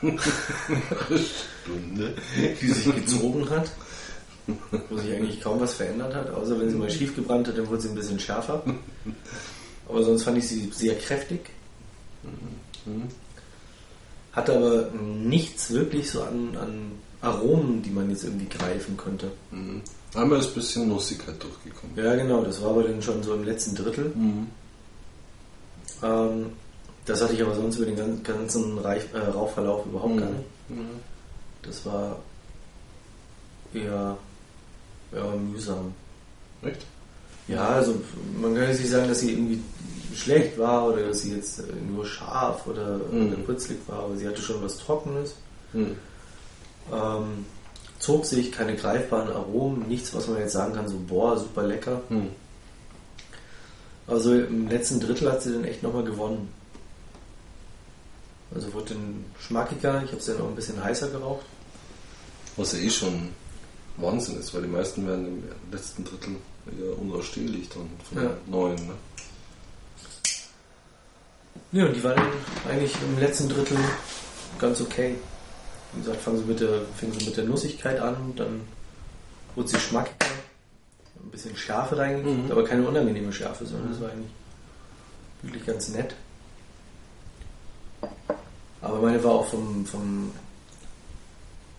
Stunde. 0.02 2.16
die 2.62 2.68
sich 2.68 2.96
gezogen 2.96 3.50
hat. 3.50 3.72
Wo 4.90 4.98
sich 4.98 5.14
eigentlich 5.14 5.40
kaum 5.40 5.62
was 5.62 5.76
verändert 5.76 6.16
hat, 6.16 6.32
außer 6.32 6.60
wenn 6.60 6.70
sie 6.70 6.76
mal 6.76 6.90
schief 6.90 7.16
gebrannt 7.16 7.48
hat, 7.48 7.58
dann 7.58 7.68
wurde 7.68 7.82
sie 7.82 7.90
ein 7.90 7.96
bisschen 7.96 8.20
schärfer. 8.20 8.64
Aber 9.88 10.04
sonst 10.04 10.24
fand 10.24 10.40
ich 10.40 10.48
sie 10.48 10.72
sehr 10.74 10.98
kräftig. 10.98 11.52
Mhm. 12.24 13.04
Hatte 14.34 14.56
aber 14.56 14.90
nichts 15.02 15.72
wirklich 15.72 16.10
so 16.10 16.24
an, 16.24 16.56
an 16.60 16.92
Aromen, 17.22 17.82
die 17.82 17.90
man 17.90 18.10
jetzt 18.10 18.24
irgendwie 18.24 18.48
greifen 18.48 18.96
könnte. 18.98 19.32
Mhm. 19.52 19.82
Einmal 20.16 20.40
ist 20.40 20.50
ein 20.50 20.54
bisschen 20.56 20.88
Nussigkeit 20.90 21.36
durchgekommen. 21.42 21.96
Ja, 21.96 22.16
genau, 22.16 22.44
das 22.44 22.62
war 22.62 22.72
aber 22.72 22.84
dann 22.84 23.02
schon 23.02 23.22
so 23.24 23.34
im 23.34 23.44
letzten 23.44 23.76
Drittel. 23.76 24.12
Mhm. 24.16 24.48
Ähm, 26.04 26.46
das 27.06 27.22
hatte 27.22 27.34
ich 27.34 27.42
aber 27.42 27.56
sonst 27.56 27.78
über 27.78 27.86
den 27.86 27.96
gan- 27.96 28.24
ganzen 28.24 28.78
Reich, 28.80 29.04
äh, 29.14 29.18
Rauchverlauf 29.20 29.86
überhaupt 29.86 30.18
gar 30.18 30.30
nicht. 30.30 30.46
Mhm. 30.70 31.00
Das 31.64 31.86
war 31.86 32.20
eher, 33.74 34.18
eher 35.14 35.36
mühsam. 35.36 35.94
Echt? 36.62 36.86
Ja, 37.48 37.68
also 37.70 37.96
man 38.40 38.54
kann 38.56 38.68
jetzt 38.70 38.80
nicht 38.82 38.92
sagen, 38.92 39.08
dass 39.08 39.20
sie 39.20 39.32
irgendwie 39.34 39.60
schlecht 40.16 40.58
war 40.58 40.88
oder 40.88 41.08
dass 41.08 41.22
sie 41.22 41.36
jetzt 41.36 41.60
äh, 41.60 41.64
nur 41.90 42.06
scharf 42.06 42.68
oder, 42.68 43.00
Mhm. 43.12 43.28
oder 43.28 43.38
putzlig 43.38 43.78
war, 43.88 44.00
aber 44.04 44.16
sie 44.18 44.28
hatte 44.28 44.42
schon 44.42 44.64
was 44.64 44.78
Trockenes. 44.78 45.36
Mhm. 45.74 45.96
Ähm, 46.92 47.46
zog 48.00 48.26
sich 48.26 48.52
keine 48.52 48.76
greifbaren 48.76 49.30
Aromen, 49.30 49.88
nichts, 49.88 50.14
was 50.14 50.28
man 50.28 50.40
jetzt 50.40 50.54
sagen 50.54 50.74
kann, 50.74 50.88
so 50.88 50.98
boah, 51.08 51.38
super 51.38 51.64
lecker. 51.64 52.02
Mhm. 52.10 52.30
Also 54.08 54.34
im 54.34 54.68
letzten 54.68 55.00
Drittel 55.00 55.32
hat 55.32 55.42
sie 55.44 55.54
dann 55.54 55.64
echt 55.64 55.84
nochmal 55.84 56.04
gewonnen. 56.04 56.50
Also 58.54 58.74
wurde 58.74 58.96
dann 58.96 59.24
schmackiger, 59.40 60.04
ich 60.04 60.12
habe 60.12 60.22
sie 60.22 60.34
dann 60.34 60.42
auch 60.42 60.50
ein 60.50 60.56
bisschen 60.56 60.84
heißer 60.84 61.10
geraucht. 61.10 61.46
Was 62.58 62.74
ja 62.74 62.80
eh 62.80 62.90
schon 62.90 63.30
Wahnsinn 63.98 64.38
ist, 64.40 64.54
weil 64.54 64.64
die 64.64 64.68
meisten 64.68 65.08
werden 65.08 65.28
im 65.28 65.44
letzten 65.72 66.04
Drittel 66.04 66.36
eher 66.80 67.00
unausstehlich 67.00 67.70
dann 67.70 67.90
von 68.10 68.24
Ja. 68.24 68.32
neuen. 68.48 68.76
Ne? 68.76 68.94
Ja, 71.72 71.86
und 71.86 71.96
die 71.96 72.04
war 72.04 72.16
dann 72.16 72.28
eigentlich 72.70 72.94
im 73.02 73.18
letzten 73.20 73.48
Drittel 73.50 73.78
ganz 74.60 74.82
okay. 74.82 75.16
Wie 75.94 76.02
gesagt, 76.02 76.22
fangen 76.22 76.38
sie 76.40 76.46
mit 76.46 76.60
der, 76.60 76.82
fing 76.98 77.12
sie 77.18 77.26
mit 77.26 77.38
der 77.38 77.46
Nussigkeit 77.46 78.00
an, 78.00 78.34
dann 78.36 78.62
wurde 79.56 79.70
sie 79.70 79.80
schmackiger, 79.80 80.26
ein 81.24 81.32
bisschen 81.32 81.56
Schärfe 81.56 81.98
reingekriegt, 81.98 82.46
Mhm. 82.46 82.52
aber 82.52 82.64
keine 82.64 82.88
unangenehme 82.88 83.32
Schärfe, 83.34 83.66
sondern 83.66 83.92
das 83.92 84.02
war 84.02 84.10
eigentlich 84.10 84.32
wirklich 85.44 85.66
ganz 85.66 85.90
nett. 85.90 86.16
Aber 88.82 89.00
meine 89.00 89.24
war 89.24 89.32
auch 89.32 89.48
vom, 89.48 89.86
vom 89.86 90.32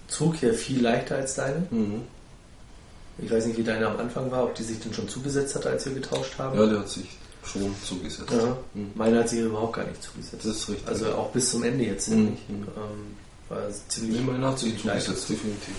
Zug 0.09 0.40
her 0.43 0.55
viel 0.55 0.82
leichter 0.82 1.16
als 1.16 1.35
deine. 1.35 1.66
Mhm. 1.70 2.02
Ich 3.19 3.31
weiß 3.31 3.47
nicht, 3.47 3.59
wie 3.59 3.64
deine 3.64 3.86
am 3.89 3.98
Anfang 3.98 4.31
war, 4.31 4.44
ob 4.44 4.55
die 4.55 4.62
sich 4.62 4.81
denn 4.81 4.93
schon 4.94 5.09
zugesetzt 5.09 5.55
hat, 5.55 5.66
als 5.66 5.85
wir 5.86 5.94
getauscht 5.94 6.39
haben. 6.39 6.59
Ja, 6.59 6.66
der 6.66 6.81
hat 6.81 6.89
sich 6.89 7.09
schon 7.44 7.74
zugesetzt. 7.85 8.31
Ja. 8.31 8.56
Mhm. 8.74 8.90
Meine 8.94 9.19
hat 9.20 9.28
sich 9.28 9.40
überhaupt 9.40 9.74
gar 9.74 9.85
nicht 9.85 10.02
zugesetzt. 10.02 10.44
Das 10.44 10.56
ist 10.56 10.69
richtig. 10.69 10.89
Also 10.89 11.12
auch 11.14 11.31
bis 11.31 11.51
zum 11.51 11.62
Ende 11.64 11.85
jetzt 11.85 12.09
Mhm. 12.09 12.24
nicht. 12.31 12.43
Ähm, 12.48 13.16
war 13.48 13.62
ziemlich. 13.89 14.20
Nee, 14.20 14.27
meine 14.32 14.47
hat 14.47 14.62
leicht. 14.62 15.05
zugesetzt, 15.06 15.28
definitiv. 15.28 15.74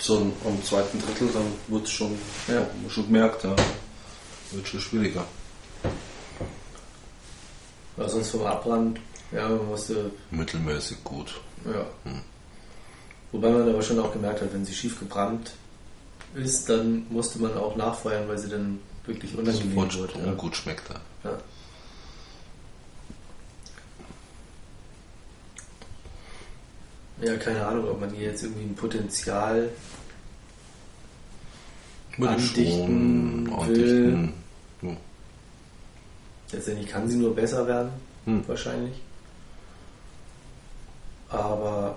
So 0.00 0.18
am 0.44 0.62
zweiten 0.64 1.00
Drittel, 1.00 1.28
dann 1.32 1.46
wird 1.68 1.84
es 1.86 1.90
schon, 1.92 2.12
Ja. 2.48 2.66
schon 2.88 3.06
gemerkt, 3.06 3.44
ja, 3.44 3.54
wird 4.52 4.66
schon 4.68 4.80
schwieriger. 4.80 5.24
War 7.96 8.08
sonst 8.08 8.30
vom 8.30 8.42
Abbrand, 8.44 8.98
ja, 9.32 9.48
man 9.48 9.66
musste, 9.68 10.10
Mittelmäßig 10.30 11.02
gut. 11.04 11.34
ja. 11.64 11.86
Mhm. 12.10 12.20
Wobei 13.32 13.50
man 13.50 13.68
aber 13.68 13.82
schon 13.82 13.98
auch 13.98 14.12
gemerkt 14.12 14.40
hat, 14.42 14.52
wenn 14.52 14.64
sie 14.64 14.74
schief 14.74 14.98
gebrannt 14.98 15.52
ist, 16.34 16.68
dann 16.68 17.06
musste 17.10 17.40
man 17.40 17.56
auch 17.56 17.74
nachfeuern, 17.76 18.28
weil 18.28 18.38
sie 18.38 18.48
dann 18.48 18.78
wirklich 19.06 19.36
unangenehm 19.36 19.70
Sofort 19.74 19.98
wird. 19.98 20.16
Ja. 20.16 20.24
ungut 20.32 20.56
schmeckt 20.56 20.90
er. 20.90 21.00
Ja. 21.30 21.38
ja, 27.22 27.36
keine 27.36 27.66
Ahnung, 27.66 27.88
ob 27.88 28.00
man 28.00 28.10
hier 28.10 28.26
jetzt 28.28 28.42
irgendwie 28.42 28.64
ein 28.64 28.74
Potenzial 28.74 29.70
Andichten 32.18 33.46
will. 33.68 34.28
Ja. 34.82 34.96
Letztendlich 36.52 36.88
kann 36.88 37.08
sie 37.08 37.16
nur 37.16 37.34
besser 37.34 37.66
werden, 37.66 37.90
Hm. 38.24 38.46
wahrscheinlich. 38.46 38.94
Aber 41.28 41.96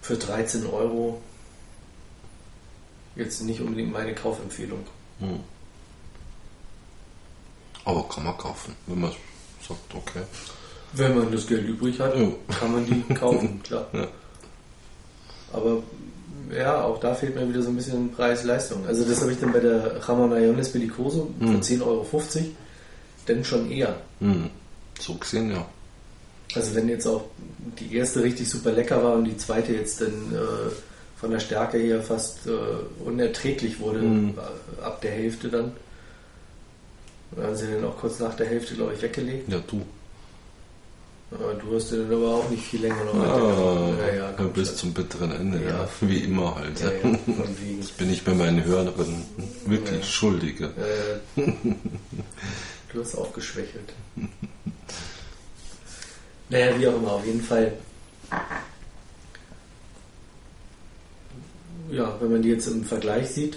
für 0.00 0.16
13 0.16 0.66
Euro 0.66 1.20
jetzt 3.14 3.42
nicht 3.42 3.60
unbedingt 3.60 3.92
meine 3.92 4.14
Kaufempfehlung. 4.14 4.80
Hm. 5.20 5.40
Aber 7.84 8.08
kann 8.08 8.24
man 8.24 8.36
kaufen, 8.38 8.74
wenn 8.86 9.00
man 9.00 9.10
sagt, 9.66 9.80
okay. 9.94 10.22
Wenn 10.94 11.16
man 11.16 11.32
das 11.32 11.46
Geld 11.46 11.66
übrig 11.68 11.98
hat, 12.00 12.14
Ja. 12.16 12.28
kann 12.58 12.72
man 12.72 12.86
die 12.86 13.14
kaufen, 13.14 13.62
klar. 13.62 13.86
Ja. 13.92 14.06
Aber 15.52 15.82
ja, 16.54 16.82
auch 16.84 16.98
da 17.00 17.14
fehlt 17.14 17.34
mir 17.34 17.48
wieder 17.48 17.62
so 17.62 17.70
ein 17.70 17.76
bisschen 17.76 18.12
Preis-Leistung. 18.12 18.86
Also 18.86 19.04
das 19.04 19.20
habe 19.22 19.32
ich 19.32 19.40
dann 19.40 19.52
bei 19.52 19.60
der 19.60 20.06
Ramon 20.06 20.32
Iones 20.32 20.70
Bellicoso 20.70 21.30
für 21.38 21.46
Hm. 21.46 21.60
10,50 21.60 21.82
Euro 21.82 22.06
denn 23.28 23.44
schon 23.44 23.70
eher. 23.70 23.96
Hm. 24.20 24.50
So 25.00 25.14
gesehen, 25.14 25.50
ja. 25.50 25.64
Also 26.54 26.74
wenn 26.74 26.88
jetzt 26.88 27.06
auch 27.06 27.22
die 27.80 27.94
erste 27.96 28.22
richtig 28.22 28.50
super 28.50 28.72
lecker 28.72 29.02
war 29.02 29.14
und 29.14 29.24
die 29.24 29.36
zweite 29.36 29.72
jetzt 29.72 30.00
dann 30.02 30.08
äh, 30.34 30.70
von 31.18 31.30
der 31.30 31.40
Stärke 31.40 31.78
her 31.78 32.02
fast 32.02 32.46
äh, 32.46 32.50
unerträglich 33.04 33.80
wurde, 33.80 34.00
Mhm. 34.00 34.34
äh, 34.36 34.82
ab 34.84 35.00
der 35.00 35.12
Hälfte 35.12 35.48
dann. 35.48 35.72
Da 37.36 37.42
haben 37.44 37.56
sie 37.56 37.66
dann 37.66 37.84
auch 37.84 37.96
kurz 37.98 38.18
nach 38.18 38.34
der 38.34 38.46
Hälfte, 38.46 38.74
glaube 38.74 38.94
ich, 38.94 39.02
weggelegt. 39.02 39.50
Ja, 39.50 39.58
du. 39.66 39.82
Aber 41.30 41.54
du 41.54 41.74
hast 41.74 41.90
dann 41.92 42.12
aber 42.12 42.34
auch 42.36 42.50
nicht 42.50 42.62
viel 42.62 42.82
länger 42.82 43.04
noch 43.04 43.14
Ah, 43.14 43.90
ja, 44.06 44.14
ja, 44.14 44.30
bis 44.48 44.68
schon. 44.68 44.76
zum 44.76 44.92
bitteren 44.92 45.32
Ende, 45.32 45.62
ja. 45.64 45.70
Ja. 45.70 45.88
Wie 46.02 46.18
immer 46.18 46.54
halt. 46.56 46.78
ja, 46.80 46.90
ja. 46.92 47.18
Das 47.80 47.88
bin 47.92 48.12
ich 48.12 48.22
bei 48.22 48.34
meinen 48.34 48.62
Hörern 48.62 48.92
wirklich 49.64 50.00
Ja. 50.00 50.04
schuldig. 50.04 50.60
ja. 50.60 50.68
Du 52.92 53.00
hast 53.00 53.14
aufgeschwächelt. 53.14 53.94
Naja, 56.50 56.78
wie 56.78 56.86
auch 56.88 56.96
immer, 56.96 57.12
auf 57.12 57.24
jeden 57.24 57.40
Fall. 57.40 57.72
Ja, 61.90 62.14
wenn 62.20 62.32
man 62.32 62.42
die 62.42 62.50
jetzt 62.50 62.66
im 62.66 62.84
Vergleich 62.84 63.28
sieht, 63.30 63.56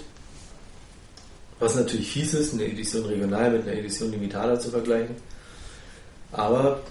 was 1.58 1.74
natürlich 1.74 2.10
fies 2.10 2.34
ist, 2.34 2.54
eine 2.54 2.64
Edition 2.64 3.06
Regional 3.06 3.50
mit 3.50 3.62
einer 3.62 3.78
Edition 3.78 4.10
Limitada 4.10 4.58
zu 4.58 4.70
vergleichen. 4.70 5.16
Aber 6.32 6.82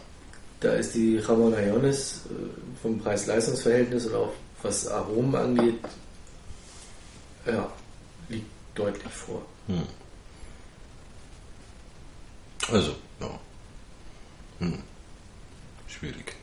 da 0.59 0.73
ist 0.73 0.95
die 0.95 1.19
Ramon 1.19 1.53
Iones 1.53 2.21
äh, 2.25 2.81
vom 2.81 2.99
Preis-Leistungs-Verhältnis 2.99 4.07
und 4.07 4.15
auch 4.15 4.33
was 4.63 4.87
Aromen 4.87 5.35
angeht, 5.35 5.79
ja, 7.45 7.69
liegt 8.29 8.47
deutlich 8.73 9.13
vor. 9.13 9.41
Hm. 9.67 9.83
Also, 12.71 12.95
ja. 13.19 13.39
Hm. 14.59 14.79
Schwierig. 15.87 16.35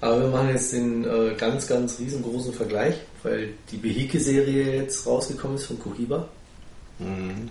Aber 0.00 0.20
wir 0.20 0.28
machen 0.28 0.48
jetzt 0.48 0.72
den 0.72 1.04
äh, 1.04 1.34
ganz, 1.36 1.66
ganz 1.66 1.98
riesengroßen 1.98 2.54
Vergleich, 2.54 2.94
weil 3.22 3.54
die 3.70 3.76
Behike-Serie 3.76 4.76
jetzt 4.76 5.06
rausgekommen 5.06 5.56
ist 5.56 5.66
von 5.66 5.78
Cohiba. 5.80 6.28
Mhm. 6.98 7.50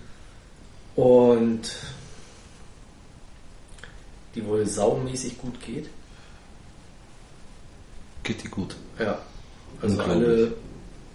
Und 0.96 1.60
die 4.34 4.44
wohl 4.46 4.66
saumäßig 4.66 5.38
gut 5.38 5.60
geht. 5.60 5.88
Geht 8.22 8.42
die 8.42 8.48
gut? 8.48 8.76
Ja. 8.98 9.18
Also 9.80 10.02
alle, 10.02 10.52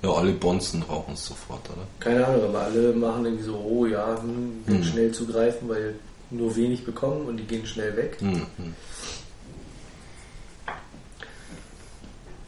Ja, 0.01 0.11
alle 0.11 0.31
Bonzen 0.34 0.81
rauchen 0.84 1.13
es 1.13 1.25
sofort, 1.27 1.69
oder? 1.69 1.85
keine 1.99 2.25
Ahnung, 2.25 2.43
aber 2.45 2.61
alle 2.61 2.93
machen 2.93 3.25
irgendwie 3.25 3.43
so, 3.43 3.55
oh 3.57 3.85
ja, 3.85 4.19
hm, 4.21 4.63
Mhm. 4.65 4.84
schnell 4.84 5.11
zugreifen, 5.11 5.69
weil 5.69 5.95
nur 6.31 6.55
wenig 6.55 6.84
bekommen 6.85 7.27
und 7.27 7.38
die 7.38 7.43
gehen 7.45 7.65
schnell 7.65 7.95
weg. 7.95 8.17
Hm, 8.19 8.45
hm. 8.57 8.73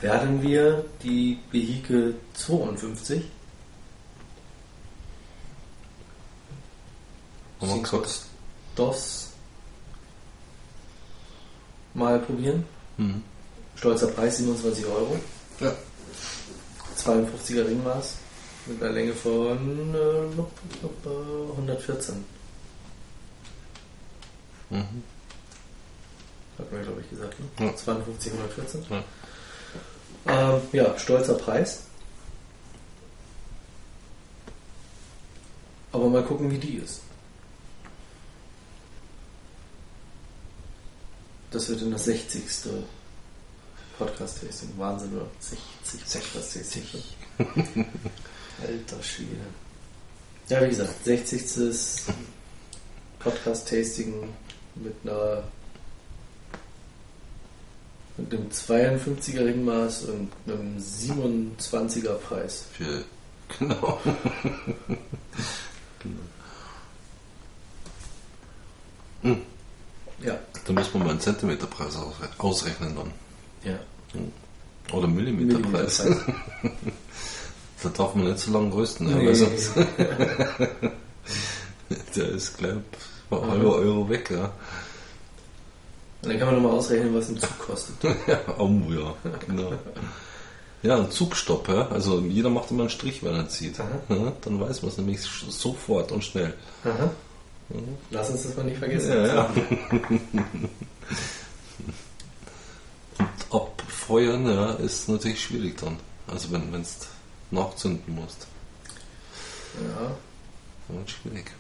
Werden 0.02 0.42
wir 0.42 0.86
die 1.04 1.40
Behike 1.52 2.16
52 2.34 3.24
Haben 7.62 7.76
wir 7.76 7.82
gesagt? 7.82 8.26
DOS 8.76 9.30
mal 11.94 12.20
probieren? 12.20 12.66
Hm. 12.98 13.24
Stolzer 13.76 14.08
Preis 14.08 14.38
27 14.38 14.86
Euro. 14.86 15.18
Ja. 15.60 15.74
52er 16.98 17.68
Ringmaß 17.68 18.16
mit 18.68 18.82
einer 18.82 18.92
Länge 18.92 19.14
von 19.14 19.96
äh, 19.96 21.08
114. 21.58 22.26
Mhm. 24.70 25.04
Hat 26.58 26.72
man, 26.72 26.84
glaube 26.84 27.02
ich, 27.02 27.10
gesagt. 27.10 27.36
Ne? 27.40 27.66
Ja. 27.66 27.76
52, 27.76 28.34
114. 28.34 28.86
Ja. 28.90 29.04
Ähm, 30.28 30.62
ja, 30.72 30.98
stolzer 30.98 31.36
Preis. 31.36 31.82
Aber 35.92 36.10
mal 36.10 36.24
gucken, 36.24 36.52
wie 36.52 36.58
die 36.58 36.76
ist. 36.76 37.02
Das 41.52 41.70
wird 41.70 41.82
dann 41.82 41.92
das 41.92 42.06
60. 42.06 42.44
Podcast-Tasting. 43.98 44.72
Wahnsinn, 44.78 45.16
oder? 45.16 45.28
60 45.40 46.22
Podcast-Tasting. 46.22 46.84
Alter 48.62 49.04
Schwede. 49.04 49.46
Ja, 50.50 50.62
wie 50.62 50.70
gesagt, 50.70 51.06
60. 51.06 52.14
Podcast-Tasting 53.20 54.28
mit 54.76 54.96
einer 55.04 55.44
mit 58.18 58.34
einem 58.34 58.50
52er 58.50 59.46
Ringmaß 59.46 60.04
und 60.06 60.30
einem 60.48 60.78
27er 60.78 62.14
Preis. 62.16 62.66
Für, 62.74 63.04
genau. 63.60 64.00
Hm. 69.22 69.42
Ja. 70.22 70.38
Da 70.66 70.74
muss 70.74 70.94
man 70.94 71.04
mal 71.04 71.10
einen 71.12 71.20
Zentimeterpreis 71.20 71.96
ausre- 71.98 72.30
ausrechnen 72.38 72.96
dann. 72.96 73.12
Ja. 73.64 73.78
Oder 74.96 75.08
Millimeterpreis. 75.08 76.04
Millimeterpreis. 76.04 76.36
Da 77.84 77.90
darf 77.90 78.16
man 78.16 78.26
nicht 78.26 78.40
so 78.40 78.52
lange 78.52 78.74
rösten, 78.74 79.08
ja, 79.10 79.16
Nee. 79.18 79.28
weil 79.28 79.36
sonst 79.36 79.72
der 82.16 82.30
ist 82.30 82.58
gleich 82.58 82.72
ein 83.30 83.42
halber 83.42 83.76
Euro 83.76 84.10
weg, 84.10 84.32
ja. 84.32 84.52
Und 86.26 86.32
dann 86.32 86.40
kann 86.40 86.48
man 86.48 86.56
nochmal 86.56 86.78
ausrechnen, 86.80 87.14
was 87.14 87.30
ein 87.30 87.40
Zug 87.40 87.60
kostet. 87.60 87.96
Ja, 88.28 88.40
oh 88.58 88.72
ja, 88.90 89.14
genau. 89.46 89.74
Ja, 90.82 90.98
ein 90.98 91.12
Zugstopp, 91.12 91.70
ja. 91.70 91.88
Also 91.90 92.20
jeder 92.22 92.50
macht 92.50 92.72
immer 92.72 92.82
einen 92.82 92.90
Strich, 92.90 93.24
wenn 93.24 93.36
er 93.36 93.48
zieht. 93.48 93.78
Ja, 93.78 94.34
dann 94.42 94.60
weiß 94.60 94.82
man 94.82 94.92
es 94.92 94.98
nämlich 94.98 95.22
sofort 95.22 96.12
und 96.12 96.24
schnell. 96.24 96.54
Aha. 96.84 97.12
Lass 98.12 98.30
uns 98.30 98.44
das 98.44 98.58
mal 98.58 98.64
nicht 98.64 98.78
vergessen. 98.78 99.12
Ja, 99.12 99.26
ja. 99.28 99.50
Und 103.18 103.28
abfeuern, 103.50 104.46
ja, 104.46 104.72
ist 104.74 105.08
natürlich 105.10 105.42
schwierig 105.42 105.78
dann. 105.78 105.98
Also 106.28 106.52
wenn 106.52 106.72
du 106.72 106.84
nachzünden 107.52 108.16
musst. 108.16 108.48
Ja. 109.76 110.96
Wird 110.96 111.10
schwierig. 111.10 111.52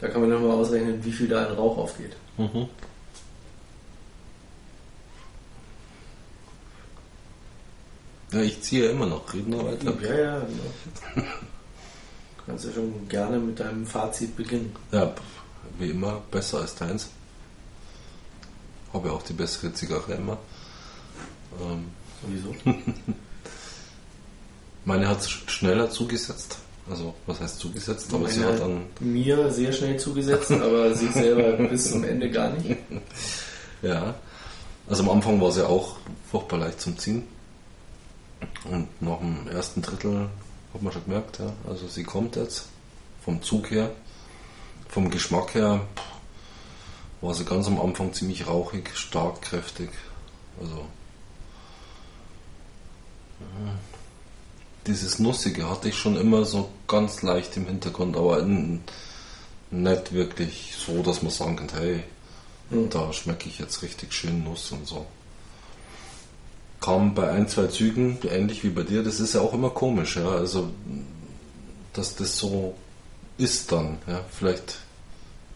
Da 0.00 0.08
kann 0.08 0.20
man 0.22 0.30
nochmal 0.30 0.52
ausrechnen, 0.52 1.04
wie 1.04 1.12
viel 1.12 1.28
da 1.28 1.46
in 1.46 1.56
Rauch 1.56 1.76
aufgeht. 1.78 2.16
Mhm. 2.36 2.68
Ja, 8.34 8.40
ich 8.40 8.60
ziehe 8.62 8.84
ja 8.86 8.90
immer 8.90 9.06
noch. 9.06 9.32
Reden 9.32 9.52
wir 9.52 9.64
weiter. 9.64 9.94
Ja, 10.02 10.18
ja. 10.18 10.40
Genau. 11.14 11.26
Kannst 12.46 12.64
du 12.64 12.72
schon 12.72 13.08
gerne 13.08 13.38
mit 13.38 13.58
deinem 13.60 13.86
Fazit 13.86 14.36
beginnen. 14.36 14.74
Ja, 14.92 15.14
wie 15.78 15.90
immer 15.90 16.20
besser 16.30 16.58
als 16.60 16.74
deins. 16.74 17.08
Habe 18.92 19.08
ja 19.08 19.14
auch 19.14 19.22
die 19.22 19.32
bessere 19.32 19.72
Zigarre 19.72 20.12
immer. 20.14 20.36
Ähm, 21.62 21.84
Sowieso. 22.22 22.54
meine 24.84 25.08
hat 25.08 25.20
sch- 25.22 25.48
schneller 25.48 25.90
zugesetzt. 25.90 26.58
Also, 26.90 27.14
was 27.26 27.40
heißt 27.40 27.58
zugesetzt? 27.60 28.12
Aber 28.12 28.28
sie 28.28 28.44
hat 28.44 28.60
dann, 28.60 28.82
mir 29.00 29.50
sehr 29.50 29.72
schnell 29.72 29.98
zugesetzt, 29.98 30.50
aber 30.52 30.94
sie 30.94 31.08
selber 31.08 31.52
bis 31.68 31.90
zum 31.92 32.04
Ende 32.04 32.30
gar 32.30 32.50
nicht. 32.50 32.76
ja. 33.82 34.14
Also 34.86 35.02
am 35.04 35.10
Anfang 35.10 35.40
war 35.40 35.50
sie 35.50 35.66
auch 35.66 35.96
furchtbar 36.30 36.58
leicht 36.58 36.78
zum 36.82 36.98
Ziehen. 36.98 37.22
Und 38.64 38.88
nach 39.02 39.18
dem 39.18 39.48
ersten 39.48 39.82
Drittel 39.82 40.28
hat 40.72 40.82
man 40.82 40.92
schon 40.92 41.04
gemerkt, 41.04 41.38
ja. 41.38 41.52
Also 41.68 41.86
sie 41.88 42.04
kommt 42.04 42.36
jetzt. 42.36 42.66
Vom 43.24 43.42
Zug 43.42 43.70
her. 43.70 43.90
Vom 44.88 45.10
Geschmack 45.10 45.54
her 45.54 45.80
war 47.20 47.34
sie 47.34 47.44
ganz 47.44 47.66
am 47.66 47.80
Anfang 47.80 48.12
ziemlich 48.12 48.46
rauchig, 48.46 48.90
stark, 48.96 49.40
kräftig. 49.42 49.90
Also 50.60 50.76
äh, 53.40 53.70
dieses 54.86 55.18
Nussige 55.18 55.68
hatte 55.70 55.88
ich 55.88 55.96
schon 55.96 56.16
immer 56.16 56.44
so 56.44 56.68
ganz 56.86 57.22
leicht 57.22 57.56
im 57.56 57.66
Hintergrund, 57.66 58.16
aber 58.16 58.40
n- 58.40 58.82
nicht 59.70 60.12
wirklich 60.12 60.74
so, 60.78 61.02
dass 61.02 61.22
man 61.22 61.32
sagen 61.32 61.56
kann, 61.56 61.68
hey, 61.78 62.04
Hm. 62.70 62.88
da 62.90 63.12
schmecke 63.12 63.48
ich 63.48 63.58
jetzt 63.58 63.82
richtig 63.82 64.12
schön 64.14 64.42
Nuss 64.44 64.72
und 64.72 64.86
so. 64.86 65.06
Kam 66.84 67.14
bei 67.14 67.30
ein, 67.30 67.48
zwei 67.48 67.66
Zügen, 67.68 68.18
ähnlich 68.30 68.62
wie 68.62 68.68
bei 68.68 68.82
dir, 68.82 69.02
das 69.02 69.18
ist 69.20 69.34
ja 69.34 69.40
auch 69.40 69.54
immer 69.54 69.70
komisch, 69.70 70.16
ja. 70.16 70.28
Also, 70.28 70.68
dass 71.94 72.14
das 72.16 72.36
so 72.36 72.74
ist 73.38 73.72
dann, 73.72 73.98
ja. 74.06 74.20
Vielleicht, 74.30 74.78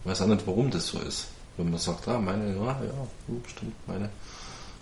ich 0.03 0.09
weiß 0.09 0.21
auch 0.23 0.27
nicht, 0.27 0.47
warum 0.47 0.71
das 0.71 0.87
so 0.87 0.99
ist. 0.99 1.27
Wenn 1.57 1.69
man 1.69 1.79
sagt, 1.79 2.07
ah, 2.07 2.17
meine, 2.19 2.55
ja, 2.55 2.65
ja, 2.65 3.07
stimmt, 3.47 3.73
meine. 3.85 4.09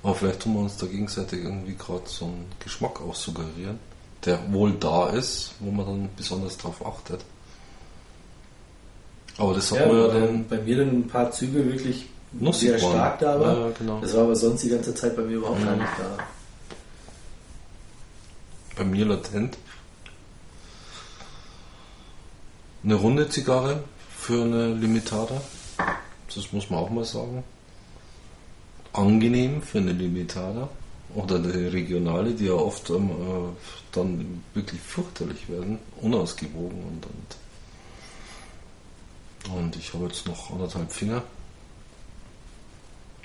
Aber 0.04 0.16
vielleicht 0.16 0.42
tun 0.42 0.54
wir 0.54 0.62
uns 0.62 0.78
da 0.78 0.86
gegenseitig 0.86 1.44
irgendwie 1.44 1.76
gerade 1.76 2.04
so 2.06 2.26
einen 2.26 2.46
Geschmack 2.64 3.02
auch 3.02 3.16
suggerieren, 3.16 3.80
der 4.24 4.40
wohl 4.54 4.72
da 4.80 5.10
ist, 5.10 5.52
wo 5.60 5.70
man 5.72 5.86
dann 5.86 6.10
besonders 6.16 6.56
drauf 6.58 6.86
achtet. 6.86 7.26
Aber 9.38 9.54
das 9.54 9.72
hat 9.72 9.80
Ja, 9.82 9.88
man 9.88 9.98
ja 9.98 10.08
dann 10.08 10.48
bei 10.48 10.58
mir 10.60 10.78
dann 10.78 10.90
ein 11.00 11.08
paar 11.08 11.30
Züge 11.32 11.66
wirklich 11.66 12.06
sehr 12.52 12.78
stark 12.80 13.20
da 13.20 13.40
war. 13.40 13.58
Ja, 13.60 13.70
genau. 13.78 14.00
Das 14.02 14.16
war 14.16 14.24
aber 14.24 14.36
sonst 14.36 14.64
die 14.64 14.70
ganze 14.70 14.94
Zeit 14.96 15.16
bei 15.16 15.24
mir 15.24 15.36
überhaupt 15.38 15.64
gar 15.66 15.76
Mhm. 15.76 15.82
nicht 15.82 15.92
da. 16.00 16.18
Bei 18.78 18.84
mir 18.84 19.06
latent. 19.06 19.58
Eine 22.84 22.96
runde 22.96 23.28
Zigarre 23.30 23.84
für 24.16 24.44
eine 24.44 24.74
Limitada. 24.74 25.42
Das 26.34 26.52
muss 26.54 26.70
man 26.70 26.80
auch 26.80 26.90
mal 26.90 27.06
sagen. 27.06 27.44
Angenehm 28.94 29.62
für 29.62 29.80
eine 29.80 29.92
Limitada. 29.92 30.70
Oder 31.16 31.38
eine 31.38 31.74
regionale, 31.74 32.34
die 32.34 32.46
ja 32.46 32.54
oft 32.54 32.90
ähm, 32.90 33.10
äh, 33.10 33.50
dann 33.94 34.44
wirklich 34.54 34.82
fürchterlich 34.82 35.50
werden. 35.50 35.80
Unausgewogen 36.02 36.84
und, 36.84 37.06
und, 39.46 39.58
und 39.58 39.76
ich 39.78 39.94
habe 39.94 40.06
jetzt 40.06 40.28
noch 40.28 40.52
anderthalb 40.52 40.92
Finger. 40.92 41.24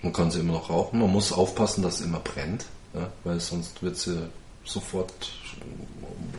Man 0.00 0.12
kann 0.12 0.30
sie 0.30 0.40
immer 0.40 0.54
noch 0.54 0.70
rauchen. 0.70 1.00
Man 1.00 1.10
muss 1.10 1.32
aufpassen, 1.32 1.82
dass 1.82 2.00
es 2.00 2.06
immer 2.06 2.20
brennt, 2.20 2.66
ja, 2.94 3.10
weil 3.24 3.40
sonst 3.40 3.82
wird 3.82 3.96
sie 3.96 4.28
sofort 4.64 5.32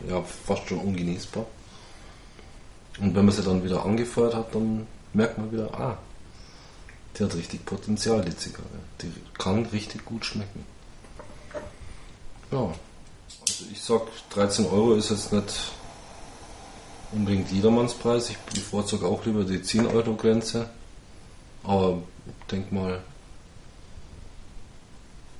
ja, 0.07 0.21
fast 0.21 0.67
schon 0.67 0.79
ungenießbar. 0.79 1.45
Und 2.99 3.15
wenn 3.15 3.25
man 3.25 3.33
sie 3.33 3.41
dann 3.41 3.63
wieder 3.63 3.85
angefeuert 3.85 4.35
hat, 4.35 4.53
dann 4.53 4.87
merkt 5.13 5.37
man 5.37 5.51
wieder, 5.51 5.73
ah, 5.73 5.97
die 7.17 7.23
hat 7.23 7.35
richtig 7.35 7.65
Potenzial, 7.65 8.23
die 8.23 8.35
Zigarre. 8.35 8.65
Die 9.01 9.11
kann 9.37 9.65
richtig 9.67 10.05
gut 10.05 10.25
schmecken. 10.25 10.65
Ja, 12.51 12.73
also 13.41 13.65
ich 13.71 13.81
sag, 13.81 14.01
13 14.31 14.65
Euro 14.65 14.93
ist 14.95 15.09
jetzt 15.09 15.33
nicht 15.33 15.71
unbedingt 17.11 17.51
jedermannspreis. 17.51 18.29
Ich 18.29 18.37
bevorzuge 18.37 19.05
auch 19.05 19.25
lieber 19.25 19.43
die 19.43 19.61
10 19.61 19.87
Euro 19.87 20.15
Grenze. 20.15 20.69
Aber 21.63 22.01
ich 22.27 22.47
denk 22.47 22.71
mal, 22.71 23.01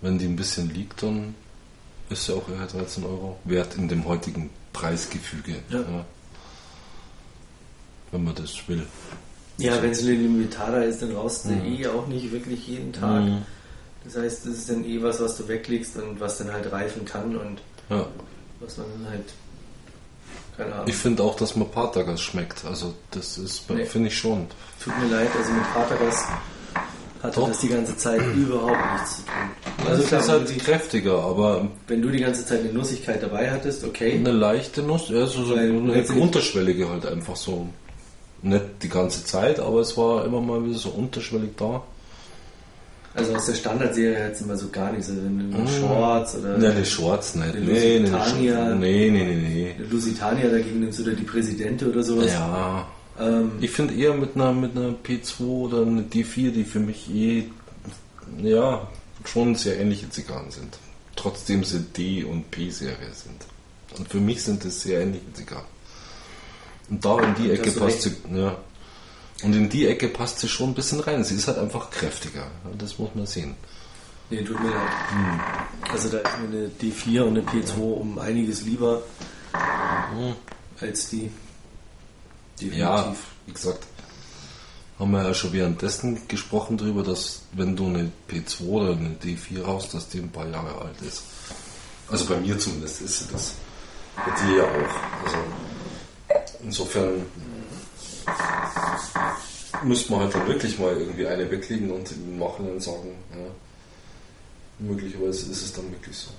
wenn 0.01 0.18
die 0.18 0.26
ein 0.26 0.35
bisschen 0.35 0.73
liegt, 0.73 1.03
dann 1.03 1.35
ist 2.14 2.26
sie 2.26 2.34
auch 2.34 2.48
eher 2.49 2.65
13 2.65 3.03
Euro 3.03 3.38
wert 3.44 3.76
in 3.76 3.88
dem 3.88 4.06
heutigen 4.06 4.49
Preisgefüge. 4.72 5.56
Ja. 5.69 5.84
Wenn 8.11 8.23
man 8.23 8.35
das 8.35 8.68
will. 8.68 8.85
Ja, 9.57 9.81
wenn 9.81 9.91
es 9.91 10.02
eine 10.02 10.11
Limitada 10.11 10.81
ist, 10.84 11.02
dann 11.02 11.15
rauchst 11.15 11.45
du 11.45 11.49
Mhm. 11.49 11.65
eh 11.76 11.88
auch 11.88 12.07
nicht 12.07 12.31
wirklich 12.31 12.68
jeden 12.68 12.91
Tag. 12.94 13.23
Mhm. 13.23 13.41
Das 14.03 14.18
heißt, 14.18 14.45
das 14.45 14.53
ist 14.53 14.69
dann 14.69 14.84
eh 14.84 15.02
was, 15.02 15.22
was 15.22 15.38
du 15.38 15.48
weglegst 15.48 15.95
und 15.98 16.19
was 16.19 16.38
dann 16.40 16.52
halt 16.52 16.72
reifen 16.72 17.06
kann 17.06 17.35
und 17.38 17.61
Ja. 17.90 18.06
was 18.60 18.77
man 18.77 18.88
dann 19.03 19.11
halt, 19.11 19.26
keine 20.57 20.73
Ahnung. 20.73 20.88
Ich 20.88 20.95
finde 20.95 21.23
auch, 21.23 21.35
dass 21.35 21.56
man 21.56 21.69
Patagas 21.72 22.22
schmeckt. 22.22 22.65
Also 22.65 22.94
das 23.11 23.38
ist, 23.38 23.69
Nee. 23.69 23.85
finde 23.85 24.10
ich 24.10 24.18
schon. 24.18 24.48
Tut 24.84 24.98
mir 24.99 25.07
leid, 25.07 25.30
also 25.38 25.52
mit 25.53 25.64
Patagas 25.73 26.23
hatte 27.23 27.39
Doch. 27.39 27.47
das 27.47 27.59
die 27.59 27.69
ganze 27.69 27.95
Zeit 27.97 28.21
überhaupt 28.35 28.77
nichts 28.93 29.15
zu 29.17 29.21
tun. 29.23 29.87
Also 29.89 30.03
Also 30.03 30.15
ist 30.17 30.29
halt 30.29 30.59
kräftiger, 30.59 31.19
aber 31.23 31.67
wenn 31.87 32.01
du 32.01 32.09
die 32.09 32.19
ganze 32.19 32.45
Zeit 32.45 32.59
eine 32.59 32.73
Nussigkeit 32.73 33.23
dabei 33.23 33.49
hattest, 33.49 33.83
okay. 33.85 34.13
eine 34.13 34.31
leichte 34.31 34.83
Nuss, 34.83 35.09
ja, 35.09 35.25
so, 35.25 35.43
so 35.45 35.55
eine 35.55 36.03
unterschwellige 36.19 36.89
halt 36.89 37.05
einfach 37.05 37.35
so. 37.35 37.67
Nicht 38.41 38.65
die 38.81 38.89
ganze 38.89 39.23
Zeit, 39.23 39.59
aber 39.61 39.79
es 39.79 39.95
war 39.95 40.25
immer 40.25 40.41
mal 40.41 40.65
wieder 40.65 40.77
so 40.77 40.89
unterschwellig 40.89 41.51
da. 41.57 41.81
Also 43.15 43.35
aus 43.35 43.45
der 43.45 43.53
Standardserie 43.53 44.27
jetzt 44.27 44.41
immer 44.41 44.57
so 44.57 44.67
gar 44.69 44.91
nichts. 44.91 45.07
Also 45.09 45.21
wenn 45.23 45.51
du 45.51 45.57
Mhm. 45.59 45.67
Shorts 45.67 46.35
oder 46.35 46.57
Ne, 46.57 46.73
die 46.77 46.85
Shorts 46.85 47.35
nicht. 47.35 47.53
Die 47.53 47.59
Nee, 47.59 47.99
nee, 47.99 48.09
Lusitania. 48.09 48.75
nee, 48.75 49.09
nee, 49.11 49.23
nee, 49.23 49.35
nee. 49.35 49.75
eine 49.77 49.87
Lusitania 49.87 50.49
dagegen 50.49 50.79
nimmst 50.81 50.99
oder 50.99 51.11
die 51.13 51.23
Präsidente 51.23 51.89
oder 51.89 52.03
sowas. 52.03 52.33
Ja, 52.33 52.85
Ähm, 53.19 53.52
Ich 53.61 53.72
finde 53.72 53.94
eher 53.95 54.14
mit 54.14 54.35
einer, 54.35 54.52
mit 54.53 54.76
einer 54.76 54.90
P2 54.90 55.41
oder 55.41 55.81
einer 55.84 56.02
D4, 56.02 56.52
die 56.52 56.64
für 56.64 56.80
mich 56.80 57.10
eh, 57.14 57.45
ja, 58.41 58.88
schon 59.26 59.56
sehr 59.56 59.80
ähnliche 59.80 60.10
Zigarren 60.10 60.49
sind. 60.52 60.77
Trotzdem 61.15 61.64
sie 61.64 61.80
D- 61.81 62.23
und 62.23 62.49
P-Serie 62.52 63.14
sind. 63.14 63.45
Und 63.98 64.07
für 64.10 64.19
mich 64.19 64.41
sind 64.44 64.65
es 64.65 64.81
sehr 64.81 65.02
ähnliche 65.02 65.31
Zigarren. 65.34 65.65
Und 66.90 67.06
da 67.06 67.19
in 67.19 67.35
die 67.35 67.52
Ecke 67.52 67.72
passt 67.72 68.02
sie, 68.02 68.15
ja. 68.34 68.57
Und 69.44 69.53
in 69.56 69.69
die 69.69 69.88
Ecke 69.88 70.07
passt 70.07 70.40
sie 70.40 70.48
schon 70.49 70.69
ein 70.72 70.73
bisschen 70.73 70.99
rein. 70.99 71.23
Sie 71.23 71.35
ist 71.35 71.48
halt 71.48 71.57
einfach 71.57 71.90
kräftiger. 71.91 72.48
Das 72.77 72.98
muss 72.98 73.10
man 73.14 73.26
sehen. 73.26 73.56
nee, 74.30 74.41
tut 74.44 74.60
mir 74.61 74.69
leid. 74.72 74.90
Also 75.91 76.10
da 76.10 76.18
ist 76.19 76.40
mir 76.40 76.57
eine 76.57 76.72
D4 76.81 77.22
und 77.22 77.38
eine 77.38 77.41
P2 77.41 77.77
um 77.80 78.18
einiges 78.19 78.64
lieber 78.64 79.02
Mhm. 79.53 80.35
als 80.81 81.10
die. 81.10 81.30
Ja, 82.72 83.15
wie 83.45 83.53
gesagt, 83.53 83.85
haben 84.99 85.11
wir 85.11 85.23
ja 85.23 85.34
schon 85.34 85.53
währenddessen 85.53 86.27
gesprochen 86.27 86.77
darüber, 86.77 87.03
dass 87.03 87.41
wenn 87.53 87.76
du 87.76 87.88
eine 87.88 88.11
P2 88.30 88.61
oder 88.64 88.91
eine 88.91 89.15
D4 89.22 89.64
raus, 89.64 89.90
dass 89.90 90.07
die 90.10 90.19
ein 90.19 90.31
paar 90.31 90.48
Jahre 90.48 90.80
alt 90.81 91.02
ist. 91.02 91.23
Also 92.10 92.26
bei 92.26 92.38
mir 92.38 92.57
zumindest 92.60 93.02
ist 93.02 93.19
sie 93.19 93.34
das. 93.34 93.53
Bei 94.15 94.31
dir 94.45 94.57
ja 94.57 94.64
auch. 94.64 95.26
Also 95.26 95.38
insofern 96.64 97.26
müsste 99.84 100.11
man 100.11 100.22
halt 100.22 100.35
dann 100.35 100.48
wirklich 100.48 100.77
mal 100.80 100.95
irgendwie 100.95 101.27
eine 101.27 101.49
weglegen 101.49 101.91
und 101.91 102.11
im 102.11 102.38
Nachhinein 102.38 102.80
sagen, 102.80 103.10
ja, 103.31 104.88
möglicherweise 104.88 105.52
ist 105.52 105.64
es 105.64 105.73
dann 105.73 105.91
wirklich 105.91 106.15
so. 106.15 106.30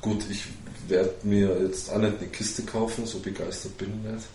Gut, 0.00 0.24
ich 0.30 0.44
werde 0.88 1.14
mir 1.22 1.62
jetzt 1.62 1.90
auch 1.90 1.98
nicht 1.98 2.18
eine 2.18 2.28
Kiste 2.28 2.62
kaufen, 2.62 3.06
so 3.06 3.18
begeistert 3.20 3.76
bin 3.78 4.00
ich 4.04 4.12
nicht. 4.12 4.26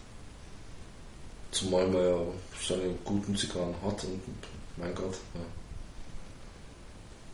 Zumal 1.51 1.87
man 1.87 2.03
ja 2.03 2.19
seine 2.67 2.93
guten 3.03 3.35
Zigarren 3.35 3.73
hat 3.83 4.03
und 4.03 4.21
mein 4.77 4.93
Gott, 4.93 5.15
ja. 5.33 5.41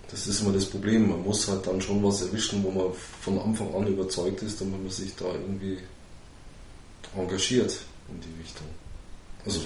Das 0.09 0.27
ist 0.27 0.41
immer 0.41 0.51
das 0.51 0.65
Problem. 0.65 1.09
Man 1.09 1.23
muss 1.23 1.47
halt 1.47 1.65
dann 1.65 1.81
schon 1.81 2.03
was 2.03 2.21
erwischen, 2.21 2.61
wo 2.63 2.71
man 2.71 2.93
von 3.21 3.39
Anfang 3.39 3.73
an 3.73 3.87
überzeugt 3.87 4.41
ist, 4.41 4.59
damit 4.59 4.81
man 4.81 4.91
sich 4.91 5.15
da 5.15 5.25
irgendwie 5.25 5.79
engagiert 7.15 7.77
in 8.09 8.19
die 8.19 8.41
Richtung. 8.41 8.67
Also 9.45 9.61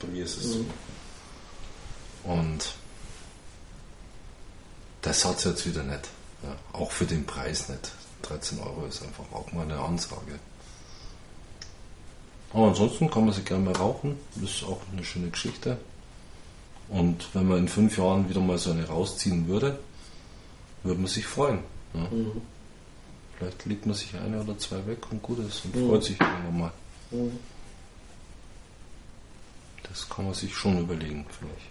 bei 0.00 0.08
mir 0.08 0.24
ist 0.24 0.38
es 0.38 0.52
so. 0.54 0.64
Und 2.24 2.74
das 5.02 5.24
hat 5.24 5.38
es 5.38 5.44
jetzt 5.44 5.66
wieder 5.66 5.82
nicht. 5.82 6.08
Ja, 6.42 6.56
auch 6.72 6.90
für 6.90 7.04
den 7.04 7.26
Preis 7.26 7.68
nicht. 7.68 7.92
13 8.22 8.60
Euro 8.60 8.86
ist 8.86 9.02
einfach 9.02 9.24
auch 9.32 9.50
mal 9.52 9.62
eine 9.62 9.78
Ansage. 9.78 10.38
Aber 12.52 12.68
ansonsten 12.68 13.10
kann 13.10 13.24
man 13.24 13.34
sie 13.34 13.42
gerne 13.42 13.64
mal 13.64 13.74
rauchen. 13.76 14.18
Das 14.34 14.44
ist 14.50 14.64
auch 14.64 14.80
eine 14.92 15.04
schöne 15.04 15.30
Geschichte. 15.30 15.78
Und 16.88 17.26
wenn 17.34 17.48
man 17.48 17.58
in 17.58 17.68
fünf 17.68 17.96
Jahren 17.96 18.28
wieder 18.28 18.40
mal 18.40 18.58
so 18.58 18.70
eine 18.72 18.86
rausziehen 18.86 19.48
würde, 19.48 19.78
würde 20.82 21.00
man 21.00 21.08
sich 21.08 21.26
freuen. 21.26 21.60
Ja. 21.94 22.00
Mhm. 22.10 22.42
Vielleicht 23.38 23.64
legt 23.64 23.86
man 23.86 23.94
sich 23.94 24.14
eine 24.14 24.40
oder 24.42 24.58
zwei 24.58 24.86
weg 24.86 24.98
und 25.10 25.22
gut 25.22 25.38
ist 25.38 25.64
und 25.64 25.74
Mhm. 25.74 25.88
freut 25.88 26.04
sich 26.04 26.20
irgendwann 26.20 26.58
mal. 26.58 26.72
Mhm. 27.10 27.38
Das 29.88 30.08
kann 30.08 30.26
man 30.26 30.34
sich 30.34 30.54
schon 30.54 30.78
überlegen, 30.78 31.24
finde 31.38 31.54
ich. 31.58 31.64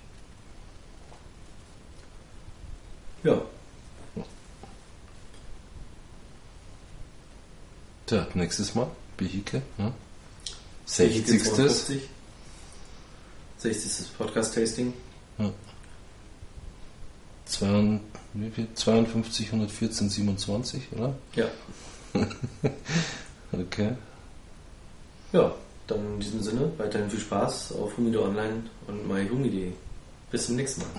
Ja, 8.12 8.28
nächstes 8.34 8.76
Mal, 8.76 8.88
Behike. 9.16 9.62
Ne? 9.78 9.94
60. 10.86 11.42
60. 11.42 12.02
60. 13.58 14.18
Podcast-Tasting. 14.18 14.94
Ja. 15.38 15.52
52, 17.46 19.48
114, 19.48 20.10
27, 20.10 20.82
oder? 20.92 21.16
Ja. 21.36 21.46
okay. 23.54 23.94
Ja, 25.32 25.54
dann 25.88 26.14
in 26.14 26.20
diesem 26.20 26.44
Sinne 26.44 26.72
weiterhin 26.78 27.10
viel 27.10 27.20
Spaß 27.20 27.72
auf 27.74 27.98
Humido 27.98 28.26
Online 28.26 28.64
und 28.88 29.08
myhumi.de. 29.08 29.72
Bis 30.32 30.48
zum 30.48 30.58
nächsten 30.58 30.82
Mal. 30.82 30.90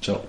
Ciao. 0.00 0.24